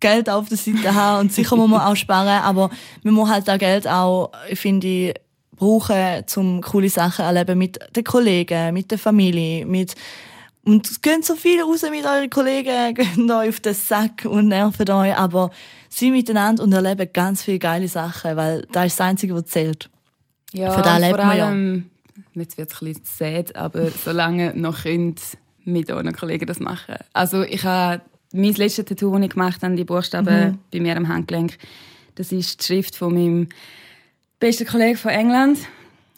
Geld 0.01 0.29
auf 0.29 0.49
der 0.49 0.59
Seite 0.59 0.95
haben 0.95 1.21
und 1.21 1.33
sicher 1.33 1.57
muss 1.57 1.71
man 1.71 1.81
auch 1.81 1.97
sparen, 1.97 2.43
aber 2.43 2.71
man 3.03 3.15
muss 3.15 3.31
halt 3.31 3.49
das 3.49 3.59
Geld 3.59 3.89
auch, 3.89 4.33
finde 4.53 4.87
ich, 4.87 5.15
brauchen, 5.57 6.25
um 6.37 6.61
coole 6.61 6.89
Sachen 6.91 7.25
erleben 7.25 7.59
mit 7.59 7.79
den 7.95 8.05
Kollegen, 8.05 8.75
mit 8.75 8.91
der 8.91 8.99
Familie, 8.99 9.65
mit 9.67 9.95
und 10.65 10.91
es 10.91 11.03
gehen 11.03 11.23
so 11.23 11.37
viel 11.37 11.63
raus 11.63 11.83
mit 11.91 12.07
euren 12.07 12.31
Kollegen, 12.31 12.95
gehen 12.95 13.31
euch 13.31 13.51
auf 13.51 13.61
den 13.61 13.75
Sack 13.75 14.25
und 14.25 14.49
nerven 14.49 14.91
euch, 14.91 15.17
aber 15.17 15.51
sie 15.89 16.11
miteinander 16.11 16.63
und 16.63 16.73
erleben 16.73 17.09
ganz 17.13 17.43
viele 17.43 17.59
geile 17.59 17.89
Sachen, 17.89 18.37
weil 18.37 18.67
das 18.73 18.87
ist 18.87 19.01
das 19.01 19.07
Einzige, 19.07 19.35
was 19.35 19.45
zählt. 19.45 19.91
Ja, 20.53 20.73
Von 20.73 20.83
da 20.83 20.97
und 20.97 21.03
lebt 21.03 21.17
vor 21.17 21.27
man 21.27 21.37
ja. 21.37 21.47
allem, 21.49 21.91
jetzt 22.35 22.57
wird 22.57 22.73
es 22.73 22.81
ein 22.81 22.87
bisschen 22.87 23.05
sad, 23.05 23.57
aber 23.57 23.91
solange 23.91 24.55
noch 24.55 24.83
könnt 24.83 25.21
mit 25.65 25.91
euren 25.91 26.15
Kollegen 26.15 26.47
das 26.47 26.61
machen. 26.61 26.97
Also 27.13 27.43
ich 27.43 27.65
habe 27.65 28.03
mein 28.35 28.53
letztes 28.55 28.85
Tattoo, 28.85 29.13
das 29.13 29.23
ich 29.25 29.31
gemacht 29.31 29.63
habe, 29.63 29.75
die 29.77 29.85
Buchstaben 29.85 30.51
Mhm. 30.53 30.59
bei 30.71 30.81
mir 30.81 30.97
am 30.97 31.09
Handgelenk, 31.09 31.57
das 32.17 32.33
ist 32.33 32.61
die 32.61 32.65
Schrift 32.65 32.97
von 32.97 33.15
meinem 33.15 33.49
besten 34.41 34.67
Kollegen 34.67 34.97
von 34.99 35.11
England, 35.13 35.59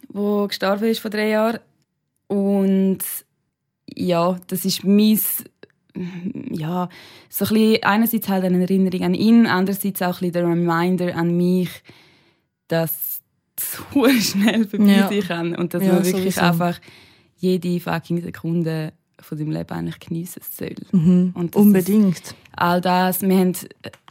der 0.08 0.46
gestorben 0.48 0.84
ist 0.84 1.00
vor 1.00 1.10
drei 1.10 1.28
Jahren. 1.30 1.58
Und 2.28 2.98
ja, 3.94 4.36
das 4.48 4.64
ist 4.64 4.84
mein 4.84 5.18
ja, 6.50 6.88
so 7.30 7.44
ein 7.46 7.54
bisschen, 7.54 7.82
einerseits 7.84 8.28
halt 8.28 8.44
eine 8.44 8.60
Erinnerung 8.60 9.02
an 9.02 9.14
ihn, 9.14 9.46
andererseits 9.46 10.02
auch 10.02 10.20
ein 10.20 10.30
bisschen 10.30 10.32
der 10.32 10.44
Reminder 10.46 11.16
an 11.16 11.34
mich, 11.36 11.70
dass 12.68 13.20
es 13.56 13.64
verdammt 13.64 14.22
schnell 14.22 14.66
vorbei 14.68 14.84
Ja. 14.84 15.08
sein 15.08 15.20
kann 15.22 15.54
und 15.56 15.72
dass 15.72 15.82
Ja, 15.82 15.94
man 15.94 16.04
wirklich 16.04 16.34
sowieso. 16.34 16.40
einfach 16.40 16.78
jede 17.38 17.80
fucking 17.80 18.20
Sekunde 18.22 18.92
von 19.20 19.38
seinem 19.38 19.50
Leben 19.50 19.70
eigentlich 19.72 19.98
geniessen 20.00 20.42
soll. 20.50 20.74
Mhm. 20.92 21.34
Unbedingt. 21.54 22.34
all 22.56 22.80
das, 22.80 23.22
wir 23.22 23.36
haben, 23.38 23.52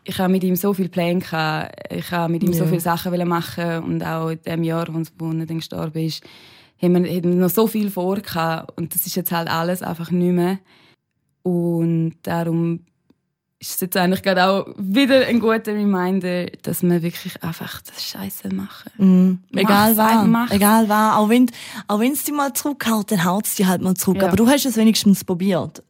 ich 0.04 0.18
habe 0.20 0.32
mit 0.32 0.44
ihm 0.44 0.56
so 0.56 0.74
viele 0.74 0.90
Pläne 0.90 1.20
gehabt, 1.20 1.76
ich 1.92 2.12
habe 2.12 2.32
mit 2.32 2.44
ihm 2.44 2.54
so 2.54 2.64
Ja. 2.64 2.70
viele 2.70 2.82
Sachen 2.82 3.28
machen 3.28 3.84
und 3.84 4.04
auch 4.04 4.30
in 4.30 4.40
dem 4.46 4.64
Jahr, 4.64 4.88
wo 4.92 5.02
wo 5.18 5.32
er 5.32 5.46
dann 5.46 5.58
gestorben 5.58 6.04
ist, 6.04 6.24
haben 6.82 7.04
wir, 7.04 7.10
haben 7.12 7.24
wir 7.24 7.36
noch 7.36 7.50
so 7.50 7.68
viel 7.68 7.90
vor 7.90 8.18
gehabt. 8.18 8.78
und 8.78 8.94
das 8.94 9.06
ist 9.06 9.16
jetzt 9.16 9.32
halt 9.32 9.50
alles 9.50 9.82
einfach 9.82 10.12
nicht 10.12 10.34
mehr. 10.34 10.60
Und 11.44 12.16
darum 12.24 12.82
ist 13.60 13.76
es 13.76 13.82
jetzt 13.82 13.98
eigentlich 13.98 14.22
gerade 14.22 14.46
auch 14.46 14.68
wieder 14.78 15.26
ein 15.28 15.40
guter 15.40 15.74
Reminder, 15.74 16.48
dass 16.62 16.84
wir 16.84 17.02
wirklich 17.02 17.42
einfach 17.42 17.82
das 17.82 18.04
Scheiße 18.04 18.54
machen. 18.54 18.92
Mhm. 18.98 19.40
Egal 19.54 19.98
was, 19.98 20.52
egal 20.52 20.90
was. 20.90 21.16
Auch 21.16 21.30
wenn, 21.30 21.50
auch 21.88 22.00
wenn 22.00 22.12
es 22.12 22.24
dich 22.24 22.34
mal 22.34 22.54
zurückhaut, 22.54 23.12
dann 23.12 23.24
haut 23.24 23.46
es 23.46 23.56
dich 23.56 23.66
halt 23.66 23.82
mal 23.82 23.96
zurück. 23.96 24.18
Ja. 24.22 24.28
Aber 24.28 24.36
du 24.36 24.48
hast 24.48 24.66
es 24.66 24.76
wenigstens 24.76 25.24
probiert. 25.24 25.84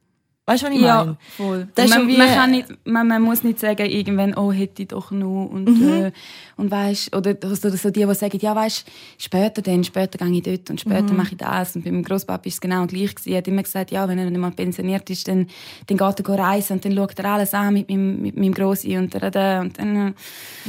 Weißt 0.48 0.62
du, 0.62 0.68
was 0.68 0.76
ich 0.76 0.82
Ja, 0.82 0.98
meine? 1.06 1.18
voll. 1.38 1.68
Das 1.74 1.90
man, 1.90 2.08
wie- 2.08 2.18
man, 2.18 2.28
kann 2.30 2.52
nicht, 2.52 2.68
man, 2.86 3.08
man 3.08 3.22
muss 3.24 3.44
nicht 3.44 3.60
sagen, 3.60 3.84
irgendwann, 3.88 4.36
oh, 4.38 4.52
hätte 4.52 4.84
ich 4.84 4.90
doch 4.90 5.10
noch. 5.10 5.48
Und, 5.48 5.66
Mhm. 5.80 5.88
äh, 5.88 6.12
und 6.56 6.70
weißt, 6.70 7.16
oder, 7.16 7.32
oder 7.32 7.56
so 7.56 7.90
die, 7.90 8.06
die 8.06 8.14
sagen, 8.14 8.38
ja, 8.40 8.56
weißt, 8.56 8.86
später 9.18 9.64
dann, 9.64 9.84
später 9.84 10.20
gehe 10.24 10.36
ich 10.38 10.44
dort 10.44 10.70
und 10.70 10.80
später 10.80 11.12
Mhm. 11.14 11.18
mache 11.18 11.32
ich 11.32 11.38
das. 11.38 11.76
Und 11.76 11.84
bei 11.84 11.92
meinem 11.92 12.04
Großpapa 12.04 12.46
ist 12.48 12.54
es 12.56 12.62
genau 12.62 12.86
gleich 12.86 13.16
gewesen. 13.16 13.32
Er 13.32 13.38
hat 13.40 13.48
immer 13.48 13.64
gesagt, 13.64 13.90
ja, 13.90 14.08
wenn 14.08 14.20
er 14.20 14.30
dann 14.30 14.40
mal 14.40 14.52
pensioniert 14.52 15.10
ist, 15.10 15.28
dann, 15.28 15.48
dann 15.88 15.98
geht 15.98 16.28
er 16.30 16.38
reisen 16.40 16.74
und 16.74 16.86
dann 16.86 16.94
schaut 16.96 17.18
er 17.18 17.26
alles 17.26 17.54
an 17.56 17.74
mit 17.74 17.90
meinem, 17.90 18.22
mit 18.22 18.38
meinem 18.38 18.54
Grossi 18.54 18.96
und 18.98 19.16
da, 19.16 19.32
da, 19.32 19.62
und 19.62 19.80
dann, 19.80 19.96
äh, 19.96 20.14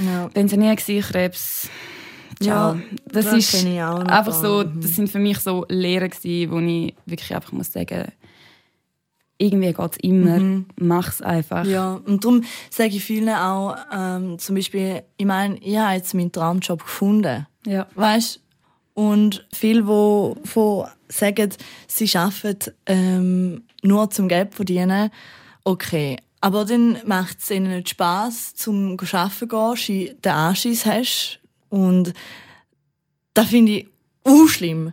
Ja. 0.07 0.29
pensioniert 0.29 0.79
gewesen, 0.79 1.07
Krebs. 1.13 1.69
Ciao. 2.43 2.75
Ja, 2.75 2.81
das, 3.11 3.25
das 3.27 3.35
ist 3.55 3.55
einfach 3.65 4.27
ein 4.27 4.33
so, 4.43 4.63
das 4.63 4.91
sind 4.97 5.09
für 5.11 5.19
mich 5.19 5.39
so 5.39 5.65
Lehren 5.71 6.11
gewesen, 6.11 6.51
wo 6.51 6.59
ich 6.59 6.95
wirklich 7.07 7.35
einfach 7.35 7.53
muss 7.53 7.73
sagen, 7.73 8.09
irgendwie 9.39 9.73
geht 9.73 9.93
es 9.93 9.99
immer, 9.99 10.65
mach's 10.77 11.21
einfach. 11.21 11.65
Mhm. 11.65 11.71
Ja, 11.71 12.01
und 12.05 12.25
darum 12.25 12.45
sage 12.71 12.97
ich 12.97 13.05
vielen 13.05 13.35
auch, 13.35 13.77
ähm, 13.93 14.39
zum 14.39 14.55
Beispiel, 14.55 15.03
ich 15.17 15.27
meine, 15.27 15.59
ich 15.59 15.77
habe 15.77 15.95
jetzt 15.95 16.15
meinen 16.15 16.33
Traumjob 16.33 16.83
gefunden. 16.83 17.47
Ja. 17.67 17.87
Weißt 17.95 18.41
Und 18.95 19.47
viele, 19.53 19.87
wo, 19.87 20.37
wo 20.55 20.87
sagen, 21.09 21.51
sie 21.87 22.11
arbeiten 22.17 22.73
ähm, 22.87 23.65
nur 23.83 24.11
zum 24.11 24.29
Geld 24.29 24.55
verdienen, 24.55 25.11
okay. 25.65 26.17
Aber 26.41 26.65
dann 26.65 26.99
macht 27.05 27.39
es 27.41 27.51
ihnen 27.51 27.77
nicht 27.77 27.91
Spass, 27.91 28.55
zum 28.55 28.97
arbeiten 28.97 29.49
zu 29.49 29.49
gehen, 29.49 30.17
den 30.25 30.33
Anschiss 30.33 30.87
hast. 30.87 31.41
Und 31.69 32.15
das 33.35 33.49
finde 33.49 33.73
ich 33.73 33.89
auch 34.27 34.49
schlimm. 34.49 34.93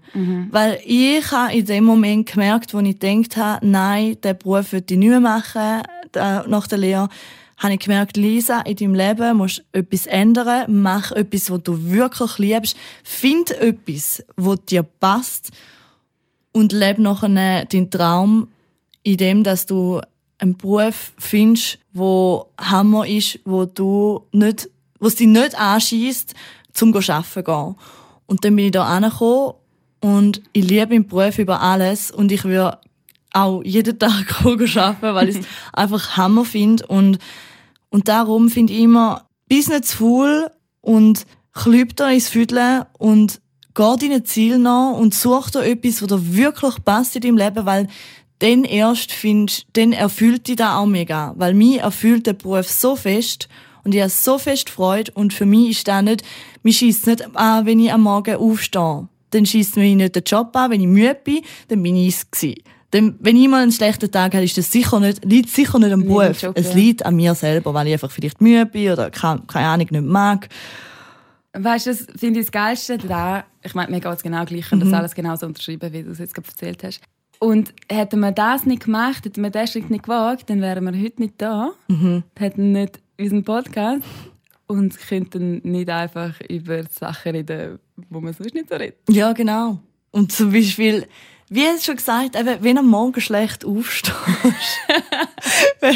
Weil 0.52 0.80
ich 0.86 1.32
habe 1.32 1.54
in 1.54 1.66
dem 1.66 1.84
Moment 1.84 2.32
gemerkt, 2.32 2.74
wo 2.74 2.80
ich 2.80 3.00
gedacht 3.00 3.38
habe, 3.38 3.66
nein, 3.66 4.18
den 4.22 4.38
Beruf 4.38 4.72
würde 4.72 4.94
ich 4.94 5.00
nicht 5.00 5.10
mehr 5.10 5.20
machen, 5.20 5.82
nach 6.14 6.68
der 6.68 6.78
Lehre, 6.78 7.10
habe 7.58 7.74
ich 7.74 7.80
gemerkt, 7.80 8.18
Lisa, 8.18 8.62
in 8.62 8.76
deinem 8.76 8.96
Leben 8.96 9.38
musst 9.38 9.64
du 9.72 9.80
etwas 9.80 10.06
ändern. 10.06 10.82
Mach 10.82 11.12
etwas, 11.12 11.50
was 11.50 11.64
du 11.64 11.92
wirklich 11.92 12.38
liebst. 12.38 12.78
Find 13.04 13.52
etwas, 13.52 14.24
was 14.36 14.66
dir 14.66 14.84
passt. 14.84 15.52
Und 16.52 16.72
lebe 16.74 17.02
nachher 17.02 17.66
deinen 17.66 17.90
Traum, 17.90 18.50
in 19.04 19.18
dem, 19.18 19.44
dass 19.44 19.66
du 19.66 20.02
einen 20.40 20.58
Beruf 20.58 21.14
findest, 21.18 21.80
wo 21.94 22.48
Hammer 22.60 23.08
ist, 23.08 23.40
wo 23.46 23.66
du 23.66 24.24
nicht, 24.32 24.70
wo 25.00 25.08
es 25.08 25.16
dich 25.16 25.28
nicht 25.28 25.56
anschießt, 25.56 26.34
zum 26.74 26.94
arbeiten 26.94 27.24
zu 27.24 27.44
gehen. 27.44 27.76
Und 28.34 28.44
dann 28.44 28.56
bin 28.56 28.66
ich 28.66 28.72
da 28.72 28.86
angekommen 28.86 29.54
und 30.02 30.42
ich 30.54 30.68
liebe 30.68 30.88
meinen 30.88 31.08
Beruf 31.08 31.38
über 31.38 31.62
alles 31.62 32.10
und 32.10 32.32
ich 32.32 32.44
würde 32.46 32.80
auch 33.32 33.62
jeden 33.64 34.00
Tag 34.00 34.44
arbeiten, 34.44 35.02
weil 35.02 35.30
ich 35.30 35.38
es 35.38 35.46
einfach 35.74 36.18
Hammer 36.18 36.44
finde 36.44 36.84
und, 36.88 37.20
und 37.92 38.08
darum 38.08 38.50
finde 38.50 38.74
ich 38.74 38.80
immer, 38.80 39.28
bis 39.48 39.70
nicht 39.70 39.86
zu 39.86 39.98
viel 39.98 40.48
und 40.82 41.28
klübt 41.54 42.00
da 42.00 42.10
ins 42.10 42.28
Füdle 42.28 42.88
und 42.98 43.40
geht 43.76 44.02
deinen 44.02 44.26
Ziel 44.26 44.58
nach 44.58 44.94
und 44.94 45.14
such 45.14 45.52
da 45.52 45.62
etwas, 45.62 46.02
was 46.02 46.08
dir 46.08 46.36
wirklich 46.36 46.84
passt 46.84 47.16
in 47.16 47.22
deinem 47.22 47.38
Leben, 47.38 47.68
weil 47.68 47.88
dann 48.40 48.64
erst 48.64 49.12
findest, 49.12 49.68
dann 49.74 49.94
erfüllt 49.94 50.48
dich 50.48 50.56
da 50.56 50.80
auch 50.80 50.88
mega. 50.88 51.36
Weil 51.38 51.54
mich 51.54 51.82
erfüllt 51.82 52.26
der 52.26 52.34
Beruf 52.34 52.68
so 52.68 52.96
fest 52.96 53.48
und 53.84 53.94
ich 53.94 54.02
habe 54.02 54.10
so 54.10 54.38
fest 54.38 54.70
Freude 54.70 55.12
und 55.14 55.34
für 55.34 55.46
mich 55.46 55.72
ist 55.72 55.88
das 55.88 56.04
nicht, 56.04 56.24
mich 56.64 56.78
schießt 56.78 57.08
nicht 57.08 57.36
an, 57.36 57.66
wenn 57.66 57.80
ich 57.80 57.92
am 57.92 58.02
Morgen 58.02 58.36
aufstehe. 58.36 59.08
Dann 59.32 59.46
schießt 59.46 59.78
mich 59.78 59.96
nicht 59.96 60.16
der 60.16 60.24
Job 60.24 60.56
an, 60.56 60.72
wenn 60.72 60.82
ich 60.82 60.88
müde 60.88 61.18
bin, 61.24 61.42
dann 61.68 61.82
bin 61.84 61.96
ich 61.96 62.16
es 62.16 62.32
gewesen. 62.32 62.62
Denn 62.94 63.16
wenn 63.20 63.36
ich 63.36 63.48
mal 63.48 63.64
einen 63.64 63.72
schlechten 63.72 64.12
Tag 64.12 64.36
habe, 64.36 64.44
ist 64.44 64.58
das 64.58 64.72
sicher 64.72 65.00
nicht, 65.00 65.26
liegt 65.26 65.50
sicher 65.50 65.80
nicht 65.80 65.92
am 65.92 66.04
Beruf. 66.04 66.42
Job, 66.42 66.56
es 66.56 66.70
ja. 66.70 66.76
liegt 66.76 67.06
an 67.06 67.16
mir 67.16 67.34
selber, 67.34 67.74
weil 67.74 67.88
ich 67.88 67.94
einfach 67.94 68.12
vielleicht 68.12 68.40
müde 68.40 68.68
bin 68.68 68.92
oder 68.92 69.10
keine, 69.10 69.42
keine 69.48 69.68
Ahnung 69.68 69.88
nicht 69.90 70.04
mag. 70.04 70.48
Weißt 71.54 71.88
du, 71.88 71.92
das 71.92 72.06
finde 72.16 72.40
ich 72.40 72.46
das 72.46 72.52
Geilste 72.52 72.98
da. 73.00 73.44
Ich 73.64 73.74
meine, 73.74 73.92
mir 73.92 74.00
geht 74.00 74.14
es 74.14 74.24
genau 74.24 74.46
gleich 74.46 74.72
und 74.72 74.80
das 74.80 74.94
alles 74.94 75.16
genauso 75.16 75.48
unterschreiben, 75.48 75.92
wie 75.92 76.04
du 76.04 76.12
es 76.12 76.20
jetzt 76.20 76.36
gerade 76.36 76.48
erzählt 76.48 76.84
hast. 76.84 77.02
Und 77.40 77.74
hätten 77.90 78.20
wir 78.22 78.32
das 78.32 78.66
nicht 78.66 78.86
gemacht, 78.86 79.26
hätten 79.26 79.42
wir 79.42 79.50
diesen 79.50 79.68
Schritt 79.68 79.90
nicht 79.90 80.04
gewagt, 80.04 80.50
dann 80.50 80.62
wären 80.62 80.86
wir 80.86 81.00
heute 81.00 81.22
nicht 81.22 81.34
da, 81.40 81.72
hätten 82.38 82.72
nicht 82.72 83.03
unseren 83.20 83.44
Podcast 83.44 84.04
und 84.68 84.98
könnten 85.08 85.62
nicht 85.64 85.90
einfach 85.90 86.40
über 86.50 86.84
Sachen 86.90 87.34
reden, 87.34 87.80
wo 88.10 88.20
man 88.20 88.34
sonst 88.34 88.54
nicht 88.54 88.70
so 88.70 88.76
redet. 88.76 88.98
Ja, 89.10 89.34
genau. 89.34 89.80
Und 90.12 90.32
zum 90.32 90.52
Beispiel, 90.52 91.08
wie 91.50 91.66
hast 91.66 91.86
schon 91.86 91.96
gesagt, 91.96 92.36
eben, 92.36 92.64
wenn 92.64 92.78
am 92.78 92.88
Morgen 92.88 93.20
schlecht 93.22 93.66
aufstehst. 93.66 94.16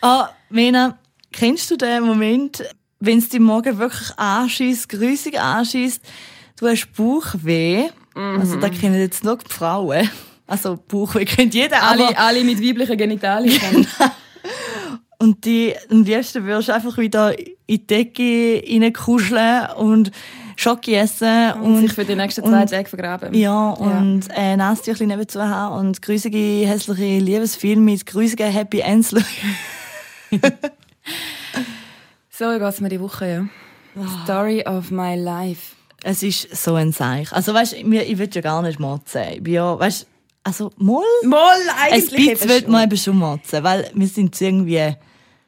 ah, 0.00 0.28
Mena, 0.48 0.98
kennst 1.32 1.70
du 1.70 1.76
den 1.76 2.04
Moment, 2.04 2.62
wenn 2.98 3.18
es 3.18 3.28
dich 3.28 3.40
morgen 3.40 3.78
wirklich 3.78 4.16
anschießt, 4.18 4.88
grüßig 4.88 5.40
anschießt, 5.40 6.02
du 6.58 6.68
hast 6.68 6.92
Bauchweh? 6.94 7.88
Also, 8.14 8.56
da 8.56 8.68
kennen 8.68 9.00
jetzt 9.00 9.24
nur 9.24 9.38
die 9.38 9.48
Frauen. 9.48 10.10
Also, 10.46 10.76
Bauchweh 10.76 11.24
kennt 11.24 11.54
jeder. 11.54 11.82
Alle, 11.82 12.16
alle 12.18 12.44
mit 12.44 12.60
weiblichen 12.60 12.96
Genitalien. 12.96 13.86
Und 15.20 15.44
die, 15.44 15.74
am 15.90 16.02
liebsten 16.02 16.46
würdest 16.46 16.68
du 16.68 16.74
einfach 16.74 16.96
wieder 16.96 17.38
in 17.38 17.46
die 17.68 17.86
Decke 17.86 18.62
reinkuscheln 18.66 19.70
und 19.76 20.12
Schoki 20.56 20.94
essen 20.94 21.52
und, 21.60 21.62
und, 21.62 21.80
sich 21.82 21.92
für 21.92 22.06
die 22.06 22.14
nächsten 22.14 22.42
zwei 22.42 22.64
Tage 22.64 22.88
vergraben. 22.88 23.34
Ja, 23.34 23.68
und 23.70 24.22
äh, 24.34 24.56
Nasstüchli 24.56 25.06
nebenzu 25.06 25.42
haben 25.42 25.78
und 25.78 26.00
grusige, 26.00 26.38
hässliche 26.38 27.18
Liebesfilme 27.18 27.82
mit 27.82 28.06
grusigen 28.06 28.50
Happy 28.50 28.80
Ends. 28.80 29.14
So 32.32 32.48
geht 32.48 32.62
es 32.62 32.80
mir 32.80 32.88
die 32.88 33.00
Woche, 33.00 33.48
ja. 33.94 34.06
Story 34.24 34.64
of 34.66 34.90
my 34.90 35.14
life. 35.14 35.74
Es 36.02 36.22
ist 36.22 36.56
so 36.56 36.74
ein 36.74 36.90
Seich. 36.90 37.30
Also 37.34 37.52
weißt, 37.52 37.84
mir, 37.84 38.06
ich 38.06 38.16
will 38.16 38.30
ja 38.32 38.40
gar 38.40 38.62
nicht 38.62 38.80
motzen. 38.80 39.24
Ich 39.34 39.42
bin 39.42 39.52
ja, 39.52 39.78
weißt, 39.78 40.06
also 40.44 40.70
mal, 40.78 41.02
Moll, 41.22 41.40
ein 41.90 42.00
bisschen 42.00 42.48
will 42.48 42.64
man 42.68 42.84
eben 42.84 42.96
schon 42.96 43.18
motzen, 43.18 43.62
weil 43.62 43.90
wir 43.92 44.08
sind 44.08 44.40
irgendwie... 44.40 44.96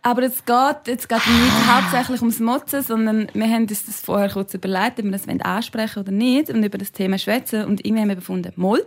Aber 0.05 0.23
es 0.25 0.45
geht 0.45 0.87
jetzt 0.89 1.09
geht 1.09 1.19
nicht 1.27 1.67
hauptsächlich 1.73 2.21
ums 2.21 2.41
Motzen, 2.41 2.83
sondern 2.83 3.29
wir 3.35 3.47
haben 3.49 3.63
uns 3.69 3.87
das 3.87 4.01
vorher 4.01 4.29
kurz 4.31 4.53
überlegt, 4.53 4.99
ob 4.99 5.05
wir 5.05 5.13
das 5.13 5.29
ansprechen 5.29 6.01
oder 6.01 6.11
nicht 6.13 6.51
und 6.51 6.65
über 6.65 6.77
das 6.79 6.91
Thema 6.93 7.19
schwätzen. 7.19 7.65
Und 7.67 7.85
irgendwie 7.85 8.03
haben 8.03 8.09
wir 8.09 8.17
befunden, 8.17 8.53
Moll, 8.57 8.85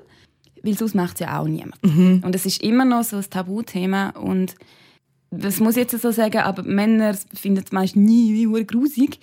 weil 0.62 0.78
sonst 0.78 0.93
macht 0.93 1.13
es 1.13 1.19
ja 1.21 1.39
auch 1.39 1.47
niemand. 1.47 1.82
Und 1.84 2.36
es 2.36 2.45
ist 2.45 2.62
immer 2.62 2.84
noch 2.84 3.04
so 3.04 3.15
ein 3.17 3.30
Tabuthema 3.30 4.10
und 4.10 4.56
das 5.32 5.60
muss 5.60 5.78
ich 5.78 5.89
jetzt 5.89 6.01
so 6.01 6.12
sagen, 6.12 6.38
aber 6.39 6.63
Männer 6.63 7.13
finden 7.34 7.63
es 7.65 7.71
meist 7.71 7.95
nie 7.95 8.34
wie 8.34 8.63
grusig. 8.65 9.19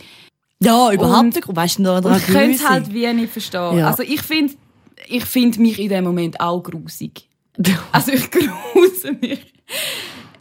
Ja, 0.61 0.93
überhaupt 0.93 1.25
Und- 1.25 1.35
nicht. 1.37 1.57
Weißt 1.57 1.79
du, 1.79 1.93
Und 1.95 2.17
ich 2.17 2.27
könnte 2.27 2.57
es 2.57 2.69
halt 2.69 2.93
wie 2.93 3.13
nicht 3.13 3.33
verstehen. 3.33 3.79
Ja. 3.79 3.89
Also 3.89 4.03
ich 4.03 4.23
finde 4.23 4.55
ich 5.09 5.25
find 5.25 5.59
mich 5.59 5.79
in 5.79 5.89
dem 5.89 6.05
Moment 6.05 6.41
auch 6.41 6.63
grusig. 6.63 7.29
Also 7.93 8.13
ich 8.13 8.31
gruse 8.31 9.13
mich 9.21 9.53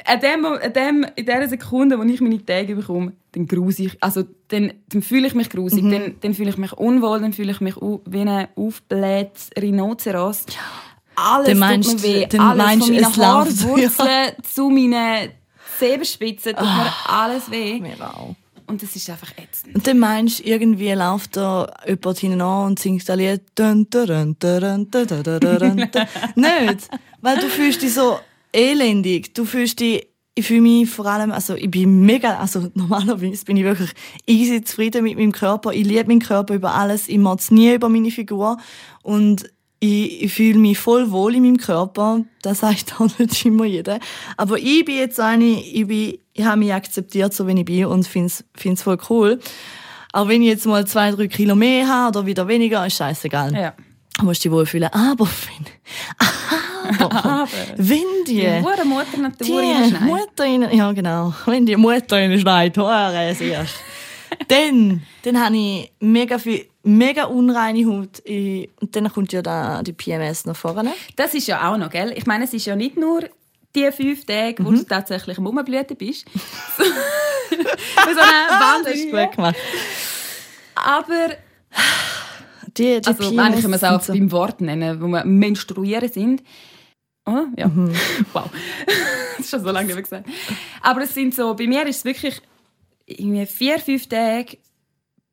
an 0.05 0.19
dem, 0.19 0.45
an 0.45 0.73
dem, 0.73 1.05
in 1.15 1.25
dieser 1.25 1.47
Sekunde, 1.47 1.97
wo 1.97 2.03
ich 2.03 2.21
meine 2.21 2.43
Tage 2.43 2.75
bekomme, 2.75 3.13
dann 3.33 3.47
gruse 3.47 3.91
also 3.99 4.23
dann, 4.47 4.73
dann 4.89 5.01
fühle 5.01 5.27
ich 5.27 5.33
mich 5.33 5.49
grusig, 5.49 5.83
mhm. 5.83 5.91
dann, 5.91 6.15
dann 6.21 6.33
fühle 6.33 6.49
ich 6.49 6.57
mich 6.57 6.73
unwohl, 6.73 7.19
dann 7.21 7.33
fühle 7.33 7.51
ich 7.51 7.61
mich 7.61 7.75
wie 7.75 8.21
ein 8.21 8.47
aufgeblähtes 8.55 9.49
Rhinoceros. 9.59 10.45
Alles 11.15 11.57
meinst, 11.57 11.91
tut 11.91 12.01
mir 12.01 12.07
weh, 12.07 12.25
dann 12.25 12.41
alles 12.41 12.57
meinst, 12.57 12.85
von 12.85 12.95
meinen 12.95 13.15
Haarwurzeln 13.17 14.07
ja. 14.07 14.43
zu 14.43 14.69
meinen 14.69 15.29
Sebenspitzen 15.79 16.55
tut 16.55 16.63
mir 16.63 16.93
ah. 17.05 17.23
alles 17.23 17.49
weh. 17.51 17.79
Mir 17.79 17.95
auch. 18.01 18.35
Und 18.67 18.81
das 18.81 18.95
ist 18.95 19.09
einfach 19.09 19.31
ätzend. 19.37 19.75
Und 19.75 19.85
dann 19.85 19.99
meinst 19.99 20.39
du, 20.39 20.43
irgendwie 20.43 20.93
läuft 20.93 21.35
da 21.35 21.69
jemand 21.85 22.17
hinein 22.19 22.65
und 22.67 22.79
singt 22.79 23.07
das 23.09 23.17
Lied. 23.17 23.41
Nicht. 26.35 26.89
Weil 27.19 27.37
du 27.37 27.47
fühlst 27.49 27.81
dich 27.81 27.93
so 27.93 28.17
elendig. 28.51 29.33
Du 29.33 29.45
fühlst 29.45 29.79
dich, 29.79 30.07
ich 30.33 30.47
fühle 30.47 30.61
mich 30.61 30.89
vor 30.89 31.05
allem, 31.05 31.31
also 31.31 31.55
ich 31.55 31.69
bin 31.69 32.01
mega, 32.01 32.37
also 32.37 32.69
normalerweise 32.73 33.45
bin 33.45 33.57
ich 33.57 33.63
wirklich 33.63 33.91
easy 34.25 34.63
zufrieden 34.63 35.03
mit 35.03 35.17
meinem 35.17 35.31
Körper. 35.31 35.73
Ich 35.73 35.85
liebe 35.85 36.07
meinen 36.07 36.21
Körper 36.21 36.53
über 36.53 36.73
alles. 36.73 37.07
Ich 37.07 37.17
motze 37.17 37.53
nie 37.53 37.73
über 37.73 37.89
meine 37.89 38.11
Figur. 38.11 38.57
Und 39.03 39.49
ich, 39.79 40.23
ich 40.23 40.33
fühle 40.33 40.59
mich 40.59 40.77
voll 40.77 41.11
wohl 41.11 41.35
in 41.35 41.43
meinem 41.43 41.57
Körper. 41.57 42.23
Das 42.41 42.59
sagt 42.59 42.95
auch 42.99 43.17
nicht 43.17 43.45
immer 43.45 43.65
jeder. 43.65 43.99
Aber 44.37 44.57
ich 44.57 44.85
bin 44.85 44.95
jetzt 44.95 45.19
eine, 45.19 45.45
ich, 45.45 45.87
bin, 45.87 46.17
ich 46.33 46.45
habe 46.45 46.59
mich 46.59 46.73
akzeptiert, 46.73 47.33
so 47.33 47.47
wie 47.47 47.59
ich 47.59 47.65
bin 47.65 47.85
und 47.85 48.07
finde 48.07 48.27
es 48.27 48.81
voll 48.81 48.97
cool. 49.09 49.39
Auch 50.13 50.27
wenn 50.27 50.41
ich 50.41 50.49
jetzt 50.49 50.65
mal 50.65 50.85
zwei, 50.85 51.11
drei 51.11 51.27
Kilo 51.27 51.55
mehr 51.55 51.87
habe 51.87 52.17
oder 52.17 52.27
wieder 52.27 52.47
weniger, 52.47 52.85
ist 52.85 52.97
scheißegal. 52.97 53.53
Ja. 53.53 53.73
Du 54.17 54.25
musst 54.25 54.43
dich 54.43 54.51
wohlfühlen. 54.51 54.89
Aber 54.91 55.27
wenn, 55.27 56.99
aber, 56.99 57.25
Aber 57.25 57.47
wenn 57.77 58.23
die, 58.27 58.41
die 58.41 58.61
Mutter 58.61 59.17
Natur 59.17 59.61
die. 59.61 60.03
Mutter 60.03 60.45
in, 60.45 60.77
ja 60.77 60.91
genau, 60.91 61.33
wenn 61.45 61.65
die 61.65 61.75
Mutter 61.75 62.19
in 62.19 62.39
schneit, 62.39 62.77
höre 62.77 63.29
es 63.29 63.41
erst. 63.41 63.75
dann, 64.47 65.01
dann 65.23 65.43
habe 65.43 65.57
ich 65.57 65.91
mega 65.99 66.37
viel, 66.37 66.67
mega 66.83 67.25
unreine 67.25 67.85
Haut. 67.85 68.21
Und 68.25 68.95
dann 68.95 69.11
kommt 69.11 69.33
ja 69.33 69.41
da 69.41 69.81
die 69.83 69.93
PMS 69.93 70.45
noch 70.45 70.55
vorne. 70.55 70.93
Das 71.15 71.33
ist 71.33 71.47
ja 71.47 71.69
auch 71.69 71.77
noch, 71.77 71.89
gell? 71.89 72.13
Ich 72.15 72.25
meine, 72.25 72.45
es 72.45 72.53
ist 72.53 72.65
ja 72.65 72.75
nicht 72.75 72.97
nur 72.97 73.23
die 73.75 73.91
fünf 73.91 74.25
Tage, 74.25 74.63
wo 74.65 74.71
du 74.71 74.83
tatsächlich 74.83 75.37
am 75.37 75.45
Rumblüten 75.47 75.97
bist. 75.97 76.25
So 77.51 78.19
eine 78.19 78.83
Das 78.83 78.93
ist 78.93 79.11
gut 79.11 79.31
gemacht. 79.35 79.55
Aber, 80.75 81.35
Die, 82.77 83.01
die 83.01 83.07
also 83.07 83.29
PMS 83.29 83.39
eigentlich 83.39 83.61
kann 83.61 83.71
man 83.71 83.77
es 83.77 83.83
auch 83.83 84.01
so- 84.01 84.13
beim 84.13 84.31
Wort 84.31 84.61
nennen, 84.61 85.01
wo 85.01 85.07
wir 85.07 85.25
menstruieren 85.25 86.09
sind. 86.09 86.43
Oh, 87.25 87.45
ja. 87.57 87.69
Wow. 88.33 88.49
das 89.37 89.39
ist 89.39 89.49
schon 89.51 89.63
so 89.63 89.71
lange 89.71 89.87
nicht 89.87 89.95
mehr 89.95 90.03
gesagt. 90.03 90.29
Aber 90.81 91.01
es 91.01 91.13
sind 91.13 91.35
so, 91.35 91.53
bei 91.55 91.67
mir 91.67 91.85
ist 91.85 91.97
es 91.97 92.05
wirklich 92.05 92.41
irgendwie 93.05 93.45
vier, 93.45 93.79
fünf 93.79 94.07
Tage, 94.07 94.57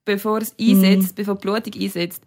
bevor 0.04 0.38
es 0.38 0.54
einsetzt, 0.58 1.14
bevor 1.14 1.36
die 1.36 1.40
Blutung 1.42 1.80
einsetzt, 1.80 2.22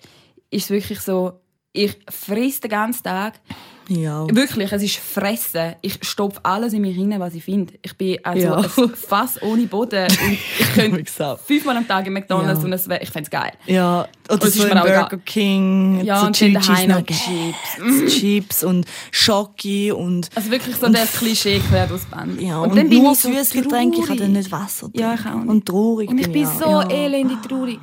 ist 0.49 0.65
es 0.65 0.69
wirklich 0.69 0.99
so, 0.99 1.39
ich 1.73 1.97
friss 2.09 2.59
den 2.59 2.69
ganzen 2.69 3.03
Tag. 3.03 3.39
Ja. 3.87 4.25
Wirklich, 4.33 4.71
es 4.71 4.83
ist 4.83 4.97
Fressen. 4.97 5.73
Ich 5.81 5.97
stopfe 6.01 6.39
alles 6.43 6.73
in 6.73 6.81
mich 6.81 6.97
rein, 6.97 7.13
was 7.19 7.33
ich 7.33 7.43
finde. 7.43 7.73
Ich 7.81 7.97
bin 7.97 8.19
also 8.23 8.47
Ja. 8.47 8.57
ein 8.57 8.89
Fass 8.95 9.41
ohne 9.41 9.63
Boden. 9.67 10.07
Und 10.25 10.31
ich 10.59 10.73
könnte 10.73 11.39
fünfmal 11.45 11.75
am 11.77 11.87
Tag 11.87 12.07
in 12.07 12.13
McDonalds 12.13 12.59
Ja. 12.61 12.65
und 12.65 12.73
es 12.73 12.87
wär, 12.87 13.01
ich 13.01 13.09
fände 13.09 13.25
es 13.25 13.29
geil. 13.31 13.51
Ja, 13.65 14.07
oder 14.29 14.39
so 14.39 14.47
ist 14.47 14.59
im 14.63 14.69
Burger. 14.79 15.09
King, 15.25 16.01
Ja, 16.05 16.21
so 16.21 16.27
und 16.27 16.35
Cheese 16.35 16.87
Nuggets, 16.87 17.19
Chips. 17.23 18.13
Chips 18.15 18.63
und 18.63 18.85
Schoki 19.11 19.91
und 19.91 20.29
Also 20.35 20.51
wirklich 20.51 20.75
so 20.77 20.87
das 20.87 21.13
Klischee 21.13 21.59
quer 21.59 21.87
durchs 21.87 22.05
Band. 22.05 22.39
ja, 22.41 22.59
und, 22.59 22.71
und, 22.71 22.77
dann 22.77 22.89
bin 22.89 23.03
nur 23.03 23.11
ich 23.13 23.19
so 23.19 23.29
Getränke, 23.29 23.99
ich 24.01 24.05
kann 24.07 24.17
dann 24.17 24.31
nicht 24.33 24.51
Wasser 24.51 24.87
trinken. 24.91 24.99
Ja, 24.99 25.13
ich 25.15 25.25
auch 25.25 25.35
nicht. 25.35 25.47
Und 25.49 25.65
traurig 25.65 26.09
Und 26.09 26.19
ich 26.19 26.31
bin 26.31 26.45
auch. 26.45 26.59
so 26.85 26.89
elendig 26.89 27.41
traurig. 27.41 27.79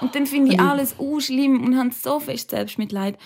Und 0.00 0.14
dann 0.14 0.26
finde 0.26 0.52
ich 0.52 0.60
alles 0.60 0.94
uh, 0.98 1.20
schlimm 1.20 1.64
und 1.64 1.78
habe 1.78 1.90
so 1.98 2.20
fest 2.20 2.50
Selbstmitleid. 2.50 3.16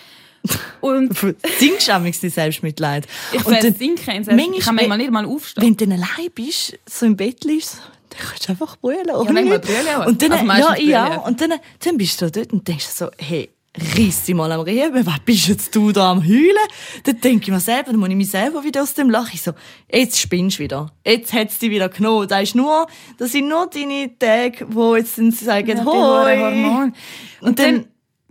Und 0.81 1.15
Singst 1.59 1.87
du 1.87 1.91
manchmal 1.99 2.31
Selbstmitleid? 2.31 3.07
ich 3.31 3.45
Und 3.45 3.53
dann- 3.53 3.61
versinke 3.61 4.11
in 4.11 4.23
Selbst. 4.23 4.45
Ich 4.57 4.65
kann 4.65 4.75
manchmal 4.75 4.97
nicht 4.97 5.11
mal 5.11 5.25
aufstehen. 5.25 5.63
Wenn 5.63 5.77
du 5.77 5.85
dann 5.87 5.97
allein 5.99 6.31
bist, 6.33 6.77
so 6.89 7.05
im 7.05 7.15
Bett 7.15 7.43
liegst, 7.43 7.77
dann 8.09 8.19
kannst 8.27 8.47
du 8.47 8.51
einfach 8.51 8.75
brüllen. 8.77 9.09
oder 9.09 9.31
manchmal 9.31 9.43
nicht? 9.59 9.61
brülle 9.61 9.81
ich 9.83 9.95
auch. 9.95 10.05
Und 10.07 10.21
dann, 10.21 10.31
Also 10.49 10.69
ja, 10.73 10.75
ja, 10.77 11.15
ich. 11.15 11.27
und 11.27 11.39
dann, 11.41 11.53
dann 11.83 11.97
bist 11.97 12.21
du 12.21 12.31
dort 12.31 12.51
und 12.51 12.67
denkst 12.67 12.87
so, 12.87 13.09
hey, 13.17 13.49
riss 13.95 14.23
dich 14.23 14.35
mal 14.35 14.51
am 14.51 14.61
Riemen, 14.61 15.05
was 15.05 15.19
bist 15.21 15.47
jetzt 15.47 15.73
du 15.75 15.91
da 15.93 16.11
am 16.11 16.21
Heulen? 16.27 16.57
Dann 17.05 17.21
denke 17.21 17.43
ich 17.45 17.51
mir 17.51 17.59
selber, 17.61 17.91
dann 17.91 17.97
muss 18.01 18.09
ich 18.09 18.15
mich 18.15 18.29
selber 18.31 18.63
wieder 18.65 18.81
aus 18.81 18.95
dem 18.95 19.09
Lachen. 19.09 19.29
Ich 19.33 19.43
so, 19.43 19.53
jetzt 19.89 20.19
spinnst 20.19 20.57
du 20.59 20.63
wieder. 20.63 20.91
Jetzt 21.05 21.31
hat 21.31 21.51
es 21.51 21.59
dich 21.59 21.69
wieder 21.69 21.87
genommen. 21.87 22.27
Das, 22.27 22.41
ist 22.43 22.55
nur, 22.55 22.87
das 23.17 23.31
sind 23.31 23.47
nur 23.47 23.67
deine 23.67 24.11
Tage, 24.19 24.65
wo 24.69 24.95
jetzt 24.97 25.17
dann 25.17 25.31
sagen, 25.31 25.77
Ja, 25.77 25.85
hoi. 25.85 26.37
Hormone. 26.37 26.93
Und 27.41 27.59
dann... 27.59 27.75
Ist 27.81 27.87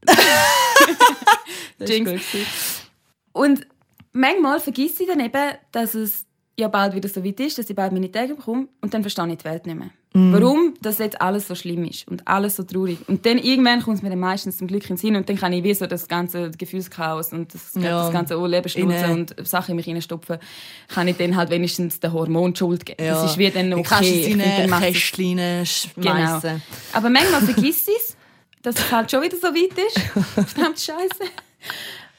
Jinx. 1.86 2.22
Und 3.32 3.66
manchmal 4.12 4.60
vergisst 4.60 5.00
ich 5.00 5.06
dann 5.06 5.20
eben, 5.20 5.52
dass 5.72 5.94
es 5.94 6.26
ja 6.58 6.68
bald 6.68 6.94
wieder 6.94 7.08
so 7.08 7.24
weit 7.24 7.40
ist, 7.40 7.58
dass 7.58 7.70
ich 7.70 7.76
bald 7.76 7.92
meine 7.92 8.10
Tage 8.10 8.34
bekomme 8.34 8.68
und 8.80 8.92
dann 8.92 9.02
verstehe 9.02 9.28
ich 9.28 9.38
die 9.38 9.44
Welt 9.44 9.66
nicht 9.66 9.78
mehr. 9.78 9.90
Warum 10.12 10.74
das 10.82 10.98
jetzt 10.98 11.22
alles 11.22 11.46
so 11.46 11.54
schlimm 11.54 11.84
ist 11.84 12.08
und 12.08 12.26
alles 12.26 12.56
so 12.56 12.64
traurig. 12.64 12.98
Und 13.06 13.24
dann 13.26 13.38
irgendwann 13.38 13.80
kommt 13.80 13.98
es 13.98 14.02
mir 14.02 14.10
dann 14.10 14.18
meistens 14.18 14.58
zum 14.58 14.66
Glück 14.66 14.82
in 14.82 14.88
den 14.88 14.96
Sinn 14.96 15.14
und 15.14 15.28
dann 15.28 15.36
kann 15.36 15.52
ich 15.52 15.62
wie 15.62 15.72
so 15.72 15.86
das 15.86 16.08
ganze 16.08 16.50
Gefühlschaos 16.50 17.32
und 17.32 17.54
das, 17.54 17.74
Ja. 17.76 18.02
das 18.02 18.12
ganze 18.12 18.34
Lebensschnurzen 18.34 19.04
Innen. 19.04 19.26
und 19.38 19.46
Sachen 19.46 19.70
in 19.70 19.76
mich 19.76 19.86
reinstopfen, 19.86 20.38
kann 20.88 21.06
ich 21.06 21.16
dann 21.16 21.36
halt 21.36 21.50
wenigstens 21.50 22.00
den 22.00 22.12
Hormon 22.12 22.56
Schuld 22.56 22.84
geben. 22.86 23.04
Ja. 23.04 23.14
Das 23.22 23.30
ist 23.30 23.38
wie 23.38 23.50
dann 23.50 23.72
okay. 23.72 23.82
kannst 23.88 24.10
du 24.10 24.14
Ich 24.14 24.26
es 24.26 24.34
in 24.34 24.40
eine 24.40 24.80
Kästchen 24.80 25.38
Genau. 25.94 26.40
Aber 26.92 27.08
manchmal 27.08 27.42
vergisst 27.42 27.88
ich 27.88 27.99
dass 28.62 28.76
es 28.76 28.90
halt 28.90 29.10
schon 29.10 29.22
wieder 29.22 29.36
so 29.36 29.48
weit 29.48 29.78
ist. 29.78 29.98
Verdammt 30.54 30.78
Scheiße. 30.78 31.24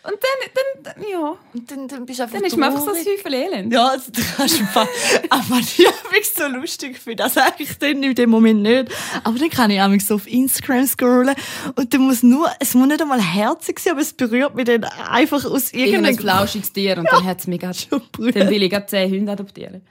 Und 0.04 0.16
dann, 0.16 0.84
dann, 0.84 1.04
ja, 1.12 1.36
Und 1.54 1.70
dann, 1.70 1.88
dann 1.88 2.06
bist 2.08 2.18
du 2.18 2.24
einfach 2.24 2.38
dann 2.38 2.46
ist 2.46 2.58
man 2.58 2.70
einfach 2.70 2.84
so 2.84 2.92
ein. 2.92 3.06
Häufel 3.06 3.34
Elend. 3.36 3.72
Ja, 3.72 3.90
also, 3.90 4.12
du 4.12 4.22
kannst 4.36 4.60
einfach, 4.60 4.88
aber 5.30 5.60
ich 5.60 5.86
habe 5.86 6.10
mich 6.12 6.28
so 6.28 6.48
lustig 6.48 6.98
für 6.98 7.16
das 7.16 7.36
sage 7.36 7.58
ich 7.60 7.78
dann 7.78 8.02
in 8.02 8.16
dem 8.16 8.32
Moment 8.32 8.64
nicht. 8.64 8.92
Aber 9.24 9.38
dann 9.38 9.52
kann 9.52 9.70
ich 9.70 9.80
auch 9.80 9.92
so 10.00 10.16
auf 10.16 10.26
Instagram 10.26 10.88
scrollen 10.88 11.36
und 11.76 11.94
dann 11.94 12.02
muss 12.02 12.24
nur, 12.24 12.50
es 12.60 12.74
muss 12.74 12.88
nicht 12.88 13.00
einmal 13.00 13.22
herzig 13.22 13.80
sein, 13.80 13.94
aber 13.94 14.02
es 14.02 14.14
berührt 14.14 14.56
mich 14.56 14.66
dann 14.66 14.86
einfach 14.86 15.46
aus 15.46 15.72
Irgendein 15.72 16.06
irgendeinem 16.06 16.18
flauschiges 16.18 16.74
Tier 16.74 16.98
und 16.98 17.08
dann 17.12 17.24
hat 17.24 17.42
es 17.42 17.48
mich 17.48 17.60
gerade. 17.60 17.78
Schon 17.78 18.02
berührt. 18.12 18.38
Dann 18.38 18.50
will 18.50 18.64
ich 18.64 18.72
gerade 18.72 18.88
zehn 18.88 19.12
Hunde 19.12 19.32
adoptieren. 19.34 19.82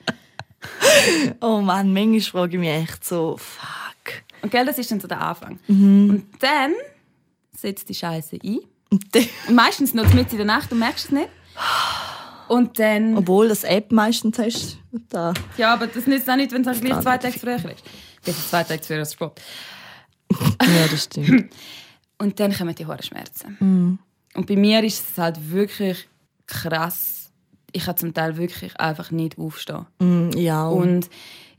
Oh 1.41 1.61
Mann, 1.61 1.93
manchmal 1.93 2.21
frage 2.21 2.57
ich 2.57 2.61
mich 2.61 2.69
echt 2.69 3.05
so, 3.05 3.37
fuck. 3.37 3.91
Und 4.43 4.51
gell, 4.51 4.65
das 4.65 4.79
ist 4.79 4.91
dann 4.91 5.01
so 5.01 5.09
der 5.09 5.21
Anfang. 5.21 5.59
Mhm. 5.67 6.11
Und 6.11 6.43
dann 6.43 6.73
setzt 7.57 7.89
die 7.89 7.95
Scheiße 7.95 8.39
ein. 8.43 8.61
Und 8.91 9.05
meistens 9.51 9.95
noch 9.95 10.13
mitten 10.15 10.33
in 10.33 10.39
der 10.39 10.47
Nacht 10.47 10.73
und 10.73 10.79
merkst 10.79 11.07
es 11.07 11.11
nicht. 11.13 11.29
Und 12.49 12.79
dann. 12.81 13.17
obwohl 13.17 13.49
das 13.49 13.63
App 13.63 13.93
meistens 13.93 14.39
hast, 14.39 14.79
da. 15.09 15.33
Ja, 15.57 15.73
aber 15.75 15.87
das 15.87 16.07
nützt 16.07 16.29
auch 16.29 16.37
nicht, 16.37 16.51
wenn 16.53 16.67
es 16.67 16.81
gleich 16.81 17.01
zwei 17.01 17.19
Tage 17.19 17.39
früher 17.39 17.55
ist. 17.57 17.85
Bitte 18.25 18.39
zwei 18.39 18.65
Tage 18.65 18.83
früher 18.83 18.99
als 18.99 19.13
Sport. 19.13 19.41
Ja, 20.63 20.87
das 20.89 21.05
stimmt. 21.05 21.53
Und 22.19 22.39
dann 22.39 22.53
kommen 22.53 22.75
die 22.75 22.87
hohen 22.87 23.03
Schmerzen. 23.03 23.57
Mhm. 23.59 23.99
Und 24.35 24.47
bei 24.47 24.55
mir 24.55 24.85
ist 24.85 25.05
es 25.11 25.19
halt 25.19 25.51
wirklich 25.51 26.09
krass. 26.47 27.33
Ich 27.73 27.85
kann 27.85 27.97
zum 27.97 28.15
Teil 28.15 28.37
wirklich 28.37 28.79
einfach 28.79 29.11
nicht 29.11 29.39
aufstehen. 29.39 29.87
Mm, 29.99 30.31
ja, 30.37 30.69
Und 30.69 31.09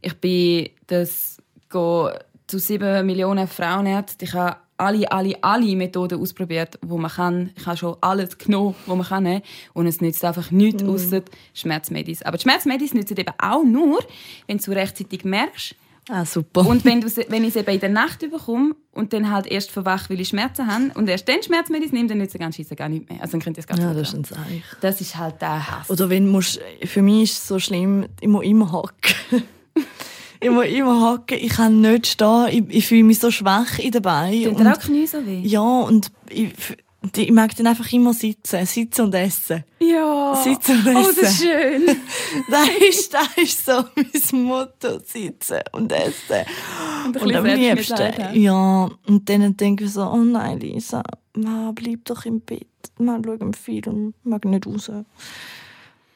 ich 0.02 0.14
bin 0.16 0.70
das 0.88 1.38
go 1.70 2.10
zu 2.52 2.60
sieben 2.60 3.06
Millionen 3.06 3.48
Frauenärzten. 3.48 4.28
Ich 4.28 4.34
habe 4.34 4.58
alle, 4.76 5.10
alle, 5.10 5.42
alle 5.42 5.76
Methoden 5.76 6.20
ausprobiert, 6.20 6.78
wo 6.82 6.98
man 6.98 7.10
kann. 7.10 7.52
Ich 7.56 7.66
habe 7.66 7.78
schon 7.78 7.96
alles 8.02 8.38
genommen, 8.38 8.76
was 8.88 8.98
man 8.98 9.08
kann. 9.08 9.24
nehmen. 9.24 9.42
Und 9.74 9.88
es 9.88 10.02
nützt 10.02 10.26
einfach 10.26 10.52
nichts, 10.52 10.84
außer 10.84 11.22
Schmerzmedis. 11.54 12.24
Aber 12.24 12.38
die 12.38 12.44
Schmerzmedis 12.44 12.94
nützen 12.94 13.16
eben 13.18 13.34
auch 13.38 13.64
nur, 13.64 14.00
wenn 14.48 14.58
du 14.58 14.72
rechtzeitig 14.72 15.24
merkst. 15.24 15.76
ah, 16.10 16.26
super. 16.26 16.68
Und 16.68 16.84
wenn, 16.84 17.00
du, 17.00 17.08
wenn 17.30 17.44
ich 17.46 17.52
es 17.52 17.56
eben 17.56 17.72
in 17.72 17.80
der 17.80 17.90
Nacht 17.90 18.20
bekomme 18.20 18.76
und 18.92 19.14
dann 19.14 19.32
halt 19.32 19.48
erst 19.48 19.72
verwach, 19.72 20.10
weil 20.10 20.20
ich 20.20 20.28
Schmerzen 20.28 20.68
habe 20.68 20.92
und 20.96 21.08
erst 21.08 21.30
dann 21.30 21.42
Schmerzmedis 21.42 21.94
nehme, 21.94 22.10
dann 22.10 22.18
nützt 22.18 22.38
ganz 22.38 22.58
scheiße 22.58 22.76
gar 22.76 22.90
nicht 22.90 23.10
mehr. 23.10 23.22
Also 23.22 23.32
dann 23.34 23.42
könnt 23.42 23.58
ihr 23.58 23.62
es 23.62 23.68
gar 23.68 23.80
ja, 23.80 23.94
nicht 23.94 24.02
das 24.02 24.08
ist 24.10 24.14
hören. 24.14 24.22
ein 24.22 24.50
Zeichen. 24.50 24.64
Das 24.82 25.00
ist 25.00 25.16
halt 25.16 25.42
der 25.42 25.72
Hass. 25.72 25.90
Oder 25.90 26.10
wenn 26.10 26.30
du 26.34 26.42
für 26.42 27.02
mich 27.02 27.24
ist 27.24 27.38
es 27.38 27.48
so 27.48 27.60
schlimm, 27.60 28.08
ich 28.20 28.28
muss 28.28 28.44
immer 28.44 28.74
hocken. 28.74 29.16
Ich 30.42 30.50
muss 30.50 30.66
immer 30.66 31.12
hocken, 31.12 31.38
ich 31.40 31.50
kann 31.52 31.82
nicht 31.82 32.08
stehen, 32.08 32.48
ich, 32.50 32.64
ich 32.70 32.88
fühle 32.88 33.04
mich 33.04 33.20
so 33.20 33.32
schwach 33.32 33.80
in 33.80 33.92
den 33.92 34.02
Beinen. 34.02 34.56
Tun 34.56 34.64
dir 34.66 34.74
auch 34.74 34.80
Knie 34.80 35.08
so 35.08 35.26
weh? 35.26 35.42
ja, 35.44 35.62
und 35.62 36.12
ich, 36.30 36.54
ich 37.16 37.32
mag 37.32 37.56
dann 37.56 37.68
einfach 37.68 37.92
immer 37.94 38.14
sitzen, 38.14 38.66
sitzen 38.66 39.02
und 39.06 39.16
essen. 39.16 39.64
Ja. 39.80 40.36
Sitzen 40.44 40.80
und 40.86 40.96
Oh, 40.96 41.02
das 41.02 41.18
ist 41.18 41.24
essen. 41.24 41.48
schön. 41.48 41.96
Das 42.50 42.68
ist, 42.90 43.14
das 43.14 43.28
ist 43.38 43.66
so 43.66 43.84
mein 43.96 44.44
Motto, 44.44 45.00
sitzen 45.04 45.60
und 45.74 45.92
essen. 45.92 46.46
Und 47.06 47.22
Und 47.22 47.36
am 47.36 47.46
liebsten, 47.46 48.14
ja. 48.34 48.90
Und 49.08 49.30
dann 49.30 49.58
denke 49.58 49.86
ich 49.86 49.92
so, 49.94 50.04
oh 50.04 50.18
nein, 50.18 50.60
Lisa, 50.60 51.02
ma, 51.36 51.72
bleib 51.74 52.06
doch 52.06 52.26
im 52.26 52.42
Bett. 52.42 52.68
Man 53.00 53.24
schau 53.24 53.32
einen 53.34 53.54
Film, 53.54 54.14
mag 54.24 54.46
nicht 54.46 54.66
raus. 54.68 54.92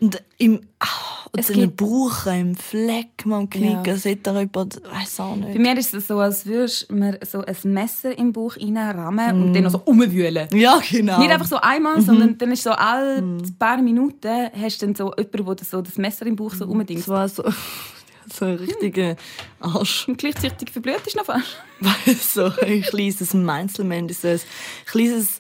Und 0.02 0.22
im, 0.38 0.60
ah, 0.80 0.86
und 1.32 1.40
Es 1.40 1.48
gibt- 1.48 1.78
Bauch, 1.78 2.26
im 2.28 2.56
Fleck, 2.56 3.26
man 3.26 3.50
knicken, 3.50 3.86
Ja. 3.86 3.96
sieht 3.96 4.28
da 4.28 4.38
jemand, 4.38 4.82
weiß 4.84 5.20
auch 5.22 5.38
Bei 5.38 5.48
nicht. 5.48 5.58
mir 5.60 5.78
ist 5.78 5.94
es 5.94 6.08
so, 6.08 6.20
als 6.20 6.46
würdest 6.46 6.90
du 6.92 7.20
so 7.26 7.44
ein 7.46 7.74
Messer 7.74 8.18
im 8.18 8.34
Bauch 8.34 8.58
reinrammen 8.58 9.42
und 9.42 9.54
dann 9.54 9.64
noch 9.64 9.72
so 9.72 9.82
umwühlen. 9.86 10.50
Ja, 10.54 10.82
genau. 10.92 11.18
Nicht 11.20 11.32
einfach 11.32 11.48
so 11.48 11.58
einmal, 11.58 12.02
sondern 12.02 12.38
dann 12.38 12.52
ist 12.52 12.64
so 12.64 12.72
alle 12.72 13.24
paar 13.58 13.78
Minuten 13.82 14.50
hast 14.62 14.82
du 14.82 14.86
dann 14.88 14.96
so 14.96 15.14
jemanden, 15.18 15.56
der 15.56 15.66
so 15.66 15.82
das 15.82 15.98
Messer 15.98 16.26
im 16.26 16.36
Bauch 16.36 16.54
so 16.54 16.66
umdingt. 16.66 17.00
Das 17.00 17.08
war 17.08 17.30
so, 17.30 17.44
so 18.34 18.46
ein 18.46 18.56
richtiger 18.56 19.16
Arsch. 19.62 20.10
Und 20.10 20.18
gleichzeitig 20.18 20.72
verblüht 20.72 21.08
ist 21.08 21.16
noch 21.16 21.26
fast. 21.26 21.46
Weil 21.80 22.16
so 22.16 22.52
ein 22.66 22.82
kleines 22.82 23.34
Meinzelmännchen, 23.34 24.16
so 24.22 24.28
ein 24.28 24.40
kleines 24.86 25.40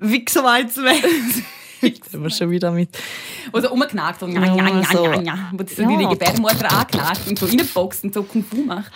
Wichserweizmännchen. 0.00 1.44
Sind 1.80 2.22
wir 2.22 2.30
schon 2.30 2.50
wieder 2.50 2.70
mit. 2.70 2.90
Oder 3.52 3.72
umgenagt. 3.72 4.20
So, 4.20 4.26
ja, 4.26 4.44
Ja, 4.44 4.54
ja, 4.56 4.68
ja, 4.80 4.84
so. 4.92 5.04
ja, 5.04 5.20
ja. 5.20 5.38
Wo 5.52 5.62
du 5.62 5.72
so 5.74 5.82
Ja. 5.82 5.88
die 5.98 6.06
Gebärmutter 6.06 6.70
angenagt 6.72 7.26
und 7.28 7.38
so 7.38 7.46
reinboxt 7.46 8.04
und 8.04 8.14
so 8.14 8.22
Kung 8.22 8.44
Fu 8.44 8.62
macht. 8.62 8.92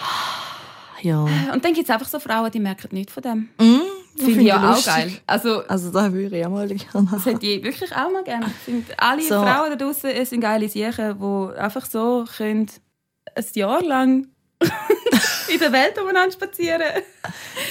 Ja. 1.02 1.20
Und 1.52 1.64
dann 1.64 1.72
gibt 1.74 1.88
es 1.88 1.90
einfach 1.90 2.08
so 2.08 2.18
Frauen, 2.18 2.50
die 2.50 2.60
merken 2.60 2.88
nichts 2.92 3.12
von 3.12 3.22
dem. 3.22 3.48
Mhm, 3.60 3.80
Finde 4.16 4.40
ich 4.40 4.46
ja 4.46 4.72
auch 4.72 4.84
geil. 4.84 5.12
Also, 5.26 5.62
Also 5.66 5.90
da 5.90 6.12
würde 6.12 6.36
ich 6.36 6.46
auch 6.46 6.50
mal 6.50 6.66
gerne 6.66 7.08
das 7.10 7.26
hätte 7.26 7.46
ich 7.46 7.62
wirklich 7.62 7.92
auch 7.94 8.10
mal 8.10 8.24
gerne. 8.24 8.46
Finde, 8.64 8.86
alle 8.98 9.20
So. 9.22 9.34
Frauen 9.42 9.70
da 9.70 9.76
draußen 9.76 10.24
sind 10.24 10.40
geile 10.40 10.68
Siechen, 10.68 11.18
die 11.18 11.58
einfach 11.58 11.84
so 11.84 12.24
können 12.36 12.68
ein 13.36 13.44
Jahr 13.54 13.82
lang 13.82 14.28
in 15.52 15.58
der 15.58 15.72
Welt 15.72 15.98
umeinander 16.00 16.32
spazieren 16.32 16.82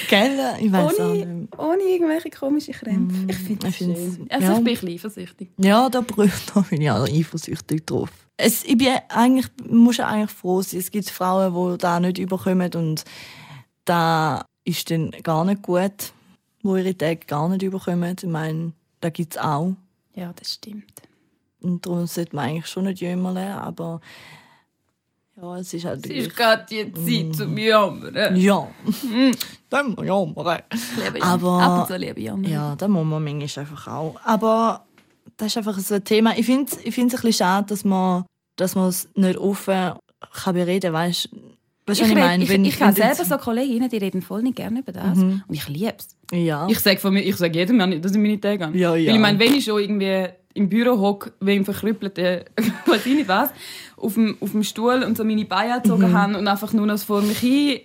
Gell? 0.09 0.39
Ich 0.59 0.71
weiß 0.71 0.99
auch 0.99 1.09
ohne, 1.09 1.25
nicht. 1.25 1.57
ohne 1.59 1.83
irgendwelche 1.83 2.29
komischen 2.29 2.73
Krämpfe. 2.73 3.25
Ich 3.31 3.37
finde 3.37 3.71
find's- 3.71 3.77
schön. 4.15 4.27
Also 4.29 4.45
ja. 4.47 4.51
ich 4.51 4.57
bin 4.57 4.57
ein 4.57 4.63
bisschen 4.63 4.89
eifersüchtig. 4.89 5.49
Ja, 5.57 5.89
da, 5.89 6.01
da 6.55 6.61
bin 6.61 6.81
ich 6.81 6.89
auch 6.91 7.07
eifersüchtig 7.07 7.85
drauf. 7.85 8.09
Es, 8.37 8.63
ich 8.63 8.77
bin 8.77 8.93
eigentlich, 9.09 9.47
muss 9.69 9.99
eigentlich 9.99 10.31
froh 10.31 10.61
sein. 10.61 10.79
Es 10.79 10.91
gibt 10.91 11.09
Frauen, 11.09 11.53
die 11.73 11.77
da 11.77 11.99
nicht 11.99 12.17
überkommen 12.17 12.71
und 12.73 13.03
da 13.85 14.45
ist 14.65 14.89
dann 14.89 15.11
gar 15.23 15.45
nicht 15.45 15.61
gut, 15.61 16.13
wo 16.63 16.75
ihre 16.75 16.97
Tage 16.97 17.25
gar 17.27 17.49
nicht 17.49 17.61
überkommen. 17.63 18.15
Ich 18.19 18.27
meine, 18.27 18.73
da 19.01 19.09
gibt 19.09 19.35
es 19.35 19.41
auch. 19.41 19.75
Ja, 20.15 20.31
das 20.33 20.53
stimmt. 20.53 21.01
Und 21.61 21.85
darum 21.85 22.07
sollte 22.07 22.35
man 22.35 22.45
eigentlich 22.49 22.67
schon 22.67 22.85
nicht 22.85 23.01
jämmern, 23.01 23.37
aber 23.37 24.01
ja, 25.41 25.57
es 25.57 25.73
ist 25.73 25.85
halt 25.85 26.05
Es 26.05 26.11
ist 26.27 26.35
gerade 26.35 26.65
die 26.69 26.93
Zeit 26.93 27.35
zum 27.35 27.57
Jammern. 27.57 28.35
Ja, 28.35 28.67
dann 29.69 29.87
muss 29.87 29.95
man 29.97 30.05
jammern. 30.05 30.61
Aber- 31.21 31.61
Ab 31.61 31.89
und 31.89 31.95
zu 31.99 32.03
ich 32.03 32.17
jammern. 32.23 32.51
Ja, 32.51 32.75
da 32.75 32.87
muss 32.87 33.05
man 33.05 33.23
manchmal 33.23 33.65
einfach 33.65 33.87
auch. 33.87 34.15
Aber 34.23 34.85
das 35.37 35.47
ist 35.47 35.57
einfach 35.57 35.77
so 35.79 35.95
ein 35.95 36.03
Thema. 36.03 36.37
Ich 36.37 36.45
finde 36.45 36.71
es 36.71 36.85
ich 36.85 36.93
find's 36.93 37.13
ein 37.15 37.21
bisschen 37.21 37.33
schade, 37.45 37.67
dass 37.69 37.83
man, 37.83 38.25
dass 38.55 38.75
man 38.75 38.89
es 38.89 39.09
nicht 39.15 39.37
offen 39.37 39.93
kann 40.43 40.53
bereden 40.53 40.93
kann. 40.93 40.93
Weißt 40.93 41.29
du, 41.31 41.37
was 41.85 41.99
Ich, 41.99 42.07
ich, 42.07 42.13
meine? 42.15 42.43
ich, 42.43 42.49
Wenn- 42.49 42.65
ich 42.65 42.81
habe 42.81 42.93
selber 42.93 43.25
so 43.25 43.37
Kolleginnen, 43.37 43.89
die 43.89 43.97
reden 43.97 44.21
voll 44.21 44.43
nicht 44.43 44.55
gerne 44.55 44.79
über 44.79 44.91
das. 44.91 45.17
Und 45.17 45.43
ich 45.49 45.67
liebe 45.67 45.93
es. 45.97 46.07
Ja. 46.31 46.67
Ich 46.69 46.79
sage 46.79 46.99
von 46.99 47.13
mir, 47.13 47.21
ich 47.21 47.35
sage 47.35 47.57
jedem, 47.57 47.79
dass 48.01 48.11
ich 48.11 48.17
meine 48.17 48.39
Tage 48.39 48.65
habe. 48.65 48.77
Ja, 48.77 48.95
ja. 48.95 49.09
Weil 49.09 49.15
ich 49.15 49.21
meine, 49.21 49.39
wenn 49.39 49.53
ich 49.53 49.65
schon 49.65 49.81
irgendwie 49.81 50.27
im 50.53 50.69
Büro 50.69 50.97
hocke, 50.99 51.33
wie 51.41 51.55
im 51.55 51.65
verkrüppelten, 51.65 52.43
weiß 52.85 53.05
ich 53.07 53.15
nicht 53.15 53.27
was, 53.27 53.49
auf 54.03 54.13
dem, 54.15 54.37
auf 54.41 54.51
dem 54.51 54.63
Stuhl 54.63 55.03
und 55.03 55.17
so 55.17 55.23
meine 55.23 55.45
Beine 55.45 55.81
gezogen 55.81 56.09
Mhm. 56.11 56.17
habe 56.17 56.37
und 56.37 56.47
einfach 56.47 56.73
nur 56.73 56.85
noch 56.85 56.99
vor 56.99 57.21
mich 57.21 57.39
hin 57.39 57.79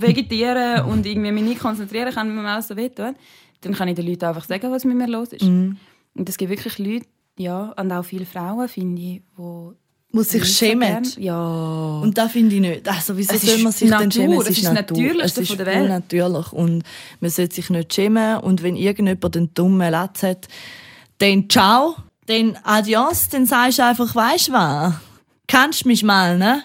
vegetieren 0.00 0.84
und 0.90 1.06
irgendwie 1.06 1.32
mich 1.32 1.44
nicht 1.44 1.60
konzentrieren 1.60 2.12
kann, 2.12 2.28
wenn 2.28 2.42
mir 2.42 2.48
alles 2.48 2.68
so 2.68 2.76
wehtut, 2.76 3.14
dann 3.60 3.74
kann 3.74 3.88
ich 3.88 3.94
den 3.96 4.06
Leuten 4.06 4.24
einfach 4.24 4.44
sagen, 4.44 4.70
was 4.70 4.84
mit 4.84 4.96
mir 4.96 5.06
los 5.08 5.28
ist. 5.32 5.42
Mhm. 5.44 5.76
Und 6.14 6.28
es 6.28 6.36
gibt 6.36 6.50
wirklich 6.50 6.78
Leute, 6.78 7.06
ja, 7.38 7.72
und 7.76 7.92
auch 7.92 8.04
viele 8.04 8.26
Frauen, 8.26 8.68
finde 8.68 9.00
ich, 9.00 9.22
die 9.38 9.72
muss 10.10 10.30
sich 10.30 10.42
so 10.42 10.48
schämen. 10.66 11.02
gern. 11.02 11.04
Ja. 11.18 12.00
Und 12.02 12.16
das 12.18 12.32
finde 12.32 12.54
ich 12.56 12.60
nicht. 12.60 12.88
Also, 12.88 13.16
wieso 13.16 13.34
Es 13.34 13.42
soll 13.42 13.56
ist 13.56 13.62
man 13.62 13.72
sich 13.72 13.90
denn 13.90 13.98
Natur, 13.98 14.10
schämen? 14.12 14.40
es 14.40 14.48
ist 14.48 14.64
das 14.64 14.72
Natürlichste 14.74 15.24
es 15.24 15.38
ist 15.38 15.48
von 15.48 15.56
der 15.58 15.66
Welt. 15.66 15.88
natürlich. 15.88 16.52
Und 16.52 16.82
man 17.20 17.30
sollte 17.30 17.54
sich 17.54 17.70
nicht 17.70 17.94
schämen. 17.94 18.38
Und 18.38 18.62
wenn 18.62 18.74
irgendjemand 18.74 19.36
einen 19.36 19.54
dummen 19.54 19.90
Latz 19.92 20.22
hat, 20.22 20.48
dann 21.18 21.48
ciao, 21.50 21.94
dann 22.26 22.56
adios, 22.64 23.28
dann 23.28 23.46
sagst 23.46 23.78
du 23.78 23.84
einfach, 23.84 24.14
weisst 24.14 24.48
du 24.48 24.52
was? 24.52 24.94
Kennst 25.48 25.84
du 25.84 25.88
mich 25.88 26.04
mal, 26.04 26.38
ne? 26.38 26.62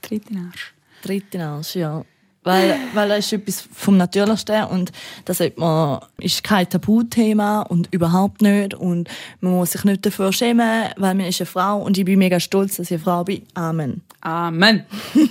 Tritt 0.00 0.30
in 0.30 0.36
den 0.36 0.46
Arsch. 0.46 0.74
Dritte 1.02 1.44
Arsch, 1.44 1.76
ja. 1.76 2.04
Weil, 2.44 2.78
weil 2.94 3.08
das 3.08 3.18
ist 3.18 3.32
etwas 3.32 3.68
vom 3.72 3.96
Natürlichsten 3.96 4.62
und 4.66 4.92
das 5.24 5.42
man, 5.56 5.98
ist 6.18 6.44
kein 6.44 6.68
Tabuthema 6.68 7.62
und 7.62 7.92
überhaupt 7.92 8.40
nicht 8.40 8.72
und 8.72 9.08
man 9.40 9.54
muss 9.54 9.72
sich 9.72 9.82
nicht 9.82 10.06
dafür 10.06 10.32
schämen, 10.32 10.90
weil 10.96 11.16
man 11.16 11.26
ist 11.26 11.40
eine 11.40 11.46
Frau 11.46 11.78
und 11.78 11.98
ich 11.98 12.04
bin 12.04 12.20
mega 12.20 12.38
stolz, 12.38 12.76
dass 12.76 12.86
ich 12.86 12.98
eine 12.98 13.02
Frau 13.02 13.24
bin. 13.24 13.42
Amen. 13.54 14.02
Amen. 14.20 14.86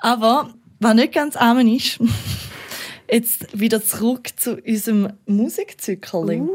Aber, 0.00 0.50
was 0.78 0.94
nicht 0.94 1.14
ganz 1.14 1.36
Amen 1.36 1.66
ist, 1.66 1.98
jetzt 3.12 3.58
wieder 3.58 3.82
zurück 3.82 4.28
zu 4.36 4.56
unserem 4.56 5.12
Musikzykling. 5.26 6.48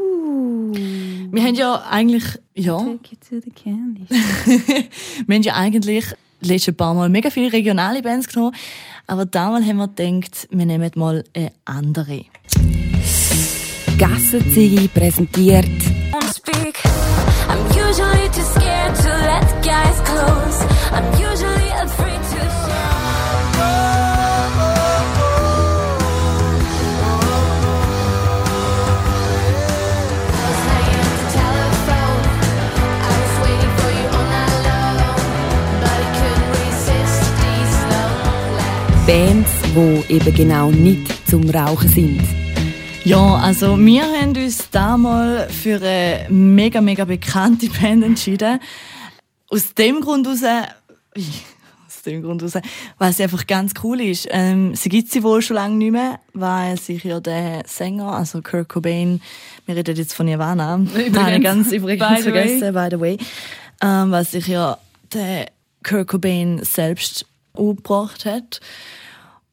Wir 1.30 1.42
haben 1.42 1.54
ja 1.54 1.84
eigentlich, 1.90 2.24
ja, 2.54 2.78
Take 2.78 3.10
you 3.10 3.16
to 3.28 3.40
the 3.44 3.50
candy. 3.50 4.06
wir 5.26 5.34
haben 5.34 5.42
ja 5.42 5.54
eigentlich 5.54 6.04
letzte 6.40 6.72
paar 6.72 6.94
Mal 6.94 7.08
mega 7.08 7.30
viele 7.30 7.52
regionale 7.52 8.02
Bands 8.02 8.28
genommen, 8.28 8.54
aber 9.06 9.24
damals 9.26 9.66
haben 9.66 9.76
wir 9.76 9.88
gedacht, 9.88 10.48
wir 10.50 10.66
nehmen 10.66 10.90
mal 10.94 11.24
eine 11.34 11.52
andere. 11.64 12.24
Gassenzigi 13.98 14.88
präsentiert. 14.88 15.66
I'm 17.48 17.62
usually 17.70 18.28
too 18.30 18.42
scared 18.42 18.94
to 18.96 19.08
let 19.08 19.62
guys 19.62 20.00
close. 20.04 20.64
I'm 20.92 21.06
usually 21.14 21.35
Bands, 39.06 39.52
die 39.72 40.14
eben 40.14 40.34
genau 40.34 40.72
nicht 40.72 41.28
zum 41.30 41.48
Rauchen 41.48 41.88
sind. 41.88 42.22
Ja, 43.04 43.36
also 43.36 43.78
wir 43.78 44.02
haben 44.02 44.36
uns 44.36 44.68
damals 44.70 45.54
für 45.54 45.76
eine 45.76 46.26
mega, 46.28 46.80
mega 46.80 47.04
bekannte 47.04 47.68
Band 47.68 48.02
entschieden. 48.02 48.58
Aus 49.48 49.74
dem 49.74 50.00
Grund 50.00 50.26
heraus, 50.26 50.42
aus 51.86 52.02
dem 52.04 52.20
Grund 52.20 52.42
heraus, 52.42 52.60
weil 52.98 53.12
sie 53.12 53.22
einfach 53.22 53.46
ganz 53.46 53.74
cool 53.84 54.00
ist. 54.00 54.26
Ähm, 54.32 54.74
sie 54.74 54.88
gibt 54.88 55.12
sie 55.12 55.22
wohl 55.22 55.40
schon 55.40 55.54
lange 55.54 55.76
nicht 55.76 55.92
mehr, 55.92 56.18
weil 56.34 56.76
sich 56.76 57.04
ja 57.04 57.20
der 57.20 57.62
Sänger, 57.64 58.10
also 58.12 58.42
Kurt 58.42 58.68
Cobain, 58.68 59.22
wir 59.66 59.76
reden 59.76 59.94
jetzt 59.94 60.14
von 60.14 60.26
Nirvana, 60.26 60.78
übrigens, 60.78 61.16
habe 61.16 61.36
ich 61.36 61.42
ganz 61.44 61.70
übrigens 61.70 62.08
by 62.08 62.22
vergessen, 62.22 62.74
by 62.74 62.88
the 62.90 63.00
way, 63.00 63.18
ähm, 63.84 64.10
weil 64.10 64.24
sich 64.24 64.48
ja 64.48 64.78
der 65.14 65.46
Kurt 65.84 66.08
Cobain 66.08 66.64
selbst 66.64 67.24
umgebracht 67.58 68.24
hat. 68.24 68.60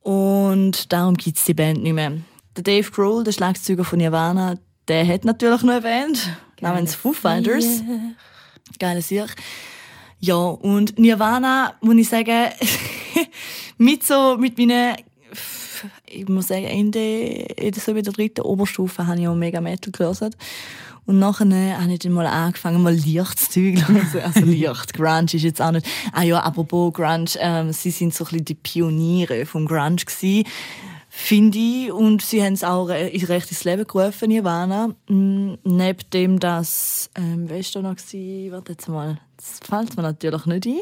Und 0.02 0.92
darum 0.92 1.16
gibt 1.16 1.38
es 1.38 1.46
die 1.46 1.54
Band 1.54 1.82
nicht 1.82 1.94
mehr. 1.94 2.14
Der 2.56 2.64
Dave 2.64 2.92
Grohl, 2.92 3.24
der 3.24 3.32
Schlagzeuger 3.32 3.84
von 3.84 4.00
Nirvana, 4.00 4.56
der 4.88 5.08
hat 5.08 5.26
natürlich 5.26 5.64
noch 5.64 5.72
eine 5.72 5.82
Band 5.82 6.30
namens 6.62 6.96
Foo 6.96 7.14
Fighters. 7.14 7.84
Geile 8.80 9.02
Sicht. 9.02 9.36
Ja, 10.20 10.36
und 10.36 10.98
Nirvana, 11.00 11.76
muss 11.82 11.98
ich 11.98 12.10
sagen, 12.10 12.50
mit 13.78 14.04
so, 14.04 14.38
mit 14.38 14.58
meinen, 14.58 14.96
ich 16.06 16.28
muss 16.30 16.48
sagen, 16.48 16.66
Ende, 16.66 17.48
so 17.76 17.94
bei 17.94 18.02
der 18.02 18.14
dritten 18.14 18.42
Oberstufe 18.42 19.06
habe 19.06 19.20
ich 19.20 19.28
auch 19.28 19.36
mega 19.36 19.60
Metal 19.60 19.92
gehört. 19.92 20.38
Und 21.06 21.20
nachher 21.20 21.80
habe 21.82 21.92
ich 21.92 22.00
dann 22.00 22.14
mal 22.14 22.26
angefangen, 22.26 22.82
mal 22.82 22.98
Zeug 22.98 23.36
zu 23.36 23.60
hören. 23.62 24.24
Also 24.24 24.46
leicht. 24.46 24.94
Grunge 24.94 25.26
ist 25.26 25.34
jetzt 25.44 25.62
auch 25.62 25.72
nicht. 25.72 25.86
Ah 26.14 26.24
ja, 26.24 26.40
apropos 26.40 26.94
Grunge, 26.94 27.30
ähm, 27.40 27.74
sie 27.74 27.92
sind 27.92 28.14
so 28.14 28.24
ein 28.24 28.30
bisschen 28.30 28.46
die 28.46 28.56
Pioniere 28.56 29.46
vom 29.46 29.68
Grunge 29.68 29.98
gewesen, 29.98 30.48
finde 31.10 31.58
ich. 31.58 31.92
Und 31.92 32.22
sie 32.22 32.42
haben 32.42 32.54
es 32.54 32.64
auch 32.64 32.88
recht 32.88 33.52
ins 33.52 33.64
Leben 33.66 33.86
gerufen, 33.86 34.30
Nirvana. 34.30 34.90
Mm, 35.10 35.56
Neben 35.64 36.10
dem, 36.14 36.40
dass, 36.40 37.10
ähm, 37.16 37.50
wer 37.50 37.60
ist 37.60 37.76
da 37.76 37.82
noch 37.82 37.96
gewesen? 37.96 38.52
Warte 38.52 38.72
jetzt 38.72 38.88
mal. 38.88 39.20
Das 39.36 39.60
fällt 39.68 39.98
mir 39.98 40.04
natürlich 40.04 40.46
nicht 40.46 40.66
ein. 40.66 40.80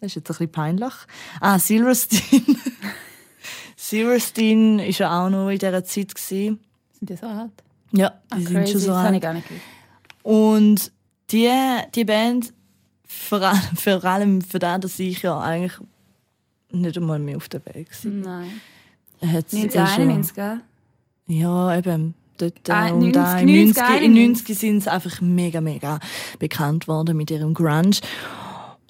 Das 0.00 0.10
ist 0.10 0.16
jetzt 0.16 0.30
ein 0.30 0.34
bisschen 0.34 0.52
peinlich. 0.52 0.94
Ah, 1.40 1.58
Silverstein. 1.58 2.42
Silverstein 3.76 4.78
war 4.78 4.84
ja 4.86 5.24
auch 5.24 5.30
noch 5.30 5.50
in 5.50 5.58
dieser 5.58 5.84
Zeit. 5.84 6.14
Gewesen. 6.14 6.60
Sind 6.98 7.10
die 7.10 7.16
so 7.16 7.26
alt? 7.26 7.63
Ja, 7.96 8.12
die 8.36 8.44
sind 8.44 8.68
schon 8.68 8.80
so 8.80 8.92
alt. 8.92 9.20
gar 9.22 9.32
nicht. 9.34 9.46
Und 10.22 10.90
die, 11.30 11.50
die 11.94 12.04
Band, 12.04 12.52
vor 13.06 13.40
allem, 13.40 13.60
vor 13.76 14.04
allem 14.04 14.40
für 14.42 14.58
das, 14.58 14.80
dass 14.80 14.98
ich 14.98 15.22
ja 15.22 15.38
eigentlich 15.40 15.78
nicht 16.72 16.96
einmal 16.96 17.18
mehr 17.18 17.36
auf 17.36 17.48
der 17.48 17.64
Welt 17.66 17.88
war. 18.04 18.10
Nein. 18.12 18.50
Hat 19.20 19.48
sie 19.50 19.60
schon- 19.60 19.70
1991, 19.80 20.34
gell? 20.34 20.60
Ja, 21.28 21.76
eben. 21.78 22.14
Dort, 22.36 22.68
äh, 22.68 22.72
Ah, 22.72 22.88
um 22.90 23.12
da 23.12 23.40
90, 23.40 23.42
in 23.42 23.64
90, 23.66 23.82
90, 23.82 24.02
in 24.04 24.14
90 24.14 24.58
sind 24.58 24.80
sie 24.82 24.90
einfach 24.92 25.20
mega, 25.20 25.60
mega 25.60 26.00
bekannt 26.40 26.88
worden 26.88 27.16
mit 27.16 27.30
ihrem 27.30 27.54
Grunge. 27.54 27.92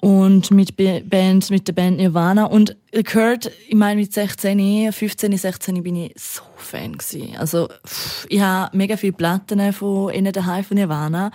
Und 0.05 0.51
mit 0.51 0.75
Band, 0.77 1.49
mit 1.49 1.67
der 1.67 1.73
Band 1.73 1.97
Nirvana. 1.97 2.45
Und 2.45 2.77
Kurt, 3.11 3.49
ich 3.67 3.73
meine, 3.73 4.01
mit 4.01 4.13
16, 4.13 4.93
15, 4.93 5.35
16 5.35 5.81
bin 5.81 5.95
ich 5.95 6.13
so 6.15 6.43
Fan 6.57 6.95
gewesen. 6.95 7.35
Also, 7.37 7.69
ich 8.29 8.39
habe 8.39 8.77
mega 8.77 8.97
viele 8.97 9.13
Platten 9.13 9.73
von 9.73 10.13
ihnen 10.13 10.31
daheim 10.31 10.63
von 10.63 10.77
Nirvana. 10.77 11.31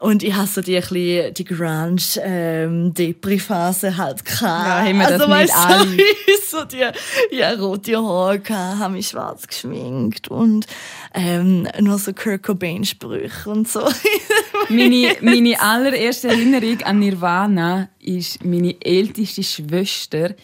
Und 0.00 0.22
ich 0.22 0.32
hatte 0.32 0.46
so 0.46 0.60
die, 0.60 0.76
bisschen 0.76 1.34
die 1.34 1.44
Grunge, 1.44 2.00
ähm, 2.22 2.94
Depri-Phase 2.94 3.96
halt 3.96 4.24
gehabt. 4.24 4.42
Ja, 4.42 4.84
haben 4.84 4.98
wir 4.98 5.08
das 5.08 5.22
also, 5.22 5.26
nicht 5.26 5.38
weißt 5.38 5.54
du, 5.54 5.58
alle? 5.58 5.96
so 6.48 6.64
die, 6.64 7.36
ja, 7.36 7.52
rote 7.54 7.96
Haare 7.96 8.38
gehabt, 8.38 8.78
habe 8.78 8.94
mich 8.94 9.08
schwarz 9.08 9.48
geschminkt 9.48 10.28
und, 10.28 10.68
ähm, 11.14 11.66
nur 11.80 11.98
so 11.98 12.12
Kurt 12.12 12.44
Cobain-Sprüche 12.44 13.50
und 13.50 13.66
so. 13.66 13.80
Meine, 14.68 15.16
meine 15.20 15.60
allererste 15.60 16.28
Erinnerung 16.28 16.82
an 16.82 16.98
Nirvana 16.98 17.88
ist 18.00 18.44
meine 18.44 18.76
älteste 18.84 19.42
Schwester, 19.42 20.34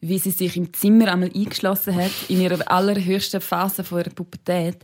wie 0.00 0.18
sie 0.18 0.32
sich 0.32 0.56
im 0.56 0.72
Zimmer 0.74 1.12
einmal 1.12 1.30
eingeschlossen 1.34 1.94
hat, 1.94 2.10
in 2.28 2.42
ihrer 2.42 2.70
allerhöchsten 2.70 3.40
Phase 3.40 3.82
von 3.82 4.00
ihrer 4.00 4.10
Pubertät. 4.10 4.76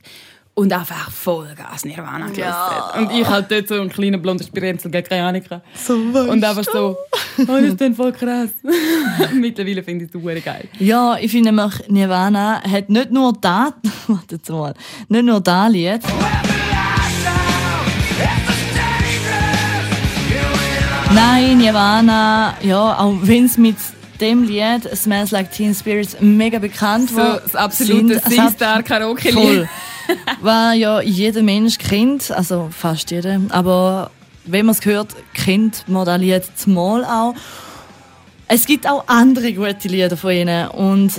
Und 0.58 0.72
einfach 0.72 1.10
Vollgas 1.10 1.84
Nirvana 1.84 2.28
gelassen 2.30 2.76
hat. 2.76 2.96
Und 2.98 3.12
ich 3.12 3.28
halt 3.28 3.50
dort 3.50 3.68
so 3.68 3.74
einen 3.74 3.90
kleinen 3.90 4.22
blonden 4.22 4.46
Spirenzel 4.46 4.90
gegen 4.90 5.06
keine 5.06 5.26
Ahnung. 5.28 5.42
so 5.74 6.14
weißt 6.14 6.30
Und 6.30 6.42
einfach 6.42 6.64
so, 6.64 6.96
oh, 7.40 7.44
das 7.46 7.60
ist 7.62 7.80
dann 7.82 7.94
voll 7.94 8.10
krass. 8.12 8.48
Mittlerweile 9.34 9.82
finde 9.82 10.06
ich 10.06 10.10
es 10.10 10.12
super 10.14 10.34
geil. 10.40 10.66
Ja, 10.78 11.18
ich 11.20 11.30
finde 11.30 11.52
nämlich, 11.52 11.74
Nirvana 11.88 12.62
hat 12.62 12.88
nicht 12.88 13.10
nur 13.10 13.34
da, 13.38 13.74
warte 14.06 14.36
jetzt 14.36 14.48
mal, 14.48 14.72
nicht 15.10 15.24
nur 15.26 15.40
da 15.42 15.66
Lied. 15.66 16.00
Nein, 21.14 21.58
Nirvana, 21.58 22.54
ja, 22.62 22.98
auch 22.98 23.14
wenn 23.22 23.44
es 23.46 23.56
mit 23.56 23.76
dem 24.20 24.44
Lied 24.44 24.84
Smells 24.96 25.30
Like 25.30 25.50
Teen 25.52 25.74
Spirits 25.74 26.16
mega 26.20 26.58
bekannt 26.58 27.10
So 27.10 27.16
war. 27.18 27.40
das 27.40 27.54
absolute 27.54 28.20
sind- 28.20 28.56
War 30.40 30.74
ja 30.74 31.00
jeder 31.00 31.42
Mensch 31.42 31.78
kennt, 31.78 32.30
also 32.30 32.68
fast 32.70 33.10
jeder, 33.10 33.40
aber 33.50 34.10
wenn 34.44 34.66
man 34.66 34.74
es 34.74 34.84
hört, 34.84 35.14
kennt 35.34 35.88
man 35.88 36.04
das 36.06 36.20
Lied 36.20 36.44
zumal 36.56 37.04
auch. 37.04 37.34
Es 38.48 38.66
gibt 38.66 38.88
auch 38.88 39.04
andere 39.08 39.52
gute 39.52 39.88
Lieder 39.88 40.16
von 40.16 40.30
ihnen 40.30 40.68
und 40.68 41.12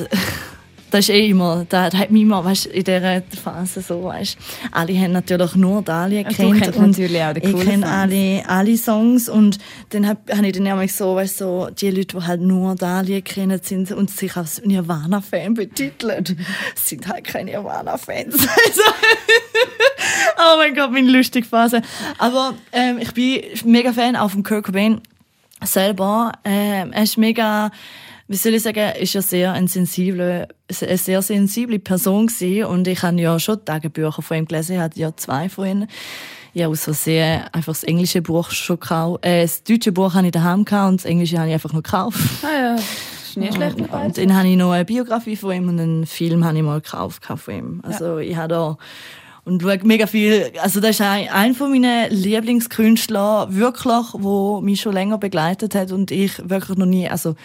das 0.91 1.01
ist 1.01 1.09
eh 1.09 1.29
immer, 1.29 1.65
das 1.67 1.93
hat 1.93 2.11
mich 2.11 2.21
immer, 2.21 2.43
weißt, 2.43 2.67
in 2.67 2.83
dieser 2.83 3.21
Phase 3.43 3.81
so, 3.81 4.05
weißt, 4.05 4.37
alle 4.71 4.97
haben 4.97 5.11
natürlich 5.11 5.55
nur 5.55 5.81
du 5.81 6.09
gekannt 6.09 6.61
kennst 6.61 6.77
und 6.77 6.91
natürlich 6.91 7.21
auch 7.21 7.33
die 7.33 7.45
ich 7.45 7.65
kenne 7.65 7.87
alle, 7.87 8.43
alle 8.47 8.77
Songs 8.77 9.27
und 9.27 9.57
dann 9.89 10.07
habe 10.07 10.19
hab 10.29 10.43
ich 10.43 10.53
dann 10.53 10.63
nämlich 10.63 10.93
so, 10.93 11.15
weißt, 11.15 11.37
so, 11.37 11.69
die 11.69 11.91
Leute, 11.91 12.17
die 12.17 12.23
halt 12.23 12.41
nur 12.41 12.75
das 12.75 13.05
Lied 13.05 13.25
kennen 13.25 13.59
sind 13.61 13.91
und 13.91 14.09
sich 14.09 14.35
als 14.35 14.61
Nirvana-Fan 14.63 15.55
betiteln, 15.55 16.25
sind 16.75 17.07
halt 17.07 17.25
keine 17.25 17.51
Nirvana-Fans. 17.51 18.47
Also, 18.67 18.81
oh 20.37 20.57
mein 20.57 20.75
Gott, 20.75 20.91
meine 20.91 21.09
lustige 21.09 21.47
Phase. 21.47 21.81
Aber 22.17 22.53
ähm, 22.71 22.97
ich 22.99 23.13
bin 23.13 23.41
mega 23.65 23.93
Fan 23.93 24.15
auch 24.15 24.31
von 24.31 24.43
Kurt 24.43 24.65
Cobain 24.65 25.01
selber. 25.63 26.33
Ähm, 26.43 26.91
er 26.91 27.03
ist 27.03 27.17
mega 27.17 27.71
wie 28.27 28.35
soll 28.35 28.53
ich 28.53 28.63
sagen, 28.63 28.91
ist 28.99 29.13
ja 29.13 29.21
sehr 29.21 29.53
ein 29.53 29.67
sensible, 29.67 30.47
eine 30.81 30.97
sehr 30.97 31.21
sensible 31.21 31.79
Person 31.79 32.27
gewesen. 32.27 32.65
und 32.65 32.87
ich 32.87 33.01
habe 33.01 33.19
ja 33.19 33.39
schon 33.39 33.63
Tagebücher 33.63 34.21
von 34.21 34.37
ihm 34.37 34.45
gelesen, 34.45 34.75
ich 34.75 34.81
hatte 34.81 34.99
ja 34.99 35.15
zwei 35.15 35.47
von 35.49 35.67
ihnen. 35.67 35.87
Ich 36.53 36.63
habe 36.63 36.71
aus 36.71 36.83
Versehen 36.83 37.43
einfach 37.51 37.73
das 37.73 37.83
englische 37.83 38.21
Buch 38.21 38.49
schon 38.51 38.79
gekauft. 38.79 39.23
Äh, 39.25 39.43
das 39.43 39.63
deutsche 39.63 39.91
Buch 39.91 40.13
habe 40.13 40.25
ich 40.25 40.31
daheim 40.31 40.65
gehabt 40.65 40.89
und 40.89 41.01
das 41.01 41.05
englische 41.05 41.37
habe 41.37 41.49
ich 41.49 41.53
einfach 41.53 41.71
nur 41.71 41.83
gekauft. 41.83 42.19
Ah 42.41 42.59
ja, 42.59 42.75
ist 42.75 43.37
nicht 43.37 43.53
schlecht. 43.53 43.79
Und 43.79 43.91
beiden. 43.91 44.13
dann 44.13 44.35
habe 44.35 44.47
ich 44.47 44.57
noch 44.57 44.71
eine 44.71 44.83
Biografie 44.83 45.35
von 45.35 45.51
ihm 45.51 45.69
und 45.69 45.79
einen 45.79 46.05
Film 46.05 46.43
habe 46.43 46.57
ich 46.57 46.63
mal 46.63 46.81
gekauft 46.81 47.23
von 47.25 47.53
ihm. 47.53 47.81
Also 47.83 48.17
ich 48.17 48.35
habe 48.35 48.47
da 48.47 48.77
und 49.45 49.61
schaue 49.61 49.79
mega 49.83 50.07
viel, 50.07 50.51
also 50.61 50.81
das 50.81 50.91
ist 50.91 51.01
ein, 51.01 51.29
ein 51.29 51.53
von 51.53 51.71
meinen 51.71 52.11
Lieblingskünstler, 52.11 53.47
wirklich, 53.51 54.05
wo 54.13 54.59
mich 54.59 54.81
schon 54.81 54.91
länger 54.91 55.17
begleitet 55.17 55.73
hat 55.73 55.93
und 55.93 56.11
ich 56.11 56.37
wirklich 56.49 56.77
noch 56.77 56.85
nie, 56.85 57.07
also 57.07 57.35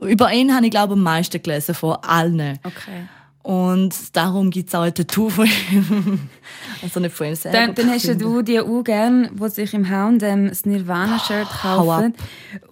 über 0.00 0.32
ihn 0.32 0.54
habe 0.54 0.66
ich 0.66 0.70
glaube 0.70 0.94
am 0.94 1.02
meisten 1.02 1.42
gelesen 1.42 1.74
von 1.74 1.96
allen. 2.02 2.58
Okay. 2.62 3.08
Und 3.46 3.94
darum 4.16 4.50
gibt 4.50 4.70
es 4.70 4.74
auch 4.74 4.82
ein 4.82 4.92
Tattoo 4.92 5.28
von 5.28 5.46
ihm. 5.70 6.18
also 6.82 6.98
nicht 6.98 7.14
von 7.14 7.28
ihm 7.28 7.36
selber. 7.36 7.56
Dann, 7.56 7.76
dann 7.76 7.90
hast 7.90 8.08
du 8.08 8.42
die 8.42 8.58
auch 8.58 8.82
gern, 8.82 9.30
die 9.40 9.48
sich 9.50 9.72
im 9.72 9.88
H&M 9.88 10.48
das 10.48 10.66
Nirvana-Shirt 10.66 11.46
ab. 11.46 11.60
kaufen 11.62 12.14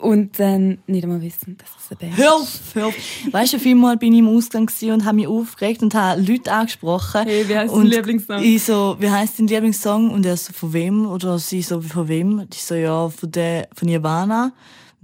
und 0.01 0.37
dann 0.41 0.79
nicht 0.89 1.05
einmal 1.05 1.23
wissen, 1.23 1.57
dass 1.59 1.69
es 1.79 1.93
eine 1.93 2.11
Band 2.11 2.19
Hör 2.19 2.35
auf, 2.35 2.61
hör 2.75 2.87
auf. 2.89 2.95
Weißt 3.31 3.53
du, 3.53 3.61
vielmal 3.61 3.99
bin 3.99 4.15
ich 4.15 4.19
im 4.19 4.29
Ausgang 4.29 4.69
und 4.93 5.05
habe 5.05 5.15
mich 5.15 5.29
aufgeregt 5.29 5.81
und 5.81 5.95
habe 5.95 6.21
Leute 6.21 6.53
angesprochen. 6.53 7.23
Hey, 7.23 7.49
wie 7.49 7.57
heisst 7.57 7.73
dein 7.73 7.81
und 7.81 7.87
Lieblingssong? 7.87 8.43
Ich 8.43 8.65
so, 8.65 8.97
wie 8.99 9.11
heisst 9.11 9.39
dein 9.39 9.47
Lieblingssong? 9.47 10.11
Und 10.11 10.27
er 10.27 10.37
so, 10.37 10.53
von 10.53 10.73
wem? 10.73 11.07
Oder 11.07 11.39
sie 11.39 11.63
so, 11.63 11.81
von 11.81 12.09
wem? 12.09 12.49
Ich 12.53 12.65
so, 12.65 12.75
ja, 12.75 13.09
von 13.11 13.31
der, 13.31 13.69
von 13.77 13.87
Nirvana. 13.87 14.53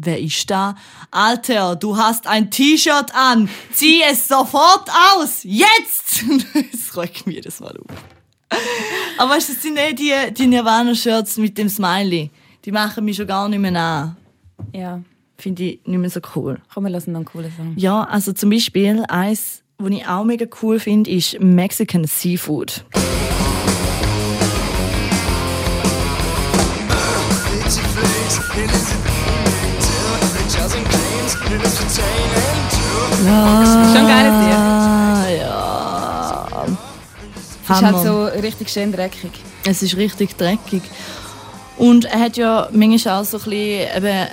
Wer 0.03 0.19
ist 0.19 0.49
da? 0.51 0.77
Alter, 1.11 1.77
du 1.77 1.97
hast 1.97 2.27
ein 2.27 2.51
T-Shirt 2.51 3.15
an. 3.15 3.51
Zieh 3.73 4.01
es 4.11 4.29
sofort 4.29 4.89
aus. 5.15 5.41
Jetzt! 5.43 6.25
das 6.73 6.97
regt 6.97 7.27
mich 7.27 7.37
jedes 7.37 7.61
Mal 7.61 7.77
auf. 7.77 8.59
Aber 9.19 9.31
weißt 9.33 9.51
du, 9.51 9.53
das 9.53 9.63
sind 9.63 9.77
eh 9.77 9.93
die, 9.93 10.13
die 10.33 10.47
Nirvana-Shirts 10.47 11.37
mit 11.37 11.59
dem 11.59 11.69
Smiley. 11.69 12.31
Die 12.65 12.73
machen 12.73 13.05
mich 13.05 13.17
schon 13.17 13.27
gar 13.27 13.49
nicht 13.49 13.59
mehr 13.59 13.77
an. 13.77 14.17
Ja, 14.73 15.03
Finde 15.37 15.63
ich 15.65 15.81
nicht 15.87 15.99
mehr 15.99 16.11
so 16.11 16.21
cool. 16.35 16.61
komm, 16.73 16.85
wir 16.85 16.91
lassen 16.91 17.13
noch 17.13 17.21
einen 17.21 17.25
coolen 17.27 17.53
Song. 17.57 17.73
Ja, 17.77 18.05
also 18.05 18.33
zum 18.33 18.51
Beispiel 18.51 19.05
eins, 19.09 19.63
was 19.79 19.91
ich 19.91 20.07
auch 20.07 20.25
mega 20.25 20.47
cool 20.63 20.79
finde, 20.79 21.11
ist 21.11 21.41
Mexican 21.41 22.05
Seafood. 22.05 22.85
Ja, 33.25 33.65
Schon 33.67 33.97
ein 33.97 34.07
geiles 34.07 34.35
Lied. 34.45 35.41
Ja. 35.41 36.47
Es 37.63 37.77
ist 37.77 37.83
halt 37.83 37.99
so 37.99 38.25
richtig 38.25 38.69
schön 38.69 38.93
dreckig. 38.93 39.31
Es 39.67 39.83
ist 39.83 39.97
richtig 39.97 40.37
dreckig. 40.37 40.83
Und 41.77 42.05
er 42.05 42.21
hat 42.21 42.37
ja 42.37 42.69
manchmal 42.73 43.21
auch 43.21 43.25
so 43.25 43.39
ein 43.39 43.45
bisschen, 43.45 43.97
eben, 43.97 44.29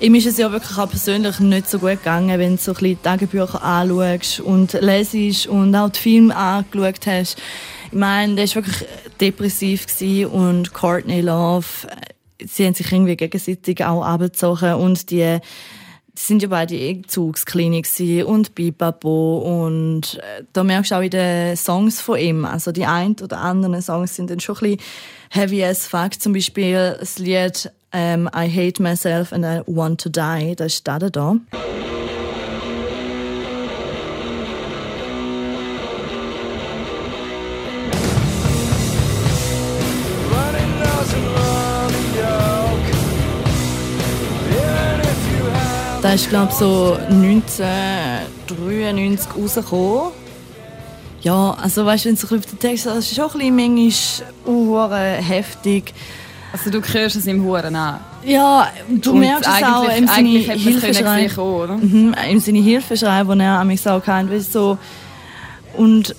ihm 0.00 0.14
ist 0.14 0.26
es 0.26 0.38
ja 0.38 0.50
wirklich 0.52 0.78
auch 0.78 0.88
persönlich 0.88 1.40
nicht 1.40 1.70
so 1.70 1.78
gut 1.78 1.90
gegangen, 1.90 2.38
wenn 2.38 2.56
du 2.56 2.62
so 2.62 2.72
ein 2.72 2.74
bisschen 2.76 3.02
Tagebücher 3.02 3.62
anschaust 3.62 4.40
und 4.40 4.72
lesest 4.74 5.46
und 5.46 5.74
auch 5.74 5.90
die 5.90 6.00
Filme 6.00 6.36
angeschaut 6.36 7.06
hast. 7.06 7.38
Ich 7.86 7.98
meine, 7.98 8.34
der 8.34 8.46
war 8.48 8.54
wirklich 8.56 8.86
depressiv 9.20 9.86
und 10.32 10.72
Courtney 10.72 11.20
Love, 11.20 11.66
äh, 11.88 12.46
sie 12.46 12.66
haben 12.66 12.74
sich 12.74 12.90
irgendwie 12.90 13.16
gegenseitig 13.16 13.84
auch 13.84 14.04
abgezogen 14.04 14.74
und 14.74 15.10
die 15.10 15.38
die 16.16 16.20
sind 16.20 16.42
ja 16.42 16.48
beide 16.48 16.74
Egzugsklinik 16.74 17.88
und 18.24 18.54
Bibabo 18.54 19.38
und 19.38 20.20
äh, 20.20 20.44
da 20.52 20.62
merkst 20.62 20.92
du 20.92 20.94
auch 20.96 21.00
in 21.00 21.10
den 21.10 21.56
Songs 21.56 22.00
von 22.00 22.18
ihm, 22.18 22.44
also 22.44 22.70
die 22.70 22.86
ein 22.86 23.16
oder 23.22 23.38
anderen 23.38 23.82
Songs 23.82 24.14
sind 24.14 24.30
dann 24.30 24.40
schon 24.40 24.56
ein 24.56 24.76
bisschen 24.76 24.80
heavy 25.30 25.64
as 25.64 25.86
fuck. 25.86 26.20
Zum 26.20 26.32
Beispiel 26.32 26.96
das 27.00 27.18
Lied 27.18 27.70
ähm, 27.92 28.28
I 28.34 28.48
Hate 28.48 28.82
Myself 28.82 29.32
and 29.32 29.44
I 29.44 29.62
Want 29.66 30.00
to 30.02 30.08
Die, 30.08 30.54
das 30.56 30.74
ist 30.74 30.88
da 30.88 30.98
da. 30.98 31.36
Das 46.04 46.14
ist, 46.16 46.28
glaube 46.28 46.48
ich, 46.50 46.56
so 46.58 46.98
1993 47.08 49.26
rausgekommen. 49.34 50.12
Ja, 51.22 51.56
also 51.62 51.86
weißt 51.86 52.04
du, 52.04 52.08
wenn 52.10 52.16
du 52.16 52.36
auf 52.36 52.44
den 52.44 52.58
Text 52.58 52.84
das 52.84 52.98
ist 52.98 53.14
schon 53.14 53.30
ein 53.40 53.56
bisschen 53.56 54.26
manchmal 54.44 55.14
heftig. 55.22 55.94
Also 56.52 56.68
du 56.68 56.82
hörst 56.82 57.16
es 57.16 57.26
im 57.26 57.42
Huren 57.42 57.74
an. 57.74 58.00
Ja, 58.22 58.68
du 58.86 59.12
Und 59.12 59.20
merkst 59.20 59.48
es 59.48 59.62
auch 59.64 59.88
eigentlich- 59.88 60.46
im 60.46 60.52
es 60.52 60.52
können 60.54 60.58
Hilfeschrei. 60.58 61.78
Mhm, 61.80 62.14
im 62.30 62.38
seine 62.40 62.58
Hilfeschrei, 62.58 63.26
wo 63.26 63.32
er 63.32 63.58
an 63.60 63.66
mich 63.66 63.88
auch 63.88 64.04
kennt, 64.04 64.30
weißt 64.30 64.54
du, 64.54 64.58
so. 64.58 64.76
Und 65.78 66.14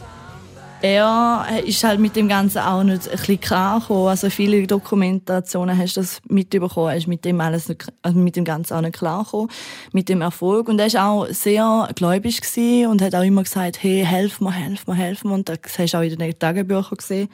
er 0.82 1.64
ist 1.66 1.84
halt 1.84 2.00
mit 2.00 2.16
dem 2.16 2.28
Ganzen 2.28 2.60
auch 2.60 2.84
nicht 2.84 3.08
ein 3.08 3.18
bisschen 3.18 3.40
klargekommen. 3.40 4.08
Also 4.08 4.30
viele 4.30 4.68
Dokumentationen 4.68 5.78
hast 5.78 5.98
du 5.98 6.02
das 6.02 6.22
mitbekommen, 6.28 6.90
er 6.90 6.98
ist 6.98 7.08
mit 7.08 7.26
dem 7.26 7.42
alles 7.42 7.70
nicht, 7.70 7.86
also 8.02 8.20
mit 8.20 8.36
dem 8.36 8.46
Ganzen 8.46 8.74
auch 8.76 8.82
nicht 8.82 8.98
klargekommen, 8.98 9.50
mit 9.94 10.10
dem 10.10 10.22
Erfolg. 10.22 10.68
Und 10.70 10.80
er 10.80 10.94
war 10.94 11.10
auch 11.10 11.28
sehr 11.30 11.90
gläubig 11.96 12.40
und 12.88 13.02
hat 13.02 13.16
auch 13.16 13.24
immer 13.24 13.44
gesagt, 13.44 13.82
hey, 13.82 14.04
helf 14.06 14.42
mir, 14.42 14.52
helf 14.52 14.88
mir, 14.88 14.96
helf 14.96 15.24
mir. 15.24 15.34
Und 15.34 15.50
das 15.50 15.60
hast 15.78 15.94
du 15.94 15.98
auch 15.98 16.02
in 16.02 16.18
den 16.18 16.38
Tagebüchern 16.38 16.98
gesehen. 16.98 17.30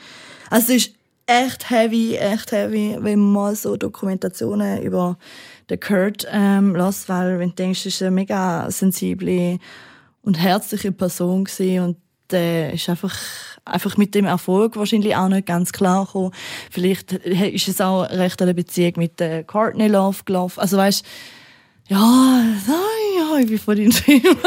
Also 0.49 0.73
es 0.73 0.87
ist 0.87 0.95
echt 1.25 1.69
heavy, 1.69 2.15
echt 2.15 2.51
heavy, 2.51 2.97
wenn 2.99 3.19
man 3.19 3.55
so 3.55 3.75
Dokumentationen 3.77 4.81
über 4.81 5.17
den 5.69 5.79
Kurt 5.79 6.27
ähm, 6.31 6.75
lässt, 6.75 7.07
weil 7.09 7.39
wenn 7.39 7.49
du 7.49 7.55
denkst, 7.55 7.85
ist 7.85 8.01
eine 8.01 8.11
mega 8.11 8.69
sensible 8.69 9.57
und 10.23 10.39
herzliche 10.39 10.91
Person 10.91 11.45
gewesen 11.45 11.83
und 11.83 11.97
der 12.31 12.73
ist 12.73 12.89
einfach, 12.89 13.15
einfach 13.65 13.97
mit 13.97 14.15
dem 14.15 14.25
Erfolg 14.25 14.75
wahrscheinlich 14.75 15.15
auch 15.15 15.29
nicht 15.29 15.47
ganz 15.47 15.71
klar 15.71 16.05
gekommen. 16.05 16.31
Vielleicht 16.69 17.13
ist 17.13 17.67
es 17.67 17.81
auch 17.81 18.03
recht 18.09 18.41
eine 18.41 18.53
Beziehung 18.53 18.93
mit 18.97 19.19
der 19.19 19.43
Courtney 19.43 19.87
Love 19.87 20.23
gelaufen. 20.25 20.59
Also 20.59 20.77
weißt, 20.77 21.05
ja, 21.89 22.43
ja, 23.17 23.37
ich 23.39 23.47
bin 23.47 23.59
von 23.59 23.75
dem 23.75 23.91
Thema. 23.91 24.37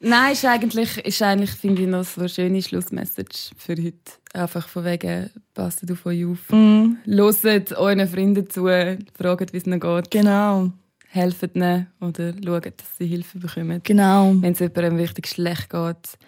Nein, 0.00 0.32
ist 0.32 0.44
eigentlich, 0.44 0.98
ist 0.98 1.22
eigentlich 1.22 1.50
finde 1.50 1.82
ich, 1.82 1.88
noch 1.88 2.04
so 2.04 2.20
eine 2.20 2.28
schöne 2.28 2.62
Schlussmessage 2.62 3.50
für 3.56 3.76
heute. 3.76 3.94
Einfach 4.34 4.68
von 4.68 4.84
wegen, 4.84 5.30
passt 5.54 5.90
auf 5.90 6.04
euch 6.04 6.26
auf. 6.26 6.50
Mm, 6.50 6.96
Hört 7.06 7.72
euren 7.72 8.06
Freunden 8.06 8.48
zu, 8.50 8.66
fragt, 9.18 9.52
wie 9.52 9.56
es 9.56 9.66
ihnen 9.66 9.80
geht. 9.80 10.10
genau, 10.10 10.70
Helft 11.08 11.56
ihnen 11.56 11.86
oder 12.00 12.34
schaut, 12.44 12.66
dass 12.66 12.98
sie 12.98 13.06
Hilfe 13.06 13.38
bekommen. 13.38 13.80
genau. 13.82 14.34
Wenn 14.38 14.52
es 14.52 14.58
jemandem 14.58 14.96
richtig 14.96 15.28
schlecht 15.28 15.70
geht, 15.70 16.18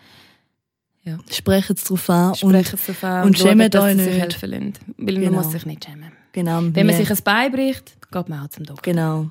Sprecht 1.31 1.71
es 1.71 1.85
darauf 1.85 2.11
an. 2.11 2.35
sprecht 2.35 2.75
es 2.75 2.91
auf 2.91 3.05
an 3.05 3.27
und 3.27 3.41
und, 3.41 3.75
dass 3.75 3.85
euch 3.85 3.97
sie 3.97 4.05
sich 4.05 4.13
nicht. 4.15 4.23
helfen 4.23 4.51
lassen. 4.51 4.73
Weil 4.97 5.15
man 5.15 5.23
Genau. 5.23 5.33
muss 5.43 5.53
sich 5.53 5.67
nicht 5.67 5.85
schämen. 5.85 6.13
genau, 6.33 6.61
Wenn 6.63 6.87
man 6.87 6.97
sich 6.97 7.11
ein 7.11 7.19
Bein 7.25 7.53
bricht, 7.53 7.97
geht 8.11 8.29
man 8.29 8.45
auch 8.45 8.49
zum 8.49 8.65
Doktor. 8.67 8.83
Genau. 8.83 9.31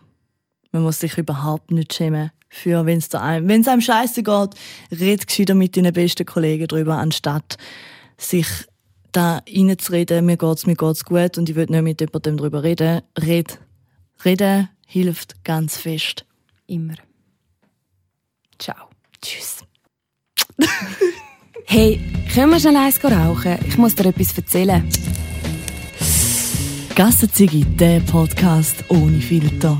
Man 0.71 0.83
muss 0.83 0.99
sich 0.99 1.17
überhaupt 1.17 1.71
nicht 1.71 1.93
schämen. 1.93 2.31
Für, 2.49 2.85
wenn 2.85 2.99
es 2.99 3.13
einem, 3.13 3.47
wenn's 3.49 3.67
einem 3.67 3.81
scheiße 3.81 4.23
geht, 4.23 4.49
red 4.91 5.27
gescheiter 5.27 5.53
mit 5.55 5.75
deinen 5.75 5.91
besten 5.93 6.25
Kollegen 6.25 6.67
drüber, 6.67 6.97
anstatt 6.97 7.57
sich 8.17 8.47
da 9.11 9.41
reinzureden, 9.53 10.25
mir 10.25 10.37
geht's, 10.37 10.65
mir 10.65 10.75
geht's 10.75 11.03
gut 11.03 11.37
und 11.37 11.49
ich 11.49 11.55
will 11.55 11.65
nicht 11.69 11.81
mit 11.83 11.99
jemandem 12.01 12.37
drüber 12.37 12.63
reden. 12.63 13.01
Red. 13.19 13.59
Reden 14.23 14.69
hilft 14.85 15.43
ganz 15.43 15.77
fest. 15.77 16.25
Immer. 16.67 16.95
Ciao. 18.59 18.87
Tschüss. 19.21 19.63
Hey, 21.69 21.99
können 22.33 22.53
wir 22.53 22.61
schnell 22.61 22.77
eins 22.77 23.03
rauchen? 23.03 23.57
Ich 23.67 23.77
muss 23.77 23.93
dir 23.93 24.05
etwas 24.05 24.37
erzählen. 24.37 24.87
Gassenzigi, 26.95 27.65
der 27.65 27.99
Podcast 27.99 28.85
ohne 28.87 29.19
Filter. 29.19 29.77